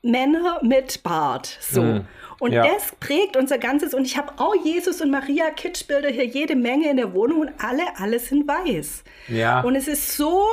Männer 0.02 0.58
mit 0.62 1.02
Bart. 1.02 1.58
So. 1.60 1.82
Mhm. 1.82 2.06
Und 2.40 2.52
ja. 2.52 2.66
das 2.66 2.92
prägt 2.98 3.36
unser 3.36 3.58
ganzes. 3.58 3.94
Und 3.94 4.04
ich 4.04 4.16
habe 4.16 4.32
auch 4.38 4.54
Jesus 4.64 5.00
und 5.00 5.10
Maria 5.10 5.50
Kitschbilder 5.50 6.08
hier 6.08 6.24
jede 6.24 6.56
Menge 6.56 6.90
in 6.90 6.96
der 6.96 7.12
Wohnung 7.14 7.40
und 7.40 7.50
alle, 7.58 7.82
alle 7.96 8.18
sind 8.18 8.48
weiß. 8.48 9.04
Ja. 9.28 9.60
Und 9.60 9.76
es 9.76 9.86
ist 9.86 10.16
so 10.16 10.44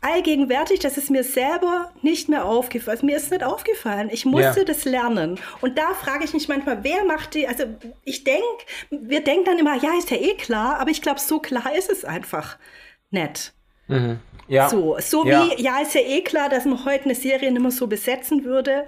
allgegenwärtig, 0.00 0.80
das 0.80 0.96
ist 0.96 1.10
mir 1.10 1.24
selber 1.24 1.92
nicht 2.02 2.28
mehr 2.28 2.44
aufgefallen. 2.44 2.96
Also 2.96 3.06
mir 3.06 3.16
ist 3.16 3.30
nicht 3.30 3.44
aufgefallen. 3.44 4.08
Ich 4.10 4.24
musste 4.24 4.60
ja. 4.60 4.64
das 4.64 4.84
lernen. 4.84 5.38
Und 5.60 5.76
da 5.76 5.92
frage 5.94 6.24
ich 6.24 6.32
mich 6.32 6.48
manchmal, 6.48 6.82
wer 6.82 7.04
macht 7.04 7.34
die, 7.34 7.46
also 7.46 7.64
ich 8.04 8.24
denke, 8.24 8.42
wir 8.90 9.22
denken 9.22 9.44
dann 9.44 9.58
immer, 9.58 9.76
ja, 9.76 9.90
ist 9.98 10.10
ja 10.10 10.16
eh 10.16 10.34
klar, 10.34 10.78
aber 10.80 10.90
ich 10.90 11.02
glaube, 11.02 11.20
so 11.20 11.38
klar 11.38 11.74
ist 11.76 11.90
es 11.90 12.04
einfach 12.04 12.56
nicht. 13.10 13.52
Mhm. 13.88 14.20
Ja. 14.48 14.68
So, 14.68 14.96
so 15.00 15.24
ja. 15.26 15.46
wie, 15.46 15.62
ja, 15.62 15.80
ist 15.80 15.94
ja 15.94 16.00
eh 16.00 16.22
klar, 16.22 16.48
dass 16.48 16.64
man 16.64 16.84
heute 16.84 17.04
eine 17.04 17.14
Serie 17.14 17.52
nicht 17.52 17.62
mehr 17.62 17.70
so 17.70 17.86
besetzen 17.86 18.44
würde 18.44 18.84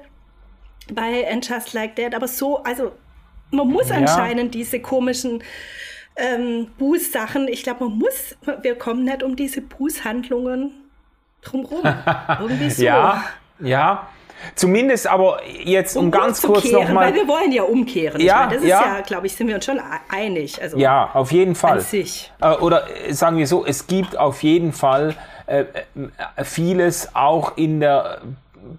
bei 0.92 1.30
And 1.30 1.46
Just 1.46 1.72
Like 1.74 1.94
That, 1.96 2.14
aber 2.14 2.26
so, 2.26 2.58
also 2.64 2.92
man 3.50 3.68
muss 3.68 3.90
ja. 3.90 3.96
anscheinend 3.96 4.54
diese 4.54 4.80
komischen 4.80 5.44
ähm, 6.16 6.70
Bußsachen, 6.78 7.48
ich 7.48 7.62
glaube, 7.62 7.84
man 7.84 7.98
muss, 7.98 8.36
wir 8.62 8.74
kommen 8.74 9.04
nicht 9.04 9.22
um 9.22 9.36
diese 9.36 9.60
Bußhandlungen 9.60 10.81
drumherum. 11.42 11.82
Irgendwie 12.40 12.70
so. 12.70 12.82
Ja, 12.82 13.24
ja. 13.60 14.06
Zumindest 14.54 15.06
aber 15.06 15.40
jetzt 15.46 15.96
um, 15.96 16.06
um 16.06 16.10
ganz 16.10 16.42
kurz 16.42 16.70
nochmal. 16.70 17.06
Weil 17.06 17.14
wir 17.14 17.28
wollen 17.28 17.52
ja 17.52 17.62
umkehren. 17.62 18.20
Ja, 18.20 18.46
meine, 18.46 18.56
das 18.56 18.64
ja. 18.64 18.80
ist 18.80 18.86
ja, 18.86 19.00
glaube 19.02 19.26
ich, 19.26 19.36
sind 19.36 19.48
wir 19.48 19.54
uns 19.54 19.64
schon 19.64 19.80
einig. 20.08 20.60
Also 20.60 20.76
ja, 20.78 21.10
auf 21.14 21.30
jeden 21.32 21.54
Fall. 21.54 21.84
Äh, 21.92 22.48
oder 22.60 22.84
äh, 23.06 23.12
sagen 23.12 23.38
wir 23.38 23.46
so, 23.46 23.64
es 23.64 23.86
gibt 23.86 24.18
auf 24.18 24.42
jeden 24.42 24.72
Fall 24.72 25.14
äh 25.46 25.64
vieles 26.44 27.14
auch 27.14 27.56
in 27.56 27.80
der 27.80 28.20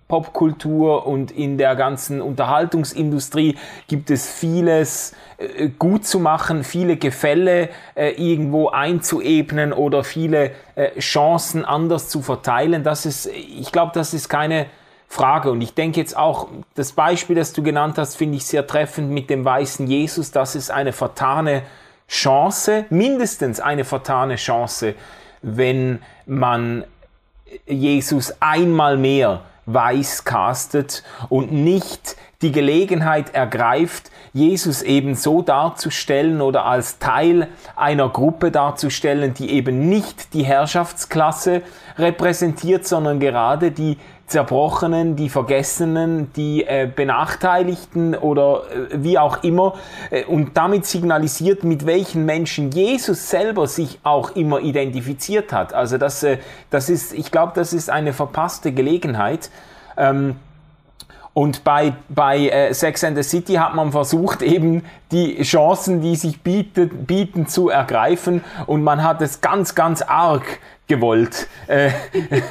Popkultur 0.08 1.06
und 1.08 1.32
in 1.32 1.58
der 1.58 1.76
ganzen 1.76 2.22
Unterhaltungsindustrie 2.22 3.58
gibt 3.88 4.12
es 4.12 4.30
vieles 4.30 5.14
äh, 5.38 5.70
gut 5.70 6.06
zu 6.06 6.20
machen, 6.20 6.64
viele 6.64 6.98
Gefälle 6.98 7.70
äh, 7.96 8.12
irgendwo 8.12 8.70
einzuebnen 8.70 9.74
oder 9.74 10.04
viele 10.04 10.52
äh, 10.76 11.00
Chancen 11.00 11.66
anders 11.66 12.10
zu 12.10 12.22
verteilen. 12.22 12.84
Das 12.84 13.06
ist, 13.06 13.28
ich 13.28 13.72
glaube, 13.72 13.92
das 13.94 14.14
ist 14.14 14.30
keine 14.30 14.68
Frage. 15.08 15.52
Und 15.52 15.62
ich 15.62 15.74
denke 15.74 16.00
jetzt 16.00 16.18
auch, 16.18 16.48
das 16.76 16.94
Beispiel, 16.94 17.36
das 17.36 17.54
du 17.54 17.62
genannt 17.62 17.98
hast, 17.98 18.16
finde 18.16 18.38
ich 18.38 18.46
sehr 18.46 18.66
treffend 18.66 19.12
mit 19.12 19.30
dem 19.30 19.46
weißen 19.46 19.88
Jesus. 19.88 20.32
Das 20.32 20.56
ist 20.56 20.72
eine 20.72 20.92
vertane 20.92 21.64
Chance, 22.08 22.86
mindestens 22.90 23.60
eine 23.60 23.86
vertane 23.86 24.36
Chance, 24.36 24.96
wenn 25.42 26.02
man 26.26 26.84
Jesus 27.66 28.34
einmal 28.40 28.98
mehr 28.98 29.42
weiß 29.66 30.26
castet 30.26 31.04
und 31.30 31.52
nicht 31.52 32.16
die 32.42 32.52
Gelegenheit 32.52 33.34
ergreift, 33.34 34.12
Jesus 34.34 34.82
eben 34.82 35.16
so 35.16 35.42
darzustellen 35.42 36.42
oder 36.42 36.66
als 36.66 37.00
Teil 37.00 37.48
einer 37.76 38.10
Gruppe 38.10 38.52
darzustellen, 38.52 39.34
die 39.34 39.52
eben 39.52 39.88
nicht 39.88 40.34
die 40.34 40.44
Herrschaftsklasse 40.44 41.62
repräsentiert, 41.98 42.86
sondern 42.86 43.20
gerade 43.20 43.72
die 43.72 43.98
Zerbrochenen, 44.28 45.16
die 45.16 45.30
Vergessenen, 45.30 46.32
die 46.34 46.64
äh, 46.64 46.90
Benachteiligten 46.94 48.16
oder 48.16 48.64
äh, 48.72 49.04
wie 49.04 49.20
auch 49.20 49.44
immer 49.44 49.76
äh, 50.10 50.24
und 50.26 50.56
damit 50.56 50.86
signalisiert, 50.86 51.64
mit 51.64 51.86
welchen 51.86 52.26
Menschen 52.26 52.72
Jesus 52.72 53.30
selber 53.30 53.68
sich 53.68 54.00
auch 54.04 54.36
immer 54.36 54.60
identifiziert 54.60 55.52
hat. 55.52 55.74
Also 55.74 55.98
das, 55.98 56.24
äh, 56.24 56.38
das 56.70 56.90
ist, 56.90 57.14
ich 57.14 57.32
glaube, 57.32 57.52
das 57.56 57.74
ist 57.74 57.90
eine 57.90 58.14
verpasste 58.14 58.72
Gelegenheit. 58.72 59.50
Ähm, 59.98 60.36
und 61.34 61.64
bei, 61.64 61.94
bei 62.10 62.48
äh, 62.48 62.74
Sex 62.74 63.04
and 63.04 63.18
the 63.18 63.24
City 63.24 63.54
hat 63.54 63.74
man 63.74 63.92
versucht, 63.92 64.44
eben 64.44 64.84
die 65.12 65.42
Chancen, 65.42 66.02
die 66.02 66.16
sich 66.16 66.42
bietet, 66.42 67.08
bieten, 67.08 67.48
zu 67.48 67.70
ergreifen. 67.70 68.44
Und 68.68 68.84
man 68.84 69.04
hat 69.04 69.20
es 69.22 69.42
ganz, 69.42 69.74
ganz 69.74 70.04
arg 70.04 70.60
gewollt. 70.88 71.48
Äh, 71.66 71.90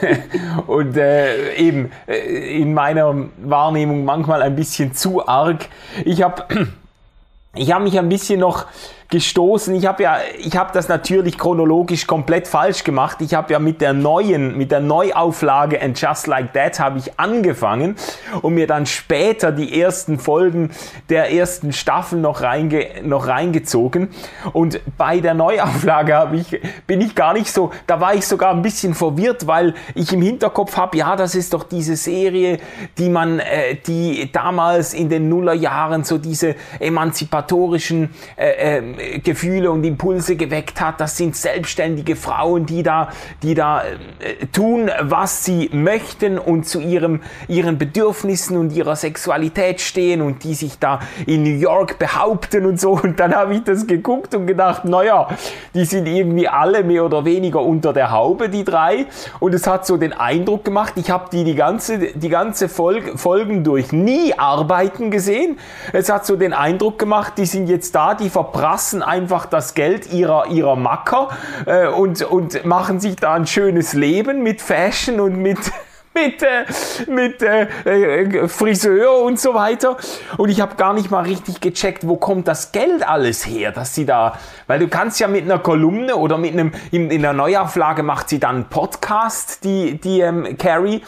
und 0.67 0.97
äh, 0.97 1.55
eben 1.55 1.93
äh, 2.09 2.61
in 2.61 2.75
meiner 2.75 3.15
Wahrnehmung 3.37 4.05
manchmal 4.05 4.43
ein 4.43 4.57
bisschen 4.57 4.95
zu 4.95 5.29
arg. 5.29 5.69
Ich 6.05 6.23
habe 6.23 6.45
ich 7.55 7.71
hab 7.71 7.83
mich 7.83 7.97
ein 7.97 8.09
bisschen 8.09 8.41
noch 8.41 8.67
gestoßen. 9.13 9.75
Ich 9.75 9.85
habe 9.85 10.03
ja, 10.03 10.19
ich 10.39 10.57
habe 10.57 10.71
das 10.73 10.89
natürlich 10.89 11.37
chronologisch 11.37 12.07
komplett 12.07 12.49
falsch 12.49 12.83
gemacht. 12.83 13.19
Ich 13.21 13.35
habe 13.35 13.53
ja 13.53 13.59
mit 13.59 13.83
der 13.83 13.93
neuen, 13.93 14.57
mit 14.57 14.73
der 14.73 14.81
Neuauflage 14.81 15.81
And 15.81 16.01
Just 16.01 16.27
Like 16.27 16.55
That 16.55 16.81
habe 16.81 16.99
ich 16.99 17.21
angefangen 17.21 17.95
und 18.41 18.55
mir 18.55 18.67
dann 18.67 18.87
später 18.87 19.53
die 19.53 19.79
ersten 19.79 20.19
Folgen 20.19 20.71
der 21.11 21.31
ersten 21.31 21.75
Staffel 21.75 22.21
noch, 22.21 22.41
reinge, 22.41 22.87
noch 23.03 23.27
reingezogen. 23.27 24.09
Und 24.55 24.81
bei 24.97 25.21
der 25.21 25.35
Neuauflage 25.35 26.15
habe 26.15 26.37
ich, 26.37 26.59
bin 26.87 27.03
ich 27.03 27.15
gar 27.15 27.35
nicht 27.35 27.53
so, 27.53 27.71
da 27.87 28.01
war 28.01 28.15
ich 28.15 28.27
sogar 28.27 28.55
ein 28.55 28.63
bisschen 28.63 28.95
verwirrt, 28.95 29.47
weil 29.47 29.75
ich 29.95 30.11
im 30.15 30.23
Hinterkopf 30.23 30.79
habe, 30.79 30.97
ja, 30.97 31.17
das 31.17 31.35
ist 31.35 31.53
doch 31.53 31.65
diese 31.65 31.97
Serie, 31.97 32.59
die 32.97 33.11
man, 33.11 33.41
äh, 33.41 33.75
die 33.87 34.33
damals 34.33 34.95
in 34.95 35.11
den 35.11 35.29
Nullerjahren 35.29 36.03
so 36.03 36.17
diese 36.17 36.55
emanzipatorischen 36.81 38.09
äh, 38.39 38.79
äh, 38.79 39.02
Gefühle 39.23 39.71
und 39.71 39.85
Impulse 39.85 40.37
geweckt 40.37 40.81
hat. 40.81 41.01
Das 41.01 41.17
sind 41.17 41.37
selbstständige 41.37 42.17
Frauen, 42.17 42.67
die 42.67 42.83
da, 42.83 43.09
die 43.43 43.55
da 43.55 43.83
äh, 43.83 44.47
tun, 44.53 44.91
was 45.01 45.45
sie 45.45 45.71
möchten 45.73 46.39
und 46.39 46.67
zu 46.67 46.81
ihrem, 46.81 47.21
ihren 47.49 47.79
Bedürfnissen 47.79 48.57
und 48.57 48.73
ihrer 48.73 48.97
Sexualität 48.97 49.81
stehen 49.81 50.23
und 50.23 50.45
die 50.45 50.55
sich 50.55 50.79
da 50.79 51.01
in 51.27 51.43
New 51.43 51.59
York 51.59 51.99
behaupten 51.99 52.67
und 52.67 52.81
so. 52.81 52.93
Und 52.93 53.19
dann 53.21 53.35
habe 53.35 53.55
ich 53.55 53.65
das 53.65 53.87
geguckt 53.87 54.35
und 54.35 54.47
gedacht, 54.47 54.85
naja, 54.85 55.29
die 55.75 55.85
sind 55.85 56.07
irgendwie 56.07 56.49
alle 56.49 56.85
mehr 56.85 57.05
oder 57.05 57.25
weniger 57.25 57.63
unter 57.63 57.93
der 57.93 58.11
Haube, 58.11 58.49
die 58.49 58.65
drei. 58.65 59.07
Und 59.41 59.55
es 59.55 59.67
hat 59.67 59.87
so 59.87 59.97
den 59.97 60.13
Eindruck 60.13 60.65
gemacht, 60.65 60.95
ich 60.97 61.11
habe 61.11 61.29
die 61.33 61.45
die 61.45 61.55
ganze, 61.55 61.99
die 61.99 62.29
ganze 62.29 62.69
Folge, 62.69 63.17
Folgen 63.17 63.65
durch 63.65 63.93
nie 63.93 64.35
arbeiten 64.39 65.11
gesehen. 65.11 65.59
Es 65.93 66.11
hat 66.11 66.27
so 66.27 66.37
den 66.37 66.53
Eindruck 66.53 66.99
gemacht, 66.99 67.35
die 67.37 67.47
sind 67.47 67.69
jetzt 67.69 67.95
da, 67.95 68.15
die 68.15 68.31
verprassen 68.31 68.92
nutzen 68.93 69.03
einfach 69.03 69.47
das 69.47 69.75
Geld 69.75 70.13
ihrer, 70.13 70.47
ihrer 70.47 70.77
Macker 70.77 71.31
äh, 71.67 71.87
und, 71.87 72.23
und 72.23 72.65
machen 72.65 73.01
sich 73.01 73.17
da 73.17 73.35
ein 73.35 73.47
schönes 73.47 73.93
Leben 73.93 74.43
mit 74.43 74.61
Fashion 74.61 75.21
und 75.21 75.37
mit 75.37 75.59
mit, 76.15 76.43
äh, 76.43 76.67
mit 77.07 77.43
äh, 77.43 77.69
äh, 77.87 78.49
Friseur 78.49 79.23
und 79.23 79.41
so 79.41 79.55
weiter. 79.55 79.97
Und 80.37 80.51
ich 80.51 80.61
habe 80.61 80.75
gar 80.77 80.93
nicht 80.93 81.11
mal 81.11 81.25
richtig 81.25 81.63
gecheckt, 81.63 82.07
wo 82.07 82.17
kommt 82.17 82.49
das 82.49 82.71
Geld 82.71 83.09
alles 83.09 83.47
her, 83.47 83.73
dass 83.73 83.95
sie 83.95 84.05
da, 84.05 84.39
weil 84.67 84.79
du 84.79 84.89
kannst 84.89 85.21
ja 85.21 85.29
mit 85.29 85.45
einer 85.45 85.59
Kolumne 85.59 86.17
oder 86.17 86.37
mit 86.37 86.53
einem, 86.53 86.73
in, 86.91 87.11
in 87.11 87.23
der 87.23 87.33
Neuauflage 87.33 88.03
macht 88.03 88.29
sie 88.29 88.39
dann 88.39 88.57
einen 88.57 88.65
Podcast, 88.67 89.65
die, 89.65 89.99
die 89.99 90.21
ähm, 90.21 90.59
Carrie. 90.59 91.03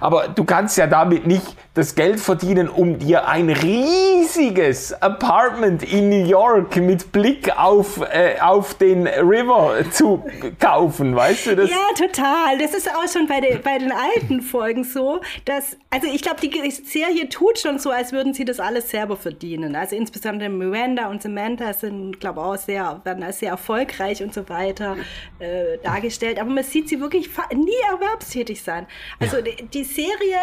Aber 0.00 0.28
du 0.28 0.44
kannst 0.44 0.76
ja 0.76 0.86
damit 0.86 1.26
nicht 1.26 1.56
das 1.74 1.94
Geld 1.94 2.20
verdienen, 2.20 2.68
um 2.68 2.98
dir 2.98 3.26
ein 3.28 3.48
riesiges 3.48 4.92
Apartment 4.92 5.82
in 5.82 6.10
New 6.10 6.26
York 6.26 6.76
mit 6.76 7.12
Blick 7.12 7.50
auf, 7.56 8.00
äh, 8.12 8.38
auf 8.40 8.74
den 8.74 9.06
River 9.06 9.76
zu 9.90 10.22
kaufen, 10.60 11.16
weißt 11.16 11.46
du 11.46 11.56
das? 11.56 11.70
Ja, 11.70 11.76
total. 11.96 12.58
Das 12.58 12.74
ist 12.74 12.90
auch 12.90 13.10
schon 13.10 13.26
bei, 13.26 13.40
de, 13.40 13.58
bei 13.58 13.78
den 13.78 13.92
alten 13.92 14.42
Folgen 14.42 14.84
so, 14.84 15.20
dass, 15.46 15.78
also 15.90 16.08
ich 16.12 16.20
glaube, 16.20 16.40
die 16.40 16.70
Serie 16.70 17.28
tut 17.30 17.58
schon 17.58 17.78
so, 17.78 17.90
als 17.90 18.12
würden 18.12 18.34
sie 18.34 18.44
das 18.44 18.60
alles 18.60 18.90
selber 18.90 19.16
verdienen. 19.16 19.74
Also 19.74 19.96
insbesondere 19.96 20.50
Miranda 20.50 21.08
und 21.08 21.22
Samantha 21.22 21.72
sind, 21.72 22.20
glaube 22.20 22.40
ich, 22.40 22.46
auch 22.46 22.56
sehr, 22.56 23.00
werden 23.04 23.22
als 23.22 23.38
sehr 23.38 23.50
erfolgreich 23.50 24.22
und 24.22 24.34
so 24.34 24.46
weiter 24.50 24.96
äh, 25.38 25.78
dargestellt. 25.82 26.38
Aber 26.38 26.50
man 26.50 26.64
sieht 26.64 26.90
sie 26.90 27.00
wirklich 27.00 27.30
nie 27.54 27.72
erwerbstätig 27.90 28.62
sein. 28.62 28.86
Also 29.18 29.38
ja. 29.38 29.44
Die, 29.74 29.84
Serie, 29.84 30.38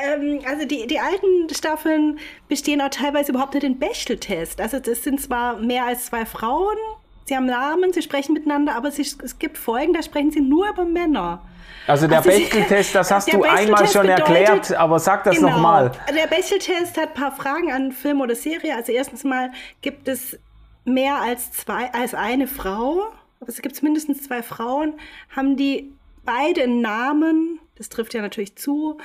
ähm, 0.00 0.40
also 0.46 0.66
die, 0.66 0.86
die 0.86 0.98
alten 0.98 1.52
Staffeln 1.54 2.18
bestehen 2.48 2.80
auch 2.80 2.90
teilweise 2.90 3.32
überhaupt 3.32 3.54
nicht 3.54 3.64
den 3.64 3.78
Bechteltest. 3.78 4.60
Also 4.60 4.78
das 4.78 5.02
sind 5.02 5.20
zwar 5.20 5.56
mehr 5.56 5.86
als 5.86 6.06
zwei 6.06 6.26
Frauen, 6.26 6.76
sie 7.24 7.36
haben 7.36 7.46
Namen, 7.46 7.92
sie 7.92 8.02
sprechen 8.02 8.32
miteinander, 8.32 8.74
aber 8.74 8.90
sie, 8.90 9.02
es 9.02 9.38
gibt 9.38 9.58
Folgen, 9.58 9.92
da 9.92 10.02
sprechen 10.02 10.30
sie 10.30 10.40
nur 10.40 10.68
über 10.68 10.84
Männer. 10.84 11.42
Also 11.86 12.06
der 12.06 12.18
also 12.18 12.30
Bechteltest, 12.30 12.94
das 12.94 13.10
hast 13.10 13.32
du 13.32 13.42
einmal 13.42 13.88
schon 13.88 14.02
bedeutet, 14.02 14.28
erklärt, 14.28 14.72
aber 14.74 14.98
sag 15.00 15.24
das 15.24 15.36
genau, 15.36 15.48
nochmal. 15.48 15.92
Der 16.08 16.28
Bechteltest 16.28 16.96
hat 16.96 17.08
ein 17.08 17.14
paar 17.14 17.32
Fragen 17.32 17.72
an 17.72 17.92
Film 17.92 18.20
oder 18.20 18.36
Serie. 18.36 18.76
Also 18.76 18.92
erstens 18.92 19.24
mal 19.24 19.50
gibt 19.80 20.06
es 20.06 20.38
mehr 20.84 21.16
als 21.16 21.50
zwei, 21.52 21.92
als 21.92 22.14
eine 22.14 22.46
Frau, 22.46 23.02
aber 23.40 23.48
es 23.48 23.60
gibt 23.60 23.82
mindestens 23.82 24.22
zwei 24.22 24.42
Frauen, 24.42 24.94
haben 25.34 25.56
die 25.56 25.92
beide 26.24 26.68
Namen, 26.68 27.58
das 27.82 27.88
trifft 27.88 28.14
ja 28.14 28.22
natürlich 28.22 28.54
zu, 28.56 28.98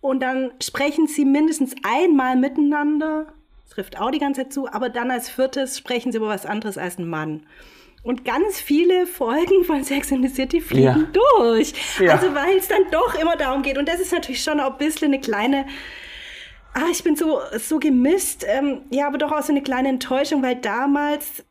und 0.00 0.20
dann 0.20 0.52
sprechen 0.62 1.06
sie 1.06 1.24
mindestens 1.24 1.74
einmal 1.82 2.36
miteinander. 2.36 3.26
Das 3.62 3.70
trifft 3.70 3.98
auch 3.98 4.10
die 4.10 4.18
ganze 4.18 4.42
Zeit 4.42 4.52
zu, 4.52 4.68
aber 4.70 4.90
dann 4.90 5.10
als 5.10 5.30
viertes 5.30 5.78
sprechen 5.78 6.12
sie 6.12 6.18
über 6.18 6.28
was 6.28 6.44
anderes 6.44 6.76
als 6.76 6.98
ein 6.98 7.08
Mann. 7.08 7.46
Und 8.02 8.26
ganz 8.26 8.60
viele 8.60 9.06
Folgen 9.06 9.64
von 9.64 9.82
Sex 9.82 10.10
in 10.10 10.22
the 10.22 10.28
City 10.28 10.60
fliegen 10.60 10.84
ja. 10.84 11.08
durch. 11.38 11.72
Ja. 12.00 12.16
Also 12.16 12.34
weil 12.34 12.58
es 12.58 12.68
dann 12.68 12.82
doch 12.90 13.14
immer 13.18 13.36
darum 13.36 13.62
geht. 13.62 13.78
Und 13.78 13.88
das 13.88 13.98
ist 13.98 14.12
natürlich 14.12 14.42
schon 14.42 14.60
auch 14.60 14.72
ein 14.72 14.76
bisschen 14.78 15.06
eine 15.06 15.22
kleine, 15.22 15.64
ah, 16.74 16.90
ich 16.92 17.02
bin 17.02 17.16
so, 17.16 17.40
so 17.58 17.78
gemisst, 17.78 18.44
ähm, 18.46 18.82
ja, 18.90 19.06
aber 19.06 19.16
doch 19.16 19.32
auch 19.32 19.42
so 19.42 19.52
eine 19.52 19.62
kleine 19.62 19.88
Enttäuschung, 19.88 20.42
weil 20.42 20.56
damals 20.56 21.44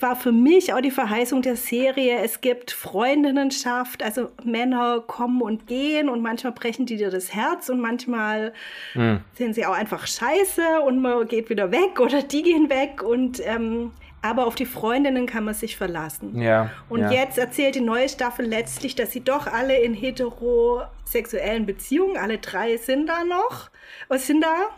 war 0.00 0.16
für 0.16 0.32
mich 0.32 0.72
auch 0.72 0.80
die 0.80 0.90
Verheißung 0.90 1.42
der 1.42 1.56
Serie. 1.56 2.18
Es 2.22 2.40
gibt 2.40 2.70
Freundinnenschaft, 2.70 4.02
also 4.02 4.30
Männer 4.44 5.02
kommen 5.06 5.42
und 5.42 5.66
gehen 5.66 6.08
und 6.08 6.22
manchmal 6.22 6.52
brechen 6.52 6.86
die 6.86 6.96
dir 6.96 7.10
das 7.10 7.34
Herz 7.34 7.68
und 7.68 7.80
manchmal 7.80 8.52
mhm. 8.94 9.20
sind 9.34 9.54
sie 9.54 9.66
auch 9.66 9.74
einfach 9.74 10.06
scheiße 10.06 10.80
und 10.86 11.00
man 11.00 11.26
geht 11.28 11.50
wieder 11.50 11.70
weg 11.70 12.00
oder 12.00 12.22
die 12.22 12.42
gehen 12.42 12.70
weg 12.70 13.02
und 13.02 13.40
ähm, 13.44 13.92
aber 14.22 14.46
auf 14.46 14.56
die 14.56 14.66
Freundinnen 14.66 15.26
kann 15.26 15.44
man 15.44 15.54
sich 15.54 15.76
verlassen. 15.76 16.40
Ja, 16.40 16.70
und 16.88 17.00
ja. 17.00 17.12
jetzt 17.12 17.38
erzählt 17.38 17.76
die 17.76 17.80
neue 17.80 18.08
Staffel 18.08 18.46
letztlich, 18.46 18.96
dass 18.96 19.12
sie 19.12 19.20
doch 19.20 19.46
alle 19.46 19.78
in 19.78 19.94
heterosexuellen 19.94 21.64
Beziehungen, 21.64 22.16
alle 22.16 22.38
drei 22.38 22.76
sind 22.76 23.08
da 23.08 23.24
noch, 23.24 23.70
was 24.08 24.26
sind 24.26 24.42
da? 24.42 24.70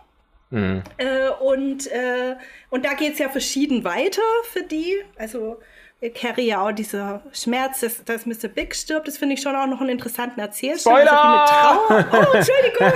Mhm. 0.51 0.83
Äh, 0.97 1.29
und, 1.41 1.87
äh, 1.89 2.37
und 2.71 2.85
da 2.85 2.95
geht 2.95 3.15
es 3.15 3.19
ja 3.19 3.29
verschieden 3.29 3.85
weiter 3.85 4.23
für 4.51 4.63
die. 4.63 4.97
Also 5.17 5.59
Carrie 6.15 6.47
ja 6.47 6.65
auch 6.65 6.71
dieser 6.71 7.23
Schmerz, 7.33 7.81
dass, 7.81 8.05
dass 8.05 8.25
Mr. 8.25 8.47
Big 8.49 8.75
stirbt, 8.77 9.09
das 9.09 9.19
finde 9.19 9.35
ich 9.35 9.43
schon 9.43 9.57
auch 9.57 9.67
noch 9.67 9.81
einen 9.81 9.91
interessanten 9.91 10.39
Erzählstil. 10.39 10.93
Also 10.93 11.11
wie 11.11 11.29
mit 11.33 11.49
Trauer, 11.49 12.07
oh, 12.33 12.37
Entschuldigung, 12.37 12.87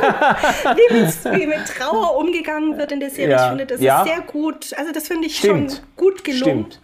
wie, 0.77 0.95
mit, 0.95 1.41
wie 1.41 1.47
mit 1.47 1.67
Trauer 1.67 2.17
umgegangen 2.17 2.79
wird 2.79 2.93
in 2.93 3.01
der 3.01 3.11
Serie. 3.11 3.33
Ja. 3.33 3.43
Ich 3.43 3.49
finde, 3.49 3.67
das 3.67 3.81
ja. 3.81 4.03
ist 4.03 4.09
sehr 4.09 4.21
gut. 4.21 4.73
Also 4.77 4.93
das 4.93 5.09
finde 5.09 5.27
ich 5.27 5.39
Stimmt. 5.39 5.73
schon 5.73 5.81
gut 5.97 6.23
gelungen. 6.23 6.71
Stimmt. 6.71 6.81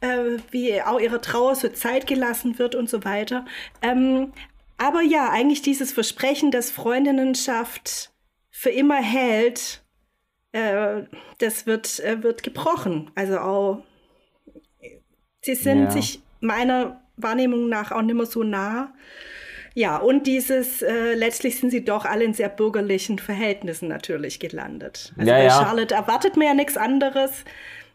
Äh, 0.00 0.38
wie 0.52 0.80
auch 0.80 1.00
ihre 1.00 1.20
Trauer 1.20 1.56
so 1.56 1.68
Zeit 1.68 2.06
gelassen 2.06 2.60
wird 2.60 2.76
und 2.76 2.88
so 2.88 3.04
weiter. 3.04 3.44
Ähm, 3.82 4.32
aber 4.78 5.02
ja, 5.02 5.28
eigentlich 5.30 5.62
dieses 5.62 5.92
Versprechen, 5.92 6.52
dass 6.52 6.70
Freundinnenschaft 6.70 8.12
für 8.50 8.70
immer 8.70 9.02
hält, 9.02 9.81
äh, 10.52 11.02
das 11.38 11.66
wird, 11.66 12.00
äh, 12.00 12.22
wird 12.22 12.42
gebrochen. 12.42 13.10
Also 13.14 13.38
auch, 13.38 13.82
sie 15.42 15.54
sind 15.54 15.84
ja. 15.84 15.90
sich 15.90 16.20
meiner 16.40 17.02
Wahrnehmung 17.16 17.68
nach 17.68 17.92
auch 17.92 18.02
nicht 18.02 18.14
mehr 18.14 18.26
so 18.26 18.42
nah. 18.42 18.92
Ja, 19.74 19.96
und 19.96 20.26
dieses, 20.26 20.82
äh, 20.82 21.14
letztlich 21.14 21.58
sind 21.58 21.70
sie 21.70 21.84
doch 21.84 22.04
alle 22.04 22.24
in 22.24 22.34
sehr 22.34 22.50
bürgerlichen 22.50 23.18
Verhältnissen 23.18 23.88
natürlich 23.88 24.38
gelandet. 24.38 25.14
Also 25.16 25.30
ja, 25.30 25.36
bei 25.38 25.44
ja. 25.44 25.50
Charlotte 25.50 25.94
erwartet 25.94 26.36
man 26.36 26.46
ja 26.46 26.54
nichts 26.54 26.76
anderes. 26.76 27.44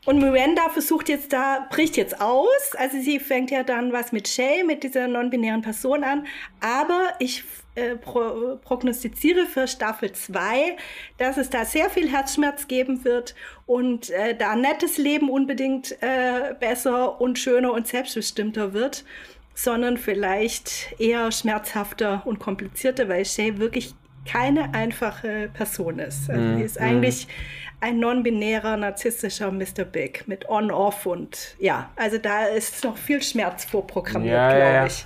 Und 0.05 0.20
Miranda 0.20 0.70
versucht 0.70 1.10
jetzt 1.10 1.34
da, 1.34 1.68
bricht 1.70 1.97
jetzt 1.97 2.22
aus. 2.22 2.76
Also 2.78 2.99
sie 2.99 3.20
fängt 3.20 3.51
ja 3.51 3.64
dann 3.64 3.91
was 3.91 4.12
mit 4.12 4.28
Shay, 4.28 4.64
mit 4.64 4.84
dieser 4.84 5.08
non-binären 5.08 5.62
Person 5.62 6.03
an. 6.03 6.26
Aber 6.62 7.10
ich 7.20 7.43
äh, 7.78 7.95
pro, 7.95 8.57
prognostiziere 8.57 9.45
für 9.45 9.67
Staffel 9.67 10.11
2, 10.11 10.75
dass 11.17 11.38
es 11.38 11.49
da 11.49 11.63
sehr 11.63 11.89
viel 11.89 12.09
Herzschmerz 12.09 12.67
geben 12.67 13.05
wird 13.05 13.36
und 13.65 14.09
äh, 14.09 14.36
da 14.36 14.55
nettes 14.55 14.97
Leben 14.97 15.30
unbedingt 15.30 15.91
äh, 16.01 16.55
besser 16.59 17.21
und 17.21 17.38
schöner 17.38 17.73
und 17.73 17.88
selbstbestimmter 17.88 18.73
wird, 18.73 19.05
sondern 19.53 19.97
vielleicht 19.97 20.95
eher 20.99 21.32
schmerzhafter 21.32 22.23
und 22.25 22.39
komplizierter, 22.39 23.09
weil 23.09 23.25
Shay 23.25 23.59
wirklich 23.59 23.93
keine 24.25 24.73
einfache 24.73 25.49
Person 25.53 25.99
ist. 25.99 26.30
Also 26.30 26.41
mm, 26.41 26.61
ist 26.61 26.80
eigentlich 26.80 27.28
ein 27.80 27.99
non-binärer, 27.99 28.75
narzisstischer 28.75 29.51
Mr. 29.51 29.86
Big 29.86 30.28
mit 30.28 30.49
On-Off 30.49 31.05
und 31.05 31.55
ja, 31.59 31.91
also 31.95 32.17
da 32.17 32.45
ist 32.45 32.84
noch 32.84 32.97
viel 32.97 33.21
Schmerz 33.21 33.65
vorprogrammiert, 33.65 34.34
ja, 34.34 34.57
glaube 34.57 34.88
ich. 34.88 35.05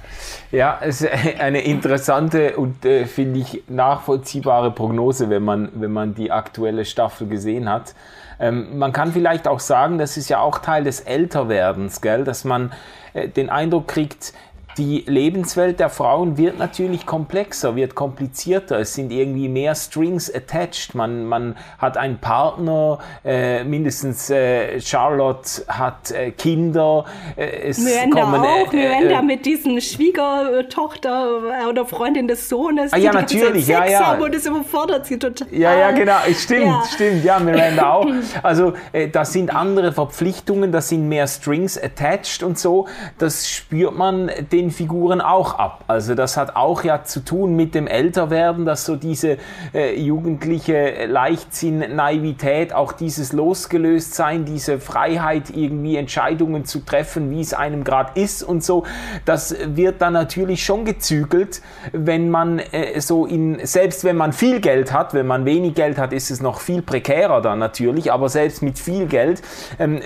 Ja, 0.52 0.80
es 0.82 1.02
ist 1.02 1.12
eine 1.40 1.62
interessante 1.62 2.56
und 2.56 2.86
äh, 2.86 3.06
finde 3.06 3.42
ich 3.42 3.64
nachvollziehbare 3.68 4.72
Prognose, 4.72 5.30
wenn 5.30 5.44
man, 5.44 5.70
wenn 5.74 5.92
man 5.92 6.16
die 6.16 6.32
aktuelle 6.32 6.86
Staffel 6.86 7.28
gesehen 7.28 7.70
hat. 7.70 7.94
Ähm, 8.40 8.78
man 8.80 8.94
kann 8.94 9.12
vielleicht 9.12 9.50
auch 9.50 9.60
sagen, 9.60 9.98
das 9.98 10.16
ist 10.16 10.30
ja 10.30 10.40
auch 10.40 10.60
Teil 10.60 10.86
des 10.86 11.02
Älterwerdens, 11.02 12.00
gell? 12.00 12.24
dass 12.24 12.46
man 12.46 12.72
äh, 13.14 13.28
den 13.28 13.50
Eindruck 13.50 13.90
kriegt, 13.90 14.34
die 14.78 15.04
Lebenswelt 15.08 15.80
der 15.80 15.90
Frauen 15.90 16.38
wird 16.38 16.58
natürlich 16.58 17.06
komplexer, 17.06 17.76
wird 17.76 17.96
komplizierter. 17.96 18.80
Es 18.80 18.94
sind 18.94 19.12
irgendwie 19.12 19.50
mehr 19.50 19.76
Strings 19.76 20.34
attached. 20.34 20.96
Man, 20.96 21.26
man 21.26 21.56
hat 21.78 21.98
einen 21.98 22.20
Partner, 22.20 23.00
äh, 23.26 23.64
mindestens 23.64 24.30
äh, 24.30 24.80
Charlotte 24.80 25.64
hat 25.68 26.12
äh, 26.12 26.32
Kinder. 26.32 27.06
Äh, 27.36 27.70
es 27.70 27.80
Miranda 27.80 28.22
kommen, 28.22 28.42
auch, 28.42 28.74
äh, 28.74 28.76
Miranda 28.76 29.20
äh, 29.20 29.24
mit 29.24 29.46
diesen 29.46 29.82
Schwiegertochter 29.82 31.68
oder 31.68 31.86
Freundin 31.86 32.28
des 32.28 32.48
Sohnes. 32.48 32.94
Ah, 32.94 32.98
ja, 32.98 33.12
natürlich, 33.12 33.68
ja, 33.68 33.86
ja. 33.86 34.14
Und 34.14 34.34
das 34.34 34.46
überfordert 34.46 35.06
sie 35.06 35.18
total. 35.18 35.48
Ja, 35.52 35.76
ja, 35.76 35.92
genau, 35.92 36.18
stimmt, 36.34 36.66
ja. 36.66 36.84
stimmt, 36.94 37.24
ja, 37.24 37.40
Miranda 37.40 37.94
auch. 37.94 38.08
Also 38.44 38.74
das 39.12 39.34
sind 39.34 39.54
andere 39.54 39.92
Verpflichtungen, 39.92 40.72
das 40.72 40.90
sind 40.90 41.08
mehr 41.08 41.28
Strings 41.28 41.78
attached 41.82 42.44
und 42.44 42.58
so. 42.58 42.88
Das 43.18 43.48
spürt 43.48 43.96
man 43.96 44.32
den 44.52 44.61
den 44.62 44.72
Figuren 44.72 45.22
auch 45.22 45.58
ab. 45.58 45.84
Also 45.88 46.16
das 46.16 46.38
hat 46.38 46.56
auch 46.56 46.84
ja 46.84 47.04
zu 47.04 47.22
tun 47.22 47.56
mit 47.56 47.74
dem 47.74 47.88
Älterwerden, 47.88 48.66
dass 48.66 48.86
so 48.86 48.96
diese 48.96 49.38
äh, 49.74 50.00
jugendliche 50.00 51.06
Leichtsinn, 51.08 51.96
Naivität, 51.96 52.74
auch 52.74 52.92
dieses 52.92 53.34
Losgelöstsein, 53.34 54.46
diese 54.46 54.80
Freiheit, 54.80 55.50
irgendwie 55.50 55.98
Entscheidungen 55.98 56.66
zu 56.66 56.80
treffen, 56.80 57.32
wie 57.32 57.42
es 57.42 57.54
einem 57.54 57.84
gerade 57.84 58.20
ist 58.20 58.44
und 58.44 58.64
so, 58.64 58.86
das 59.26 59.56
wird 59.66 60.02
dann 60.02 60.14
natürlich 60.14 60.64
schon 60.64 60.86
gezügelt, 60.86 61.62
wenn 61.92 62.30
man 62.30 62.60
äh, 62.60 63.00
so 63.02 63.26
in, 63.26 63.66
selbst 63.66 64.04
wenn 64.04 64.16
man 64.16 64.34
viel 64.34 64.62
Geld 64.62 64.94
hat, 64.94 65.14
wenn 65.14 65.28
man 65.28 65.46
wenig 65.46 65.74
Geld 65.74 65.98
hat, 65.98 66.14
ist 66.14 66.30
es 66.30 66.42
noch 66.42 66.60
viel 66.60 66.82
prekärer 66.82 67.42
dann 67.42 67.60
natürlich, 67.60 68.12
aber 68.12 68.30
selbst 68.30 68.62
mit 68.62 68.78
viel 68.78 69.08
Geld 69.08 69.42
ähm, 69.80 70.00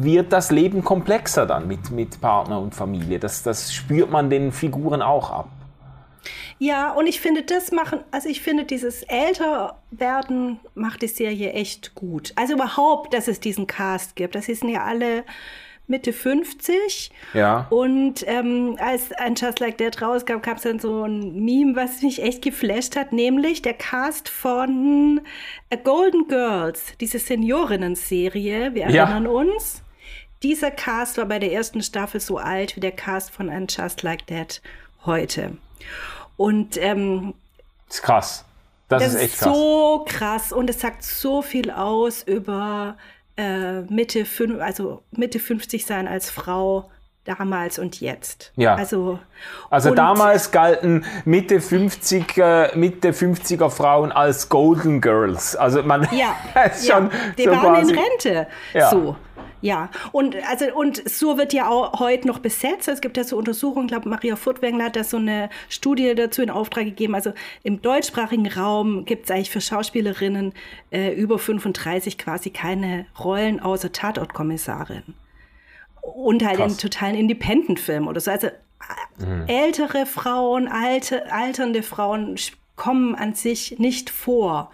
wird 0.00 0.32
das 0.32 0.50
Leben 0.50 0.82
komplexer 0.84 1.46
dann 1.46 1.68
mit, 1.68 1.90
mit 1.90 2.20
Partner 2.20 2.60
und 2.60 2.74
Familie. 2.74 3.18
Das, 3.18 3.42
das 3.42 3.72
spürt 3.90 4.10
man 4.10 4.30
den 4.30 4.52
Figuren 4.52 5.02
auch 5.02 5.30
ab. 5.30 5.48
Ja, 6.60 6.92
und 6.92 7.08
ich 7.08 7.20
finde, 7.20 7.42
das 7.42 7.72
machen, 7.72 8.00
also 8.12 8.28
ich 8.28 8.40
finde, 8.40 8.64
dieses 8.64 9.02
Älterwerden 9.02 10.60
macht 10.74 11.02
die 11.02 11.08
Serie 11.08 11.52
echt 11.54 11.96
gut. 11.96 12.32
Also 12.36 12.54
überhaupt, 12.54 13.14
dass 13.14 13.26
es 13.26 13.40
diesen 13.40 13.66
Cast 13.66 14.14
gibt. 14.14 14.36
Das 14.36 14.46
sind 14.46 14.68
ja 14.68 14.84
alle 14.84 15.24
Mitte 15.88 16.12
50. 16.12 17.10
Ja. 17.34 17.66
Und 17.70 18.24
ähm, 18.28 18.76
als 18.78 19.10
ein 19.12 19.34
Just 19.34 19.58
Like 19.58 19.78
That 19.78 20.00
rauskam, 20.00 20.40
gab 20.40 20.58
es 20.58 20.62
dann 20.62 20.78
so 20.78 21.02
ein 21.02 21.44
Meme, 21.44 21.74
was 21.74 22.00
mich 22.02 22.22
echt 22.22 22.42
geflasht 22.42 22.94
hat, 22.94 23.12
nämlich 23.12 23.62
der 23.62 23.74
Cast 23.74 24.28
von 24.28 25.20
Golden 25.82 26.28
Girls, 26.28 26.92
diese 27.00 27.18
Seniorinnen-Serie. 27.18 28.74
Wir 28.74 28.84
erinnern 28.84 29.24
ja. 29.24 29.30
uns. 29.30 29.82
Dieser 30.42 30.70
Cast 30.70 31.18
war 31.18 31.26
bei 31.26 31.38
der 31.38 31.52
ersten 31.52 31.82
Staffel 31.82 32.20
so 32.20 32.38
alt 32.38 32.76
wie 32.76 32.80
der 32.80 32.92
Cast 32.92 33.30
von 33.30 33.50
And 33.50 33.74
Just 33.76 34.02
Like 34.02 34.26
That 34.28 34.62
heute. 35.04 35.58
Und 36.36 36.76
ähm, 36.78 37.34
das 37.86 37.96
ist 37.96 38.02
krass. 38.02 38.44
Das, 38.88 39.02
das 39.02 39.14
ist 39.14 39.20
echt 39.20 39.38
krass. 39.38 39.54
so 39.54 40.04
krass 40.08 40.52
und 40.52 40.70
es 40.70 40.80
sagt 40.80 41.04
so 41.04 41.42
viel 41.42 41.70
aus 41.70 42.22
über 42.22 42.96
äh, 43.36 43.82
Mitte, 43.82 44.26
also 44.60 45.02
Mitte 45.12 45.38
50 45.38 45.86
sein 45.86 46.08
als 46.08 46.30
Frau 46.30 46.90
damals 47.24 47.78
und 47.78 48.00
jetzt. 48.00 48.52
Ja. 48.56 48.74
Also, 48.74 49.18
also 49.68 49.94
damals 49.94 50.50
galten 50.50 51.04
Mitte 51.24 51.60
50 51.60 52.36
äh, 52.38 52.76
Mitte 52.76 53.12
50er 53.12 53.70
Frauen 53.70 54.10
als 54.10 54.48
Golden 54.48 55.00
Girls. 55.00 55.54
Also 55.54 55.82
man 55.82 56.08
ja, 56.12 56.34
schon 56.74 57.10
ja. 57.10 57.10
die 57.36 57.44
so 57.44 57.50
waren 57.50 57.74
quasi, 57.74 57.92
in 57.92 57.98
Rente. 57.98 58.46
Ja. 58.72 58.90
So. 58.90 59.16
Ja, 59.62 59.90
und 60.12 60.36
also 60.48 60.74
und 60.74 61.08
so 61.08 61.36
wird 61.36 61.52
ja 61.52 61.68
auch 61.68 62.00
heute 62.00 62.26
noch 62.26 62.38
besetzt. 62.38 62.88
Es 62.88 63.00
gibt 63.00 63.16
ja 63.16 63.24
so 63.24 63.36
Untersuchungen, 63.36 63.86
ich 63.86 63.92
glaube, 63.92 64.08
Maria 64.08 64.36
Furtwängler 64.36 64.84
hat 64.86 64.96
da 64.96 65.04
so 65.04 65.18
eine 65.18 65.50
Studie 65.68 66.14
dazu 66.14 66.42
in 66.42 66.50
Auftrag 66.50 66.84
gegeben. 66.84 67.14
Also 67.14 67.32
im 67.62 67.82
deutschsprachigen 67.82 68.46
Raum 68.46 69.04
gibt 69.04 69.24
es 69.24 69.30
eigentlich 69.30 69.50
für 69.50 69.60
Schauspielerinnen 69.60 70.54
äh, 70.90 71.12
über 71.12 71.38
35 71.38 72.16
quasi 72.16 72.50
keine 72.50 73.06
Rollen 73.18 73.60
außer 73.60 73.92
Tatortkommissarin. 73.92 75.02
Und 76.00 76.44
halt 76.44 76.56
Krass. 76.56 76.72
in 76.72 76.78
totalen 76.78 77.14
Independent-Filmen 77.14 78.08
oder 78.08 78.20
so. 78.20 78.30
Also 78.30 78.48
mhm. 79.18 79.44
ältere 79.46 80.06
Frauen, 80.06 80.68
alte, 80.68 81.30
alternde 81.30 81.82
Frauen 81.82 82.36
kommen 82.76 83.14
an 83.14 83.34
sich 83.34 83.78
nicht 83.78 84.08
vor. 84.08 84.70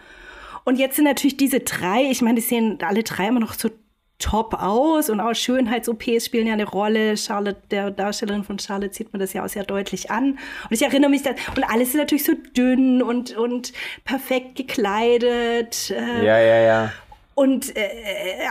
Und 0.64 0.78
jetzt 0.78 0.96
sind 0.96 1.04
natürlich 1.04 1.36
diese 1.36 1.60
drei, 1.60 2.10
ich 2.10 2.22
meine, 2.22 2.36
die 2.36 2.42
sehen 2.42 2.78
alle 2.82 3.02
drei 3.02 3.28
immer 3.28 3.40
noch 3.40 3.54
so 3.54 3.70
top 4.18 4.54
aus 4.54 5.10
und 5.10 5.20
auch 5.20 5.34
Schönheits-OPs 5.34 6.26
spielen 6.26 6.46
ja 6.46 6.54
eine 6.54 6.64
Rolle. 6.64 7.16
Charlotte, 7.16 7.60
der 7.70 7.90
Darstellerin 7.90 8.44
von 8.44 8.58
Charlotte, 8.58 8.94
sieht 8.94 9.12
man 9.12 9.20
das 9.20 9.32
ja 9.32 9.44
auch 9.44 9.48
sehr 9.48 9.64
deutlich 9.64 10.10
an. 10.10 10.32
Und 10.32 10.70
ich 10.70 10.82
erinnere 10.82 11.10
mich, 11.10 11.22
dass, 11.22 11.34
und 11.54 11.64
alles 11.64 11.88
ist 11.88 11.96
natürlich 11.96 12.24
so 12.24 12.32
dünn 12.56 13.02
und, 13.02 13.36
und 13.36 13.72
perfekt 14.04 14.56
gekleidet. 14.56 15.90
Äh, 15.90 16.24
ja, 16.24 16.38
ja, 16.38 16.60
ja. 16.60 16.92
Und 17.34 17.76
äh, 17.76 17.88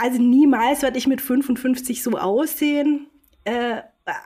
also 0.02 0.22
niemals 0.22 0.84
werde 0.84 0.98
ich 0.98 1.08
mit 1.08 1.20
55 1.22 2.04
so 2.04 2.12
aussehen. 2.12 3.08
Äh, 3.44 3.82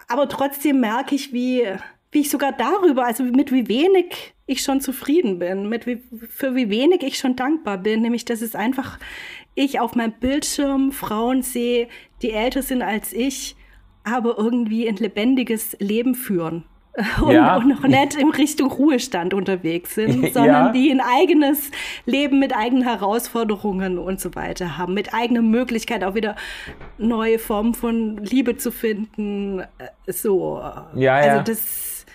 aber 0.09 0.27
trotzdem 0.27 0.81
merke 0.81 1.15
ich, 1.15 1.31
wie, 1.31 1.65
wie 2.11 2.19
ich 2.19 2.29
sogar 2.29 2.51
darüber, 2.51 3.05
also 3.05 3.23
mit 3.23 3.53
wie 3.53 3.69
wenig 3.69 4.33
ich 4.45 4.63
schon 4.63 4.81
zufrieden 4.81 5.39
bin, 5.39 5.69
mit 5.69 5.85
wie, 5.85 6.01
für 6.29 6.55
wie 6.55 6.69
wenig 6.69 7.03
ich 7.03 7.17
schon 7.17 7.35
dankbar 7.35 7.77
bin, 7.77 8.01
nämlich 8.01 8.25
dass 8.25 8.41
es 8.41 8.55
einfach 8.55 8.97
ich 9.55 9.79
auf 9.79 9.95
meinem 9.95 10.13
Bildschirm 10.13 10.91
Frauen 10.91 11.41
sehe, 11.41 11.87
die 12.21 12.31
älter 12.31 12.61
sind 12.61 12.81
als 12.81 13.13
ich, 13.13 13.55
aber 14.03 14.37
irgendwie 14.37 14.87
ein 14.87 14.95
lebendiges 14.95 15.75
Leben 15.79 16.15
führen. 16.15 16.63
Und, 17.21 17.31
ja. 17.31 17.55
und 17.55 17.69
noch 17.69 17.83
nicht 17.83 18.15
in 18.15 18.29
Richtung 18.29 18.71
Ruhestand 18.71 19.33
unterwegs 19.33 19.95
sind, 19.95 20.21
sondern 20.33 20.65
ja. 20.65 20.71
die 20.71 20.91
ein 20.91 20.99
eigenes 20.99 21.71
Leben 22.05 22.39
mit 22.39 22.53
eigenen 22.53 22.83
Herausforderungen 22.83 23.99
und 23.99 24.19
so 24.19 24.35
weiter 24.35 24.77
haben, 24.77 24.95
mit 24.95 25.13
eigener 25.13 25.41
Möglichkeit 25.41 26.03
auch 26.03 26.15
wieder 26.15 26.35
neue 26.97 27.39
Formen 27.39 27.73
von 27.73 28.17
Liebe 28.17 28.57
zu 28.57 28.71
finden. 28.71 29.59
Äh, 29.59 30.11
so. 30.11 30.61
Ja, 30.95 31.15
also 31.15 31.43
das. 31.43 32.05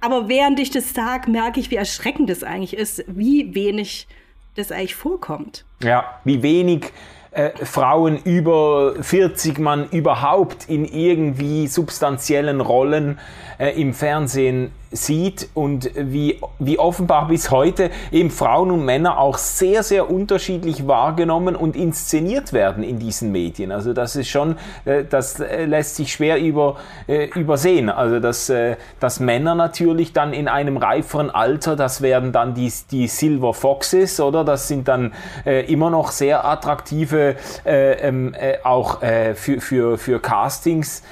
Aber 0.00 0.28
während 0.28 0.60
ich 0.60 0.70
das 0.70 0.94
sage, 0.94 1.30
merke 1.30 1.58
ich, 1.58 1.70
wie 1.70 1.76
erschreckend 1.76 2.28
das 2.28 2.44
eigentlich 2.44 2.76
ist, 2.76 3.04
wie 3.08 3.54
wenig 3.54 4.06
das 4.54 4.72
eigentlich 4.72 4.94
vorkommt. 4.94 5.64
Ja, 5.82 6.20
wie 6.24 6.42
wenig 6.42 6.92
äh, 7.32 7.50
Frauen 7.64 8.18
über 8.22 8.94
40 9.00 9.58
man 9.58 9.88
überhaupt 9.90 10.68
in 10.68 10.84
irgendwie 10.84 11.66
substanziellen 11.66 12.60
Rollen 12.60 13.18
äh, 13.58 13.80
im 13.80 13.94
Fernsehen 13.94 14.70
sieht 14.92 15.48
und 15.54 15.90
wie, 15.94 16.40
wie 16.58 16.78
offenbar 16.78 17.28
bis 17.28 17.50
heute 17.50 17.90
eben 18.10 18.30
Frauen 18.30 18.70
und 18.70 18.84
Männer 18.84 19.18
auch 19.18 19.38
sehr, 19.38 19.82
sehr 19.82 20.10
unterschiedlich 20.10 20.86
wahrgenommen 20.86 21.56
und 21.56 21.76
inszeniert 21.76 22.52
werden 22.52 22.84
in 22.84 22.98
diesen 22.98 23.32
Medien. 23.32 23.72
Also 23.72 23.92
das 23.92 24.16
ist 24.16 24.28
schon, 24.28 24.56
äh, 24.84 25.04
das 25.04 25.40
äh, 25.40 25.64
lässt 25.64 25.96
sich 25.96 26.12
schwer 26.12 26.38
über, 26.38 26.76
äh, 27.08 27.26
übersehen. 27.34 27.88
Also 27.88 28.20
dass, 28.20 28.52
dass 29.00 29.20
Männer 29.20 29.54
natürlich 29.54 30.12
dann 30.12 30.32
in 30.32 30.48
einem 30.48 30.76
reiferen 30.76 31.30
Alter, 31.30 31.76
das 31.76 32.02
werden 32.02 32.32
dann 32.32 32.54
die, 32.54 32.72
die 32.90 33.08
Silver 33.08 33.54
Foxes, 33.54 34.20
oder? 34.20 34.44
Das 34.44 34.68
sind 34.68 34.88
dann 34.88 35.12
immer 35.44 35.90
noch 35.90 36.10
sehr 36.10 36.44
attraktive, 36.44 37.36
ähm, 37.64 38.34
auch 38.62 39.00
für, 39.00 39.60
für, 39.60 39.98
für 39.98 40.20
Castings, 40.20 41.02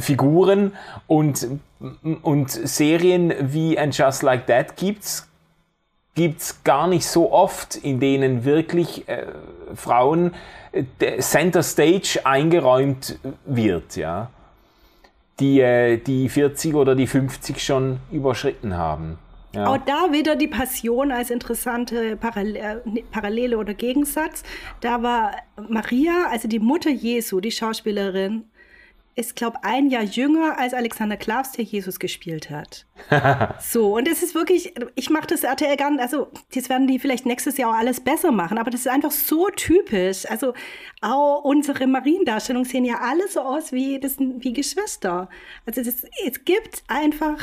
Figuren 0.00 0.72
und 1.06 1.46
und 2.22 2.50
Serien 2.50 3.32
wie 3.40 3.78
And 3.78 3.96
Just 3.96 4.22
Like 4.22 4.46
That 4.46 4.76
gibt's 4.76 5.28
gibt's 6.14 6.62
gar 6.64 6.88
nicht 6.88 7.06
so 7.06 7.32
oft, 7.32 7.76
in 7.76 8.00
denen 8.00 8.44
wirklich 8.44 9.08
äh, 9.08 9.26
Frauen 9.74 10.34
äh, 10.72 11.18
Center 11.20 11.62
Stage 11.62 12.20
eingeräumt 12.24 13.18
wird, 13.46 13.96
ja, 13.96 14.30
die 15.40 15.60
äh, 15.60 15.96
die 15.96 16.28
40 16.28 16.74
oder 16.74 16.94
die 16.94 17.06
50 17.06 17.62
schon 17.62 17.98
überschritten 18.10 18.76
haben. 18.76 19.18
Ja. 19.54 19.66
Auch 19.66 19.78
da 19.78 20.12
wieder 20.12 20.34
die 20.34 20.48
Passion 20.48 21.12
als 21.12 21.30
interessante 21.30 22.12
äh, 22.12 22.16
Parallele 22.16 23.58
oder 23.58 23.74
Gegensatz. 23.74 24.42
Da 24.80 25.02
war 25.02 25.32
Maria, 25.68 26.28
also 26.30 26.48
die 26.48 26.58
Mutter 26.58 26.90
Jesu, 26.90 27.40
die 27.40 27.50
Schauspielerin, 27.50 28.44
ist, 29.14 29.36
glaube 29.36 29.58
ein 29.62 29.88
Jahr 29.88 30.02
jünger 30.02 30.58
als 30.58 30.72
Alexander 30.72 31.16
Klavs, 31.16 31.52
der 31.52 31.64
Jesus 31.64 31.98
gespielt 31.98 32.50
hat. 32.50 32.86
so, 33.60 33.96
und 33.96 34.08
es 34.08 34.22
ist 34.22 34.34
wirklich, 34.34 34.72
ich 34.94 35.10
mache 35.10 35.26
das 35.26 35.44
RTL 35.44 35.76
gar 35.76 35.90
nicht, 35.90 36.00
also 36.00 36.28
jetzt 36.52 36.70
werden 36.70 36.86
die 36.86 36.98
vielleicht 36.98 37.26
nächstes 37.26 37.58
Jahr 37.58 37.70
auch 37.70 37.78
alles 37.78 38.00
besser 38.00 38.32
machen, 38.32 38.58
aber 38.58 38.70
das 38.70 38.80
ist 38.80 38.88
einfach 38.88 39.10
so 39.10 39.48
typisch. 39.54 40.28
Also 40.30 40.54
auch 41.02 41.44
unsere 41.44 41.86
Mariendarstellungen 41.86 42.68
sehen 42.68 42.84
ja 42.84 43.00
alle 43.00 43.28
so 43.28 43.40
aus 43.40 43.72
wie, 43.72 44.00
das 44.00 44.16
wie 44.18 44.52
Geschwister. 44.52 45.28
Also 45.66 45.82
das, 45.82 46.04
es 46.26 46.44
gibt 46.44 46.82
einfach 46.88 47.38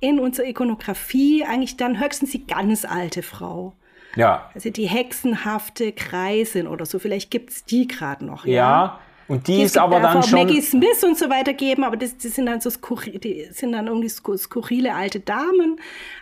in 0.00 0.20
unserer 0.20 0.46
Ikonografie 0.46 1.44
eigentlich 1.44 1.76
dann 1.78 1.98
höchstens 2.00 2.32
die 2.32 2.46
ganz 2.46 2.84
alte 2.84 3.22
Frau. 3.22 3.72
Ja. 4.16 4.50
Also 4.54 4.70
die 4.70 4.86
hexenhafte 4.86 5.92
Kreisin 5.92 6.66
oder 6.66 6.84
so, 6.84 6.98
vielleicht 6.98 7.30
gibt 7.30 7.50
es 7.50 7.64
die 7.64 7.88
gerade 7.88 8.24
noch. 8.24 8.44
ja. 8.44 8.52
ja. 8.52 9.00
Und 9.28 9.46
die, 9.48 9.56
die 9.56 9.62
ist 9.62 9.78
aber 9.78 10.00
dann 10.00 10.22
schon. 10.22 10.38
Maggie 10.38 10.60
Smith 10.60 11.02
und 11.02 11.18
so 11.18 11.30
weiter 11.30 11.54
geben, 11.54 11.84
aber 11.84 11.96
das, 11.96 12.16
das 12.16 12.34
sind 12.34 12.46
dann 12.46 12.60
so 12.60 12.70
skurri 12.70 13.18
die 13.18 13.48
sind 13.52 13.72
dann 13.72 13.86
irgendwie 13.86 14.08
skurrile 14.08 14.94
alte 14.94 15.20
Damen. 15.20 15.80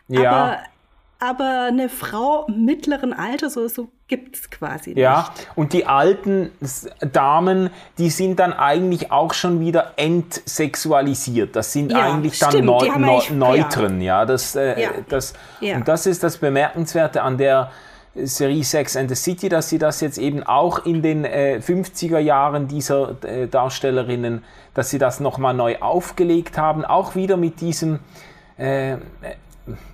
Ja. 0.09 0.31
Aber, 0.31 0.59
aber 1.19 1.67
eine 1.69 1.89
Frau 1.89 2.47
mittleren 2.49 3.13
Alters 3.13 3.57
oder 3.57 3.69
so 3.69 3.89
gibt 4.09 4.37
es 4.37 4.51
quasi 4.51 4.91
nicht. 4.91 4.99
Ja, 4.99 5.33
und 5.55 5.73
die 5.73 5.87
alten 5.87 6.51
Damen, 7.01 7.71
die 7.99 8.11
sind 8.11 8.39
dann 8.39 8.53
eigentlich 8.53 9.11
auch 9.11 9.33
schon 9.33 9.61
wieder 9.61 9.93
entsexualisiert. 9.97 11.57
Das 11.57 11.73
sind 11.73 11.93
ja, 11.93 12.13
eigentlich 12.13 12.39
dann 12.39 12.51
stimmt, 12.51 12.67
Neu 12.67 12.89
Neu 12.99 13.21
Neutren, 13.31 14.01
ja. 14.01 14.21
ja. 14.21 14.27
Das, 14.27 14.55
äh, 14.55 14.81
ja. 14.81 14.91
Das, 15.09 15.33
Und 15.61 15.89
das 15.89 16.07
ist 16.07 16.23
das 16.23 16.37
Bemerkenswerte 16.39 17.23
an 17.23 17.39
der 17.39 17.71
Serie 18.15 18.63
Sex 18.63 18.97
and 18.97 19.09
the 19.09 19.15
City, 19.15 19.49
dass 19.49 19.71
sie 19.71 19.79
das 19.79 20.01
jetzt 20.01 20.19
eben 20.19 20.43
auch 20.43 20.85
in 20.85 21.03
den 21.03 21.25
äh, 21.25 21.61
50er 21.65 22.19
Jahren 22.19 22.69
dieser 22.69 23.17
äh, 23.25 23.49
Darstellerinnen, 23.49 24.45
dass 24.75 24.91
sie 24.91 24.99
das 24.99 25.21
nochmal 25.21 25.55
neu 25.55 25.79
aufgelegt 25.81 26.59
haben, 26.59 26.85
auch 26.85 27.15
wieder 27.15 27.39
mit 27.39 27.61
diesem, 27.63 28.01
äh, 28.59 28.97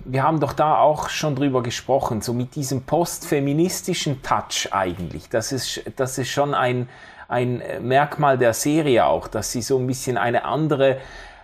wir 0.03 0.23
haben 0.23 0.41
doch 0.41 0.51
da 0.51 0.79
auch 0.79 1.09
schon 1.09 1.35
drüber 1.35 1.63
gesprochen, 1.63 2.21
so 2.21 2.33
mit 2.33 2.55
diesem 2.55 2.81
postfeministischen 2.81 4.21
Touch 4.21 4.67
eigentlich. 4.71 5.29
Das 5.29 5.53
ist, 5.53 5.81
das 5.95 6.17
ist 6.17 6.29
schon 6.29 6.53
ein, 6.53 6.89
ein 7.29 7.61
Merkmal 7.81 8.37
der 8.37 8.53
Serie 8.53 9.05
auch, 9.05 9.29
dass 9.29 9.51
sie 9.53 9.61
so 9.61 9.77
ein 9.77 9.87
bisschen 9.87 10.17
eine 10.17 10.43
andere, 10.43 10.97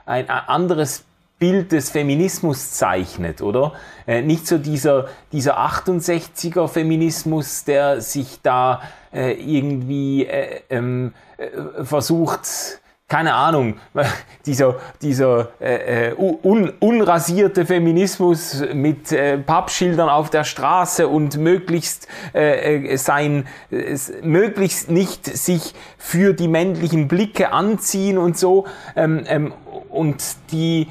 ein 0.05 0.29
anderes 0.29 1.05
Bild 1.37 1.71
des 1.71 1.89
Feminismus 1.89 2.71
zeichnet, 2.71 3.41
oder? 3.41 3.73
Äh, 4.07 4.21
nicht 4.21 4.47
so 4.47 4.57
dieser, 4.57 5.07
dieser 5.31 5.59
68er 5.59 6.67
Feminismus, 6.67 7.65
der 7.65 8.01
sich 8.01 8.39
da 8.41 8.81
äh, 9.13 9.33
irgendwie 9.33 10.25
äh, 10.25 10.61
ähm, 10.69 11.13
äh, 11.37 11.83
versucht, 11.83 12.79
keine 13.07 13.35
Ahnung, 13.35 13.75
dieser, 14.45 14.77
dieser 15.01 15.49
äh, 15.59 16.09
äh 16.09 16.15
un, 16.15 16.71
unrasierte 16.79 17.65
Feminismus 17.65 18.63
mit 18.73 19.11
äh, 19.11 19.37
Pappschildern 19.37 20.09
auf 20.09 20.29
der 20.29 20.43
Straße 20.43 21.07
und 21.07 21.37
möglichst 21.37 22.07
äh, 22.33 22.97
sein, 22.97 23.45
äh, 23.71 23.95
möglichst 24.23 24.89
nicht 24.89 25.25
sich 25.25 25.75
für 25.97 26.33
die 26.33 26.47
männlichen 26.47 27.07
Blicke 27.07 27.51
anziehen 27.51 28.17
und 28.17 28.37
so. 28.37 28.65
Ähm, 28.95 29.23
ähm, 29.27 29.53
und 29.89 30.23
die, 30.51 30.87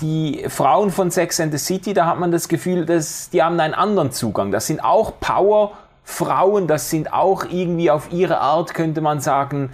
die 0.00 0.44
Frauen 0.48 0.90
von 0.90 1.10
Sex 1.10 1.40
and 1.40 1.52
the 1.52 1.58
City, 1.58 1.94
da 1.94 2.06
hat 2.06 2.18
man 2.18 2.30
das 2.30 2.48
Gefühl, 2.48 2.86
dass 2.86 3.30
die 3.30 3.42
haben 3.42 3.58
einen 3.58 3.74
anderen 3.74 4.12
Zugang. 4.12 4.50
Das 4.50 4.66
sind 4.66 4.82
auch 4.82 5.14
Powerfrauen, 5.20 6.66
das 6.66 6.90
sind 6.90 7.12
auch 7.12 7.44
irgendwie 7.50 7.90
auf 7.90 8.12
ihre 8.12 8.40
Art, 8.40 8.74
könnte 8.74 9.00
man 9.00 9.20
sagen, 9.20 9.70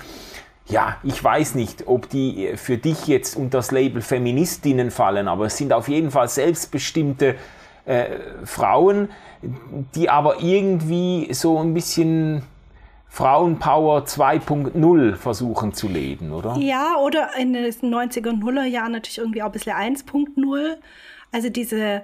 ja, 0.67 0.97
ich 1.03 1.23
weiß 1.23 1.57
nicht, 1.57 1.89
ob 1.89 2.09
die 2.09 2.53
für 2.57 2.79
dich 2.79 3.07
jetzt 3.07 3.37
unter 3.37 3.59
das 3.59 3.73
Label 3.73 4.03
Feministinnen 4.03 4.91
fallen, 4.91 5.27
aber 5.29 5.47
es 5.47 5.57
sind 5.57 5.73
auf 5.73 5.89
jeden 5.89 6.11
Fall 6.11 6.29
selbstbestimmte 6.29 7.35
äh, 7.87 8.07
Frauen, 8.45 9.09
die 9.95 10.09
aber 10.09 10.41
irgendwie 10.41 11.33
so 11.33 11.59
ein 11.59 11.75
bisschen 11.75 12.43
Frauenpower 13.11 14.05
2.0 14.05 15.17
versuchen 15.17 15.75
zu 15.75 15.89
leben, 15.89 16.33
oder? 16.33 16.57
Ja, 16.57 16.97
oder 16.97 17.31
in 17.37 17.53
den 17.53 17.65
90er 17.65 18.29
und 18.29 18.43
0er 18.43 18.65
Jahren 18.65 18.93
natürlich 18.93 19.19
irgendwie 19.19 19.43
auch 19.43 19.47
ein 19.47 19.53
bisschen 19.53 19.75
1.0. 19.75 20.77
Also 21.33 21.51
diese 21.51 22.03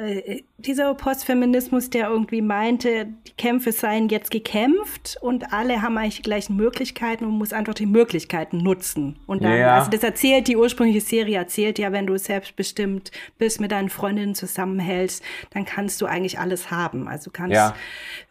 äh, 0.00 0.44
dieser 0.56 0.94
Postfeminismus, 0.94 1.90
der 1.90 2.08
irgendwie 2.08 2.40
meinte, 2.40 3.06
die 3.26 3.32
Kämpfe 3.32 3.72
seien 3.72 4.08
jetzt 4.08 4.30
gekämpft 4.30 5.18
und 5.20 5.52
alle 5.52 5.82
haben 5.82 5.98
eigentlich 5.98 6.16
die 6.16 6.22
gleichen 6.22 6.56
Möglichkeiten 6.56 7.24
und 7.24 7.32
muss 7.32 7.52
einfach 7.52 7.74
die 7.74 7.86
Möglichkeiten 7.86 8.58
nutzen. 8.58 9.18
Und 9.26 9.44
dann, 9.44 9.58
ja. 9.58 9.76
also 9.76 9.90
das 9.90 10.02
erzählt, 10.02 10.48
die 10.48 10.56
ursprüngliche 10.56 11.00
Serie 11.04 11.36
erzählt 11.36 11.78
ja, 11.78 11.92
wenn 11.92 12.06
du 12.06 12.18
selbstbestimmt 12.18 13.10
bist, 13.38 13.60
mit 13.60 13.72
deinen 13.72 13.90
Freundinnen 13.90 14.34
zusammenhältst, 14.34 15.22
dann 15.50 15.66
kannst 15.66 16.00
du 16.00 16.06
eigentlich 16.06 16.38
alles 16.38 16.70
haben. 16.70 17.06
Also 17.06 17.24
du 17.24 17.30
kannst 17.32 17.54
ja. 17.54 17.74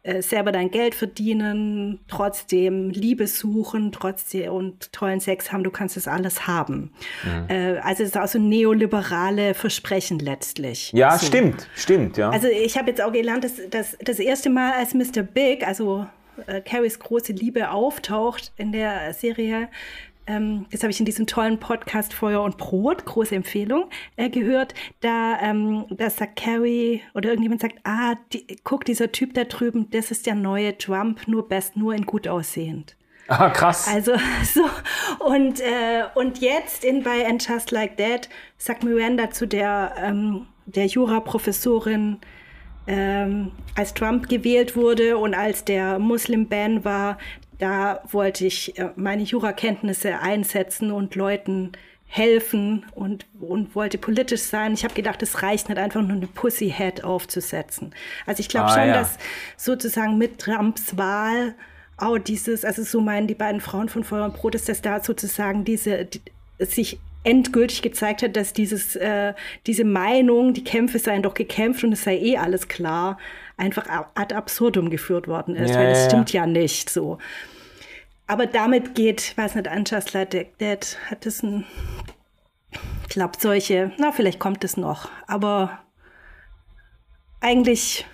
Äh, 0.10 0.22
selber 0.24 0.51
dein 0.51 0.72
Geld 0.72 0.95
verdienen, 0.95 1.99
trotzdem 2.07 2.89
Liebe 2.89 3.28
suchen, 3.28 3.91
trotzdem 3.91 4.51
und 4.51 4.91
tollen 4.91 5.20
Sex 5.20 5.51
haben, 5.51 5.64
du 5.64 5.70
kannst 5.70 5.97
das 5.97 6.07
alles 6.07 6.47
haben. 6.47 6.91
Mhm. 7.24 7.49
Äh, 7.49 7.78
also 7.80 8.01
es 8.01 8.10
ist 8.10 8.18
auch 8.18 8.28
so 8.28 8.39
neoliberale 8.39 9.53
Versprechen 9.53 10.18
letztlich. 10.18 10.91
Ja, 10.93 11.18
so. 11.18 11.28
stimmt, 11.28 11.68
stimmt 11.76 12.18
ja. 12.18 12.32
Also 12.32 12.47
ich 12.47 12.76
habe 12.78 12.89
jetzt 12.89 13.01
auch 13.01 13.12
gelernt, 13.12 13.43
dass, 13.43 13.62
dass 13.70 13.97
das 14.03 14.18
erste 14.18 14.49
Mal, 14.49 14.74
als 14.74 14.95
Mr. 14.95 15.22
Big, 15.22 15.68
also 15.68 16.07
äh, 16.47 16.62
Carries 16.62 16.97
große 16.97 17.34
Liebe 17.34 17.70
auftaucht 17.70 18.51
in 18.57 18.72
der 18.72 19.14
Serie, 19.14 19.70
ähm, 20.30 20.68
das 20.72 20.84
habe 20.84 20.92
ich 20.92 21.00
in 21.00 21.06
diesem 21.06 21.26
tollen 21.26 21.60
Podcast 21.60 22.14
Feuer 22.14 22.44
und 22.44 22.58
Brot, 22.58 23.06
große 23.06 23.36
Empfehlung, 23.36 23.90
äh, 24.16 24.30
gehört, 24.30 24.76
da, 25.02 25.40
ähm, 25.42 25.86
da 25.90 26.10
sagt 26.10 26.36
Carrie 26.36 27.02
oder 27.16 27.30
irgendjemand 27.30 27.62
sagt, 27.62 27.80
ah, 27.84 28.16
die, 28.32 28.46
guck, 28.64 28.86
dieser 28.86 29.12
Typ 29.12 29.34
da 29.34 29.46
drüben, 29.46 29.90
das 29.90 30.12
ist 30.12 30.28
der 30.28 30.36
neue 30.36 30.78
Trump, 30.78 31.28
nur 31.28 31.50
best, 31.50 31.76
nur 31.76 31.96
in 31.96 32.06
gut 32.06 32.28
aussehend. 32.28 32.96
Ah, 33.28 33.50
krass. 33.50 33.88
Also 33.88 34.14
so 34.44 34.62
und 35.20 35.60
äh, 35.62 36.04
und 36.16 36.40
jetzt 36.40 36.84
in 36.84 37.04
bei 37.04 37.28
And 37.28 37.46
Just 37.48 37.72
Like 37.72 37.98
That 37.98 38.30
sagt 38.58 38.84
Miranda 38.84 39.32
zu 39.32 39.48
der 39.48 39.94
ähm, 39.98 40.48
der 40.66 40.86
Jura-Professorin, 40.86 42.20
ähm, 42.88 43.52
als 43.76 43.94
Trump 43.94 44.30
gewählt 44.30 44.76
wurde 44.76 45.18
und 45.18 45.34
als 45.34 45.64
der 45.64 46.00
Muslim-Ban 46.00 46.84
war, 46.84 47.18
da 47.60 48.01
wollte 48.10 48.45
ich 48.45 48.78
äh, 48.80 48.89
meine 48.95 49.24
Jurakenntnisse 49.24 50.20
einsetzen 50.20 50.91
und 50.91 51.16
Leuten 51.16 51.74
helfen 52.07 52.86
und, 52.95 53.28
und 53.39 53.76
wollte 53.76 53.99
politisch 53.99 54.41
sein. 54.41 54.74
Ich 54.74 54.84
habe 54.84 54.95
gedacht, 54.95 55.22
es 55.22 55.43
reicht 55.43 55.70
nicht 55.70 55.78
einfach 55.78 56.01
nur 56.01 56.18
eine 56.18 56.26
Pussyhead 56.26 57.03
aufzusetzen. 57.03 57.93
Also 58.26 58.39
ich 58.39 58.49
glaube 58.49 58.68
ah, 58.68 58.74
schon, 58.74 58.88
ja. 58.88 58.93
dass 58.93 59.18
sozusagen 59.57 60.18
mit 60.18 60.39
Trumps 60.39 60.97
Wahl 60.97 61.53
auch 61.97 62.18
dieses, 62.18 62.66
also 62.66 62.82
so 62.82 62.99
meinen 62.99 63.28
die 63.28 63.36
beiden 63.36 63.62
Frauen 63.62 63.89
von 63.89 64.03
Feuer 64.03 64.26
und 64.26 64.34
Brot, 64.34 64.55
ist 64.55 64.70
das 64.70 64.82
da 64.82 65.03
sozusagen 65.03 65.66
diese, 65.66 66.05
die, 66.05 66.22
sich 66.60 66.99
endgültig 67.24 67.82
gezeigt 67.82 68.24
hat, 68.24 68.36
dass 68.36 68.53
dieses, 68.53 68.95
äh, 68.95 69.34
diese 69.68 69.84
Meinung, 69.84 70.53
die 70.53 70.64
Kämpfe 70.64 70.97
seien 70.97 71.22
doch 71.22 71.34
gekämpft 71.34 71.84
und 71.84 71.91
es 71.91 72.03
sei 72.03 72.18
eh 72.18 72.38
alles 72.38 72.68
klar, 72.68 73.18
einfach 73.60 73.86
ad 74.16 74.34
absurdum 74.34 74.89
geführt 74.89 75.28
worden 75.28 75.55
ist, 75.55 75.72
ja, 75.72 75.78
weil 75.78 75.89
das 75.89 76.03
ja. 76.03 76.10
stimmt 76.10 76.34
ja 76.34 76.45
nicht 76.45 76.89
so. 76.89 77.18
Aber 78.28 78.45
damit 78.45 78.95
geht, 78.95 79.36
weiß 79.38 79.55
nicht, 79.55 79.68
Unjust 79.68 80.12
That 80.12 80.97
hat 81.10 81.26
es 81.26 81.43
ein, 81.43 81.66
klappt 83.10 83.41
solche, 83.41 83.91
na, 83.97 84.12
vielleicht 84.12 84.39
kommt 84.39 84.64
es 84.64 84.78
noch, 84.78 85.10
aber 85.28 85.80
eigentlich, 87.41 88.05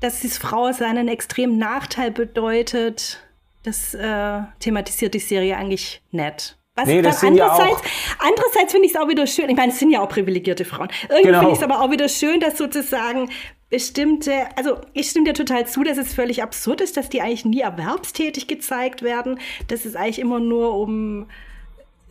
dass 0.00 0.20
dieses 0.20 0.38
Frau 0.38 0.72
seinen 0.72 1.08
extremen 1.08 1.58
Nachteil 1.58 2.10
bedeutet, 2.10 3.20
das 3.62 3.94
äh, 3.94 4.40
thematisiert 4.60 5.14
die 5.14 5.18
Serie 5.18 5.56
eigentlich 5.56 6.02
nett. 6.10 6.58
Was 6.76 6.88
nee, 6.88 7.02
das 7.02 7.20
sind 7.20 7.40
andererseits, 7.40 7.82
ja 7.82 8.16
auch 8.18 8.26
andererseits 8.26 8.72
finde 8.72 8.86
ich 8.86 8.94
es 8.94 9.00
auch 9.00 9.08
wieder 9.08 9.26
schön. 9.28 9.48
Ich 9.48 9.56
meine, 9.56 9.70
es 9.70 9.78
sind 9.78 9.90
ja 9.90 10.00
auch 10.00 10.08
privilegierte 10.08 10.64
Frauen. 10.64 10.88
Irgendwie 11.04 11.22
genau. 11.22 11.38
finde 11.38 11.52
ich 11.52 11.58
es 11.58 11.64
aber 11.64 11.80
auch 11.80 11.90
wieder 11.90 12.08
schön, 12.08 12.40
dass 12.40 12.58
sozusagen 12.58 13.30
bestimmte, 13.74 14.32
also 14.54 14.76
ich 14.92 15.10
stimme 15.10 15.24
dir 15.24 15.34
total 15.34 15.66
zu, 15.66 15.82
dass 15.82 15.98
es 15.98 16.14
völlig 16.14 16.44
absurd 16.44 16.80
ist, 16.80 16.96
dass 16.96 17.08
die 17.08 17.20
eigentlich 17.20 17.44
nie 17.44 17.62
erwerbstätig 17.62 18.46
gezeigt 18.46 19.02
werden, 19.02 19.40
dass 19.66 19.84
es 19.84 19.96
eigentlich 19.96 20.20
immer 20.20 20.38
nur 20.38 20.76
um 20.76 21.26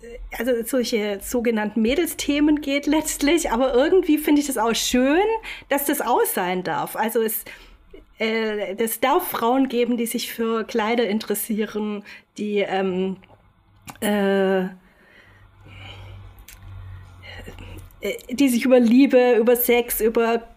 äh, 0.02 0.38
also 0.38 0.52
solche 0.66 1.20
sogenannten 1.22 1.82
Mädelsthemen 1.82 2.60
geht 2.60 2.86
letztlich, 2.86 3.50
aber 3.50 3.74
irgendwie 3.74 4.18
finde 4.18 4.42
ich 4.42 4.48
das 4.48 4.58
auch 4.58 4.76
schön, 4.76 5.24
dass 5.70 5.86
das 5.86 6.02
aus 6.02 6.34
sein 6.34 6.64
darf. 6.64 6.98
Also 6.98 7.22
es 7.22 7.46
äh, 8.20 8.76
es 8.76 9.00
darf 9.00 9.30
Frauen 9.30 9.70
geben, 9.70 9.96
die 9.96 10.06
sich 10.06 10.34
für 10.34 10.66
Kleider 10.66 11.08
interessieren, 11.08 12.04
die 12.38 12.58
ähm, 12.58 13.16
äh, 14.02 14.64
äh, 18.02 18.18
die 18.30 18.50
sich 18.50 18.66
über 18.66 18.82
Liebe, 18.82 19.36
über 19.40 19.56
Sex, 19.56 20.02
über 20.02 20.53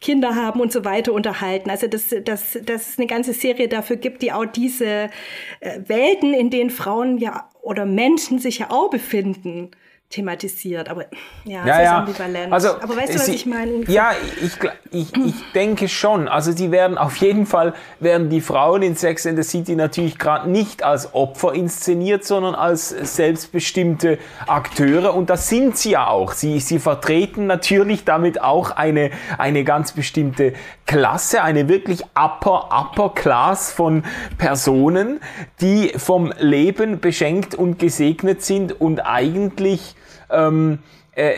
Kinder 0.00 0.34
haben 0.36 0.60
und 0.60 0.72
so 0.72 0.84
weiter 0.84 1.12
unterhalten. 1.12 1.70
Also 1.70 1.86
dass, 1.86 2.14
dass, 2.24 2.58
dass 2.64 2.90
es 2.90 2.98
eine 2.98 3.06
ganze 3.06 3.32
Serie 3.32 3.68
dafür 3.68 3.96
gibt, 3.96 4.22
die 4.22 4.32
auch 4.32 4.46
diese 4.46 5.10
äh, 5.60 5.80
Welten, 5.86 6.34
in 6.34 6.50
denen 6.50 6.70
Frauen 6.70 7.18
ja 7.18 7.48
oder 7.62 7.84
Menschen 7.84 8.38
sich 8.38 8.58
ja 8.60 8.70
auch 8.70 8.90
befinden, 8.90 9.70
thematisiert. 10.12 10.88
Aber 10.88 11.06
ja, 11.44 11.66
ja, 11.66 11.82
ja. 11.82 11.98
ambivalent. 11.98 12.52
Also, 12.52 12.80
aber 12.80 12.96
weißt 12.96 13.14
du, 13.14 13.18
was 13.18 13.28
ich 13.28 13.46
meine? 13.46 13.84
Ja, 13.88 14.12
ich, 14.40 14.52
ich, 14.92 15.16
ich 15.16 15.34
denke 15.54 15.88
schon. 15.88 16.28
Also 16.28 16.52
sie 16.52 16.70
werden 16.70 16.98
auf 16.98 17.16
jeden 17.16 17.46
Fall, 17.46 17.74
werden 17.98 18.30
die 18.30 18.40
Frauen 18.40 18.82
in 18.82 18.94
Sex 18.94 19.26
and 19.26 19.36
the 19.36 19.42
City 19.42 19.74
natürlich 19.74 20.18
gerade 20.18 20.48
nicht 20.48 20.82
als 20.82 21.14
Opfer 21.14 21.54
inszeniert, 21.54 22.24
sondern 22.24 22.54
als 22.54 22.90
selbstbestimmte 22.90 24.18
Akteure. 24.46 25.14
Und 25.14 25.30
das 25.30 25.48
sind 25.48 25.76
sie 25.76 25.92
ja 25.92 26.06
auch. 26.06 26.32
Sie, 26.32 26.60
sie 26.60 26.78
vertreten 26.78 27.46
natürlich 27.46 28.04
damit 28.04 28.40
auch 28.40 28.70
eine, 28.70 29.10
eine 29.38 29.64
ganz 29.64 29.92
bestimmte 29.92 30.52
Klasse, 30.86 31.42
eine 31.42 31.68
wirklich 31.68 32.04
upper, 32.14 32.68
upper 32.70 33.10
Class 33.14 33.72
von 33.72 34.04
Personen, 34.36 35.20
die 35.60 35.92
vom 35.96 36.32
Leben 36.38 37.00
beschenkt 37.00 37.54
und 37.54 37.78
gesegnet 37.78 38.42
sind 38.42 38.78
und 38.80 39.00
eigentlich 39.00 39.96
ähm, 40.32 40.78
äh, 41.14 41.32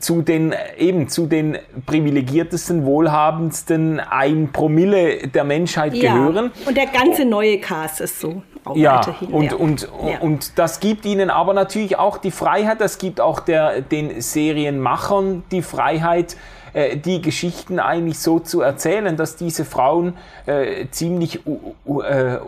zu 0.00 0.22
den 0.22 0.52
eben 0.76 1.08
zu 1.08 1.26
den 1.26 1.56
privilegiertesten, 1.86 2.84
wohlhabendsten 2.84 4.00
ein 4.00 4.50
Promille 4.52 5.28
der 5.28 5.44
Menschheit 5.44 5.94
ja. 5.94 6.12
gehören. 6.12 6.50
Und 6.66 6.76
der 6.76 6.86
ganze 6.86 7.24
neue 7.24 7.60
Cast 7.60 8.00
ist 8.00 8.18
so. 8.18 8.42
ja, 8.74 8.96
weiterhin, 8.96 9.28
und, 9.28 9.44
ja. 9.44 9.56
Und, 9.56 9.88
ja. 10.04 10.18
und 10.18 10.58
das 10.58 10.80
gibt 10.80 11.04
ihnen 11.04 11.30
aber 11.30 11.54
natürlich 11.54 11.96
auch 11.96 12.18
die 12.18 12.32
Freiheit, 12.32 12.80
das 12.80 12.98
gibt 12.98 13.20
auch 13.20 13.38
der, 13.38 13.82
den 13.82 14.20
Serienmachern 14.20 15.44
die 15.52 15.62
Freiheit, 15.62 16.36
äh, 16.72 16.96
die 16.96 17.22
Geschichten 17.22 17.78
eigentlich 17.78 18.18
so 18.18 18.40
zu 18.40 18.62
erzählen, 18.62 19.16
dass 19.16 19.36
diese 19.36 19.64
Frauen 19.64 20.14
äh, 20.46 20.86
ziemlich 20.90 21.40
äh, 21.46 22.38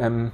ähm, 0.00 0.30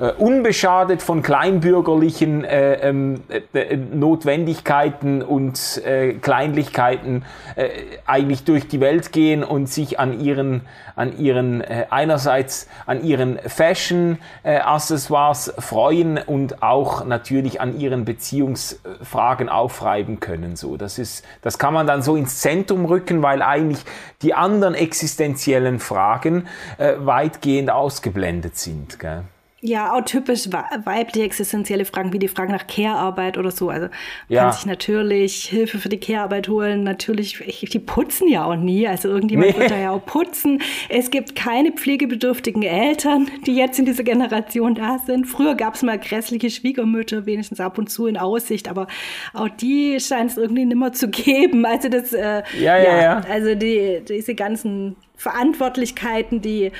äh, 0.00 0.12
unbeschadet 0.12 1.02
von 1.02 1.22
kleinbürgerlichen 1.22 2.44
äh, 2.44 2.74
ähm, 2.74 3.24
äh, 3.52 3.76
Notwendigkeiten 3.76 5.22
und 5.22 5.82
äh, 5.84 6.12
Kleinlichkeiten 6.14 7.24
äh, 7.56 7.70
eigentlich 8.06 8.44
durch 8.44 8.68
die 8.68 8.78
Welt 8.80 9.10
gehen 9.10 9.42
und 9.42 9.68
sich 9.68 9.98
an 9.98 10.20
ihren, 10.20 10.60
an 10.94 11.18
ihren 11.18 11.62
äh, 11.62 11.86
einerseits 11.90 12.68
an 12.86 13.02
ihren 13.02 13.40
Fashion-Accessoires 13.40 15.54
freuen 15.58 16.18
und 16.18 16.62
auch 16.62 17.04
natürlich 17.04 17.60
an 17.60 17.76
ihren 17.78 18.04
Beziehungsfragen 18.04 19.48
aufreiben 19.48 20.20
können. 20.20 20.54
So, 20.54 20.76
das 20.76 21.00
ist, 21.00 21.24
das 21.42 21.58
kann 21.58 21.74
man 21.74 21.88
dann 21.88 22.02
so 22.02 22.14
ins 22.14 22.38
Zentrum 22.38 22.84
rücken, 22.84 23.20
weil 23.22 23.42
eigentlich 23.42 23.80
die 24.22 24.34
anderen 24.34 24.74
existenziellen 24.74 25.80
Fragen 25.80 26.46
weitgehend 26.78 27.70
ausgeblendet 27.70 28.56
sind. 28.56 29.00
Gell? 29.00 29.24
Ja, 29.60 29.92
auch 29.92 30.02
typisch 30.02 30.48
weibliche 30.52 31.24
existenzielle 31.24 31.84
Fragen 31.84 32.12
wie 32.12 32.20
die 32.20 32.28
Fragen 32.28 32.52
nach 32.52 32.68
Care-Arbeit 32.68 33.38
oder 33.38 33.50
so. 33.50 33.70
Also 33.70 33.88
ja. 34.28 34.42
kann 34.42 34.52
sich 34.52 34.66
natürlich 34.66 35.46
Hilfe 35.46 35.78
für 35.78 35.88
die 35.88 35.98
Care-Arbeit 35.98 36.48
holen. 36.48 36.84
Natürlich, 36.84 37.38
die 37.72 37.78
putzen 37.80 38.28
ja 38.28 38.44
auch 38.44 38.54
nie. 38.54 38.86
Also 38.86 39.08
irgendjemand 39.08 39.54
nee. 39.54 39.58
wird 39.58 39.72
da 39.72 39.76
ja 39.76 39.90
auch 39.90 40.04
putzen. 40.06 40.62
Es 40.88 41.10
gibt 41.10 41.34
keine 41.34 41.72
pflegebedürftigen 41.72 42.62
Eltern, 42.62 43.28
die 43.46 43.56
jetzt 43.56 43.80
in 43.80 43.84
dieser 43.84 44.04
Generation 44.04 44.76
da 44.76 45.00
sind. 45.04 45.26
Früher 45.26 45.56
gab 45.56 45.74
es 45.74 45.82
mal 45.82 45.98
grässliche 45.98 46.50
Schwiegermütter, 46.50 47.26
wenigstens 47.26 47.58
ab 47.58 47.78
und 47.78 47.90
zu 47.90 48.06
in 48.06 48.16
Aussicht, 48.16 48.68
aber 48.68 48.86
auch 49.34 49.48
die 49.48 49.98
scheint 49.98 50.30
es 50.30 50.36
irgendwie 50.36 50.66
nimmer 50.66 50.92
zu 50.92 51.08
geben. 51.08 51.66
Also 51.66 51.88
das, 51.88 52.12
äh, 52.12 52.44
ja, 52.60 52.78
ja, 52.78 52.78
ja, 52.78 53.02
ja. 53.02 53.20
Also 53.28 53.56
die, 53.56 54.02
diese 54.08 54.36
ganzen 54.36 54.94
Verantwortlichkeiten, 55.16 56.40
die, 56.42 56.70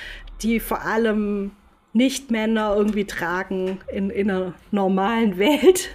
die 0.42 0.60
vor 0.60 0.82
allem 0.82 1.50
nicht-Männer 1.92 2.74
irgendwie 2.76 3.04
tragen 3.04 3.80
in, 3.88 4.10
in 4.10 4.30
einer 4.30 4.54
normalen 4.70 5.38
Welt, 5.38 5.88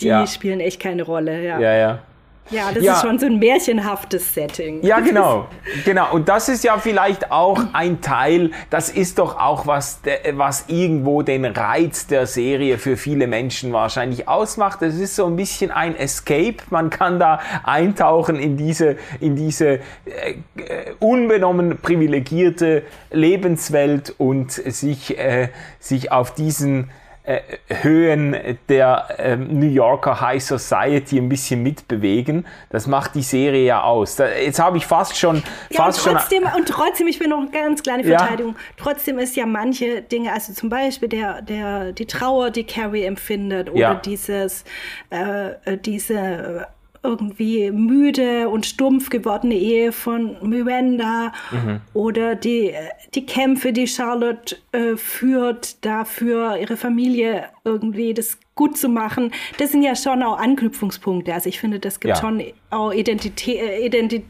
die 0.00 0.08
ja. 0.08 0.26
spielen 0.26 0.60
echt 0.60 0.80
keine 0.80 1.02
Rolle. 1.02 1.44
Ja, 1.44 1.58
ja. 1.60 1.76
ja. 1.76 2.02
Ja, 2.50 2.72
das 2.72 2.82
ja. 2.82 2.94
ist 2.94 3.02
schon 3.02 3.18
so 3.18 3.26
ein 3.26 3.38
märchenhaftes 3.38 4.34
Setting. 4.34 4.82
Ja, 4.82 5.00
genau. 5.08 5.48
genau. 5.84 6.12
Und 6.12 6.28
das 6.28 6.48
ist 6.48 6.64
ja 6.64 6.78
vielleicht 6.78 7.30
auch 7.30 7.62
ein 7.72 8.00
Teil, 8.00 8.50
das 8.70 8.90
ist 8.90 9.18
doch 9.18 9.38
auch 9.38 9.66
was, 9.66 10.00
was 10.32 10.64
irgendwo 10.68 11.22
den 11.22 11.44
Reiz 11.44 12.06
der 12.06 12.26
Serie 12.26 12.78
für 12.78 12.96
viele 12.96 13.26
Menschen 13.26 13.72
wahrscheinlich 13.72 14.28
ausmacht. 14.28 14.82
Es 14.82 14.96
ist 14.96 15.16
so 15.16 15.26
ein 15.26 15.36
bisschen 15.36 15.70
ein 15.70 15.96
Escape. 15.96 16.56
Man 16.70 16.90
kann 16.90 17.18
da 17.18 17.40
eintauchen 17.64 18.36
in 18.36 18.56
diese, 18.56 18.96
in 19.20 19.36
diese 19.36 19.68
äh, 19.68 19.80
unbenommen 20.98 21.78
privilegierte 21.78 22.82
Lebenswelt 23.10 24.14
und 24.18 24.52
sich, 24.52 25.18
äh, 25.18 25.48
sich 25.80 26.12
auf 26.12 26.34
diesen 26.34 26.84
äh, 26.84 26.86
Höhen 27.82 28.58
der 28.68 29.06
äh, 29.18 29.36
New 29.36 29.68
Yorker 29.68 30.20
High 30.20 30.42
Society 30.42 31.18
ein 31.18 31.28
bisschen 31.28 31.62
mitbewegen. 31.62 32.46
Das 32.70 32.86
macht 32.86 33.14
die 33.14 33.22
Serie 33.22 33.64
ja 33.64 33.82
aus. 33.82 34.18
Jetzt 34.18 34.58
habe 34.58 34.78
ich 34.78 34.86
fast 34.86 35.16
schon. 35.16 35.42
Ja, 35.70 35.84
fast 35.84 36.06
und 36.06 36.14
trotzdem, 36.14 36.44
schon, 36.44 36.60
und 36.60 36.68
trotzdem, 36.68 37.06
ich 37.06 37.18
bin 37.18 37.30
noch 37.30 37.40
eine 37.40 37.50
ganz 37.50 37.82
kleine 37.82 38.04
Verteidigung. 38.04 38.54
Ja. 38.54 38.60
Trotzdem 38.76 39.18
ist 39.18 39.36
ja 39.36 39.46
manche 39.46 40.00
Dinge, 40.02 40.32
also 40.32 40.52
zum 40.52 40.68
Beispiel 40.70 41.08
der, 41.08 41.42
der, 41.42 41.92
die 41.92 42.06
Trauer, 42.06 42.50
die 42.50 42.64
Carrie 42.64 43.04
empfindet, 43.04 43.70
oder 43.70 43.78
ja. 43.78 43.94
dieses, 43.94 44.64
äh, 45.10 45.50
äh 45.64 45.76
diese 45.76 46.66
irgendwie 47.02 47.70
müde 47.70 48.48
und 48.48 48.66
stumpf 48.66 49.10
gewordene 49.10 49.54
Ehe 49.54 49.92
von 49.92 50.36
Miranda 50.42 51.32
mhm. 51.50 51.80
oder 51.94 52.34
die, 52.34 52.72
die 53.14 53.26
Kämpfe, 53.26 53.72
die 53.72 53.86
Charlotte 53.86 54.56
äh, 54.72 54.96
führt, 54.96 55.84
dafür 55.84 56.58
ihre 56.58 56.76
Familie 56.76 57.44
irgendwie 57.64 58.14
das 58.14 58.38
gut 58.54 58.76
zu 58.76 58.88
machen. 58.88 59.32
Das 59.58 59.72
sind 59.72 59.82
ja 59.82 59.94
schon 59.94 60.22
auch 60.22 60.38
Anknüpfungspunkte. 60.38 61.32
Also 61.32 61.48
ich 61.48 61.60
finde, 61.60 61.78
das 61.78 62.00
gibt 62.00 62.16
ja. 62.16 62.20
schon 62.20 62.42
auch 62.70 62.92
Identität, 62.92 63.60
äh, 63.60 63.86
Identität 63.86 64.24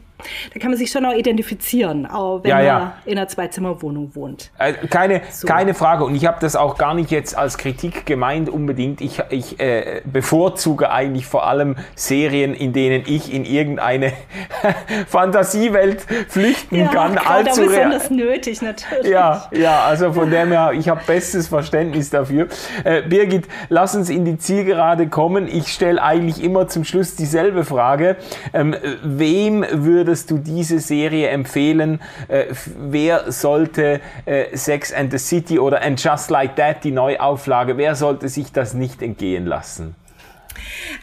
da 0.53 0.59
kann 0.59 0.71
man 0.71 0.77
sich 0.77 0.91
schon 0.91 1.05
auch 1.05 1.13
identifizieren, 1.13 2.05
auch 2.05 2.43
wenn 2.43 2.49
ja, 2.49 2.61
ja. 2.61 2.79
man 2.79 2.91
in 3.05 3.17
einer 3.17 3.27
Zweizimmerwohnung 3.27 4.15
wohnt. 4.15 4.51
Äh, 4.57 4.73
keine, 4.87 5.21
so. 5.29 5.47
keine 5.47 5.73
Frage. 5.73 6.03
Und 6.03 6.15
ich 6.15 6.25
habe 6.25 6.37
das 6.41 6.55
auch 6.55 6.77
gar 6.77 6.93
nicht 6.93 7.11
jetzt 7.11 7.37
als 7.37 7.57
Kritik 7.57 8.05
gemeint 8.05 8.49
unbedingt. 8.49 9.01
Ich, 9.01 9.21
ich 9.29 9.59
äh, 9.59 10.01
bevorzuge 10.05 10.91
eigentlich 10.91 11.25
vor 11.25 11.47
allem 11.47 11.75
Serien, 11.95 12.53
in 12.53 12.73
denen 12.73 13.03
ich 13.05 13.33
in 13.33 13.45
irgendeine 13.45 14.13
Fantasiewelt 15.07 16.05
flüchten 16.27 16.75
ja, 16.75 16.87
kann. 16.87 17.17
Allzu 17.17 17.65
besonders 17.65 18.09
nötig 18.09 18.61
natürlich. 18.61 19.11
Ja, 19.11 19.47
ja, 19.51 19.83
also 19.83 20.13
von 20.13 20.29
dem 20.29 20.49
her, 20.49 20.71
ich 20.73 20.89
habe 20.89 21.01
bestes 21.05 21.47
Verständnis 21.47 22.09
dafür. 22.09 22.47
Äh, 22.83 23.03
Birgit, 23.03 23.47
lass 23.69 23.95
uns 23.95 24.09
in 24.09 24.25
die 24.25 24.37
Zielgerade 24.37 25.07
kommen. 25.07 25.47
Ich 25.47 25.67
stelle 25.67 26.01
eigentlich 26.01 26.43
immer 26.43 26.67
zum 26.67 26.83
Schluss 26.83 27.15
dieselbe 27.15 27.63
Frage. 27.63 28.17
Ähm, 28.53 28.75
wem 29.03 29.65
würdest 30.09 30.31
du 30.31 30.39
diese 30.39 30.79
Serie 30.79 31.27
empfehlen? 31.29 31.99
Äh, 32.27 32.45
wer 32.79 33.31
sollte 33.31 34.01
äh, 34.25 34.57
Sex 34.57 34.91
and 34.91 35.11
the 35.11 35.19
City 35.19 35.59
oder 35.59 35.83
And 35.83 36.03
Just 36.03 36.31
Like 36.31 36.55
That, 36.55 36.83
die 36.83 36.91
Neuauflage, 36.91 37.77
wer 37.77 37.93
sollte 37.95 38.27
sich 38.27 38.51
das 38.51 38.73
nicht 38.73 39.03
entgehen 39.03 39.45
lassen? 39.45 39.95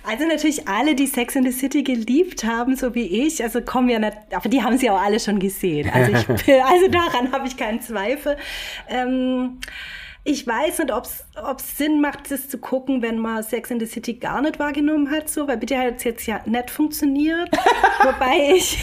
Also 0.02 0.26
natürlich 0.26 0.66
alle, 0.66 0.96
die 0.96 1.06
Sex 1.06 1.36
in 1.36 1.44
the 1.44 1.52
City 1.52 1.84
geliebt 1.84 2.42
haben, 2.44 2.74
so 2.74 2.96
wie 2.96 3.26
ich, 3.26 3.42
also 3.42 3.60
kommen 3.60 3.88
ja 3.88 3.98
aber 4.34 4.48
die 4.48 4.62
haben 4.62 4.76
sie 4.76 4.90
auch 4.90 5.00
alle 5.00 5.20
schon 5.20 5.38
gesehen. 5.38 5.88
Also, 5.92 6.10
ich, 6.12 6.28
also 6.64 6.88
daran 6.90 7.32
habe 7.32 7.46
ich 7.46 7.56
keinen 7.56 7.80
Zweifel. 7.80 8.36
Ähm, 8.88 9.60
ich 10.26 10.44
weiß 10.46 10.80
nicht, 10.80 10.92
ob 10.92 11.04
es 11.04 11.76
Sinn 11.76 12.00
macht, 12.00 12.30
das 12.30 12.48
zu 12.48 12.58
gucken, 12.58 13.00
wenn 13.00 13.18
man 13.18 13.44
Sex 13.44 13.70
in 13.70 13.78
the 13.78 13.86
City 13.86 14.14
gar 14.14 14.40
nicht 14.40 14.58
wahrgenommen 14.58 15.10
hat, 15.10 15.28
so, 15.28 15.46
weil 15.46 15.56
bitte 15.56 15.78
hat 15.78 15.98
es 15.98 16.04
jetzt 16.04 16.26
ja 16.26 16.40
nicht 16.44 16.68
funktioniert. 16.68 17.48
wobei 18.02 18.54
ich. 18.56 18.78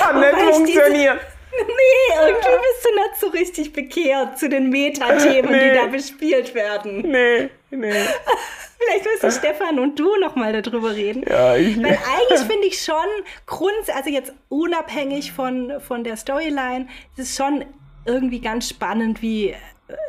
hat 0.00 0.16
nicht 0.16 0.54
funktioniert. 0.54 1.20
Nee, 1.52 2.24
irgendwie 2.24 2.36
bist 2.38 2.84
du 2.84 2.94
nicht 2.94 3.20
so 3.20 3.26
richtig 3.28 3.72
bekehrt 3.72 4.38
zu 4.38 4.48
den 4.48 4.70
Metathemen, 4.70 5.50
nee. 5.50 5.70
die 5.70 5.76
da 5.76 5.86
bespielt 5.86 6.54
werden. 6.54 7.02
Nee, 7.02 7.50
nee. 7.70 7.92
Vielleicht 8.78 9.04
müssen 9.04 9.38
Stefan 9.38 9.78
und 9.80 9.98
du 9.98 10.16
nochmal 10.20 10.62
darüber 10.62 10.94
reden. 10.94 11.24
Ja, 11.28 11.56
ich 11.56 11.76
Weil 11.82 11.98
eigentlich 11.98 12.40
finde 12.46 12.66
ich 12.68 12.80
schon, 12.80 12.96
Grund, 13.44 13.74
also 13.94 14.08
jetzt 14.08 14.32
unabhängig 14.48 15.32
von, 15.32 15.80
von 15.80 16.04
der 16.04 16.16
Storyline, 16.16 16.86
es 17.14 17.24
ist 17.24 17.36
schon 17.36 17.64
irgendwie 18.06 18.40
ganz 18.40 18.68
spannend, 18.68 19.20
wie 19.20 19.54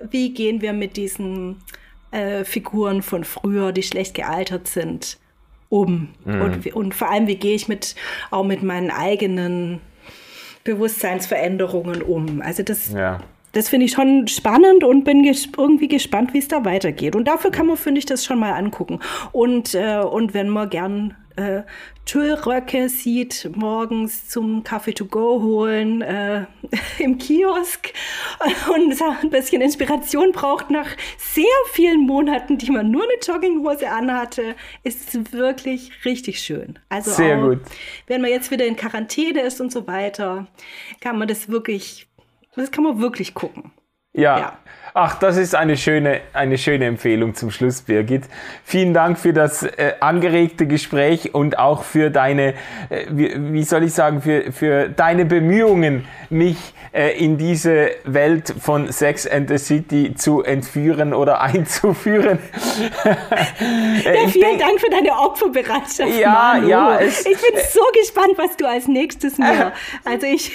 wie 0.10 0.34
gehen 0.34 0.62
wir 0.62 0.74
mit 0.74 0.98
diesen 0.98 1.58
äh, 2.12 2.44
Figuren 2.44 3.02
von 3.02 3.24
früher, 3.24 3.72
die 3.72 3.84
schlecht 3.84 4.14
gealtert 4.14 4.68
sind, 4.68 5.18
um? 5.70 6.10
Mhm. 6.26 6.42
Und, 6.42 6.76
und 6.76 6.96
vor 6.96 7.10
allem, 7.10 7.28
wie 7.28 7.36
gehe 7.36 7.56
ich 7.56 7.68
mit, 7.68 7.96
auch 8.30 8.44
mit 8.44 8.64
meinen 8.64 8.92
eigenen 8.92 9.80
Bewusstseinsveränderungen 10.64 12.02
um? 12.02 12.42
Also 12.42 12.64
das, 12.64 12.92
ja. 12.92 13.20
das 13.54 13.70
finde 13.70 13.86
ich 13.86 13.94
schon 13.94 14.28
spannend 14.28 14.84
und 14.84 15.04
bin 15.04 15.24
ges 15.24 15.48
irgendwie 15.58 15.88
gespannt, 15.88 16.34
wie 16.34 16.40
es 16.40 16.48
da 16.48 16.66
weitergeht. 16.66 17.16
Und 17.16 17.28
dafür 17.28 17.52
kann 17.52 17.68
man, 17.68 17.78
finde 17.78 18.00
ich, 18.00 18.06
das 18.06 18.26
schon 18.26 18.40
mal 18.40 18.54
angucken. 18.54 19.00
Und, 19.32 19.74
äh, 19.74 20.00
und 20.00 20.34
wenn 20.34 20.50
man 20.50 20.70
gern 20.70 21.16
äh, 21.42 21.64
Tüllröcke 22.06 22.90
sieht 22.90 23.50
morgens 23.56 24.28
zum 24.28 24.64
Kaffee 24.64 24.94
to 24.94 25.06
go 25.06 25.42
holen 25.42 26.02
äh, 26.02 26.46
im 27.00 27.18
Kiosk 27.18 27.94
und 28.74 29.02
ein 29.02 29.30
bisschen 29.30 29.62
Inspiration 29.62 30.32
braucht 30.32 30.70
nach 30.70 30.88
sehr 31.18 31.46
vielen 31.72 32.06
Monaten, 32.06 32.58
die 32.58 32.72
man 32.72 32.92
nur 32.92 33.04
eine 33.04 33.20
Jogginghose 33.22 33.90
anhatte, 33.90 34.56
ist 34.84 35.14
es 35.14 35.34
wirklich 35.34 35.92
richtig 36.06 36.40
schön. 36.40 36.80
Also 36.90 37.12
sehr 37.12 37.38
auch, 37.38 37.50
gut. 37.50 37.62
wenn 38.08 38.22
man 38.22 38.32
jetzt 38.32 38.52
wieder 38.52 38.66
in 38.66 38.76
Quarantäne 38.76 39.42
ist 39.42 39.62
und 39.62 39.72
so 39.72 39.88
weiter, 39.88 40.48
kann 41.00 41.18
man 41.18 41.28
das 41.28 41.50
wirklich, 41.50 42.08
das 42.56 42.72
kann 42.72 42.84
man 42.84 43.00
wirklich 43.00 43.34
gucken. 43.34 43.72
ja. 44.14 44.40
ja. 44.40 44.60
Ach, 44.94 45.18
das 45.18 45.38
ist 45.38 45.56
eine 45.56 45.78
schöne, 45.78 46.20
eine 46.34 46.58
schöne 46.58 46.86
Empfehlung 46.86 47.34
zum 47.34 47.50
Schluss, 47.50 47.82
Birgit. 47.82 48.24
Vielen 48.66 48.94
Dank 48.94 49.18
für 49.18 49.32
das 49.32 49.64
äh, 49.64 49.94
angeregte 50.02 50.68
Gespräch 50.68 51.34
und 51.34 51.58
auch 51.58 51.84
für 51.84 52.10
deine, 52.10 52.56
äh, 52.90 53.06
wie, 53.10 53.54
wie, 53.54 53.64
soll 53.64 53.84
ich 53.84 53.94
sagen, 53.94 54.22
für, 54.22 54.52
für 54.52 54.90
deine 54.90 55.24
Bemühungen, 55.24 56.06
mich 56.30 56.58
äh, 56.94 57.18
in 57.18 57.38
diese 57.38 57.92
Welt 58.04 58.54
von 58.60 58.92
Sex 58.92 59.26
and 59.26 59.48
the 59.50 59.58
City 59.58 60.14
zu 60.16 60.44
entführen 60.44 61.14
oder 61.14 61.40
einzuführen. 61.42 62.40
ja, 63.06 64.28
vielen 64.28 64.60
Dank 64.60 64.80
für 64.80 64.90
deine 64.90 65.18
Opferbereitschaft. 65.18 66.20
Ja, 66.20 66.56
Manu. 66.56 66.68
ja. 66.68 67.00
Ich 67.02 67.24
bin 67.24 67.62
so 67.72 67.82
gespannt, 67.98 68.34
was 68.38 68.58
du 68.58 68.68
als 68.68 68.88
nächstes 68.88 69.38
mir. 69.38 69.72
Also 70.04 70.26
ich, 70.26 70.52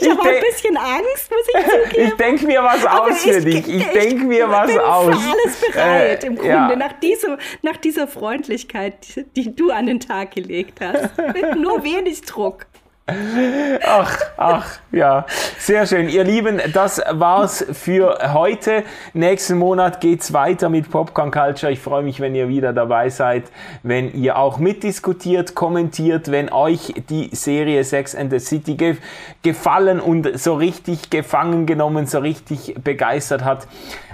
ich 0.00 0.08
habe 0.08 0.28
ein 0.28 0.40
bisschen 0.40 0.76
Angst, 0.76 1.30
muss 1.30 1.46
ich 1.48 1.64
zugeben. 1.64 2.08
Ich 2.08 2.14
denke 2.14 2.46
mir 2.46 2.62
was 2.62 2.86
aus 2.86 3.24
für 3.34 3.50
dich. 3.50 3.68
Ich 3.68 3.86
denke 3.88 4.24
mir 4.24 4.48
was 4.48 4.66
bin 4.66 4.78
aus. 4.78 5.06
Für 5.06 5.30
alles 5.30 5.60
bereit, 5.72 6.24
äh, 6.24 6.26
im 6.26 6.34
Grunde, 6.36 6.48
ja. 6.48 6.76
nach, 6.76 6.92
dieser, 7.00 7.38
nach 7.62 7.76
dieser 7.76 8.06
Freundlichkeit, 8.06 8.96
die 9.36 9.54
du 9.54 9.70
an 9.70 9.86
den 9.86 10.00
Tag 10.00 10.32
gelegt 10.32 10.80
hast. 10.80 11.16
Mit 11.34 11.56
nur 11.56 11.82
wenig 11.84 12.22
Druck. 12.22 12.66
Ach, 13.06 14.18
ach, 14.38 14.78
ja, 14.90 15.26
sehr 15.58 15.86
schön. 15.86 16.08
Ihr 16.08 16.24
Lieben, 16.24 16.58
das 16.72 17.02
war's 17.10 17.62
für 17.72 18.32
heute. 18.32 18.82
Nächsten 19.12 19.58
Monat 19.58 20.00
geht's 20.00 20.32
weiter 20.32 20.70
mit 20.70 20.90
Popcorn 20.90 21.30
Culture. 21.30 21.70
Ich 21.70 21.80
freue 21.80 22.02
mich, 22.02 22.20
wenn 22.20 22.34
ihr 22.34 22.48
wieder 22.48 22.72
dabei 22.72 23.10
seid, 23.10 23.44
wenn 23.82 24.14
ihr 24.14 24.38
auch 24.38 24.56
mitdiskutiert, 24.56 25.54
kommentiert, 25.54 26.30
wenn 26.30 26.50
euch 26.50 26.94
die 27.10 27.28
Serie 27.34 27.84
Sex 27.84 28.14
and 28.14 28.30
the 28.30 28.38
City 28.38 28.74
ge 28.74 28.96
gefallen 29.42 30.00
und 30.00 30.38
so 30.38 30.54
richtig 30.54 31.10
gefangen 31.10 31.66
genommen, 31.66 32.06
so 32.06 32.20
richtig 32.20 32.74
begeistert 32.82 33.44
hat. 33.44 33.66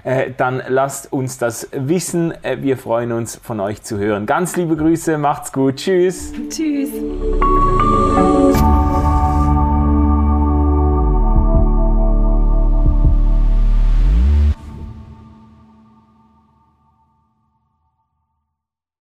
Äh, 0.02 0.30
dann 0.36 0.62
lasst 0.66 1.12
uns 1.12 1.38
das 1.38 1.68
wissen. 1.72 2.32
Äh, 2.42 2.58
wir 2.62 2.76
freuen 2.76 3.12
uns, 3.12 3.36
von 3.36 3.60
euch 3.60 3.82
zu 3.82 3.98
hören. 3.98 4.26
Ganz 4.26 4.56
liebe 4.56 4.76
Grüße, 4.76 5.18
macht's 5.18 5.52
gut. 5.52 5.76
Tschüss. 5.76 6.32
Tschüss. 6.48 6.90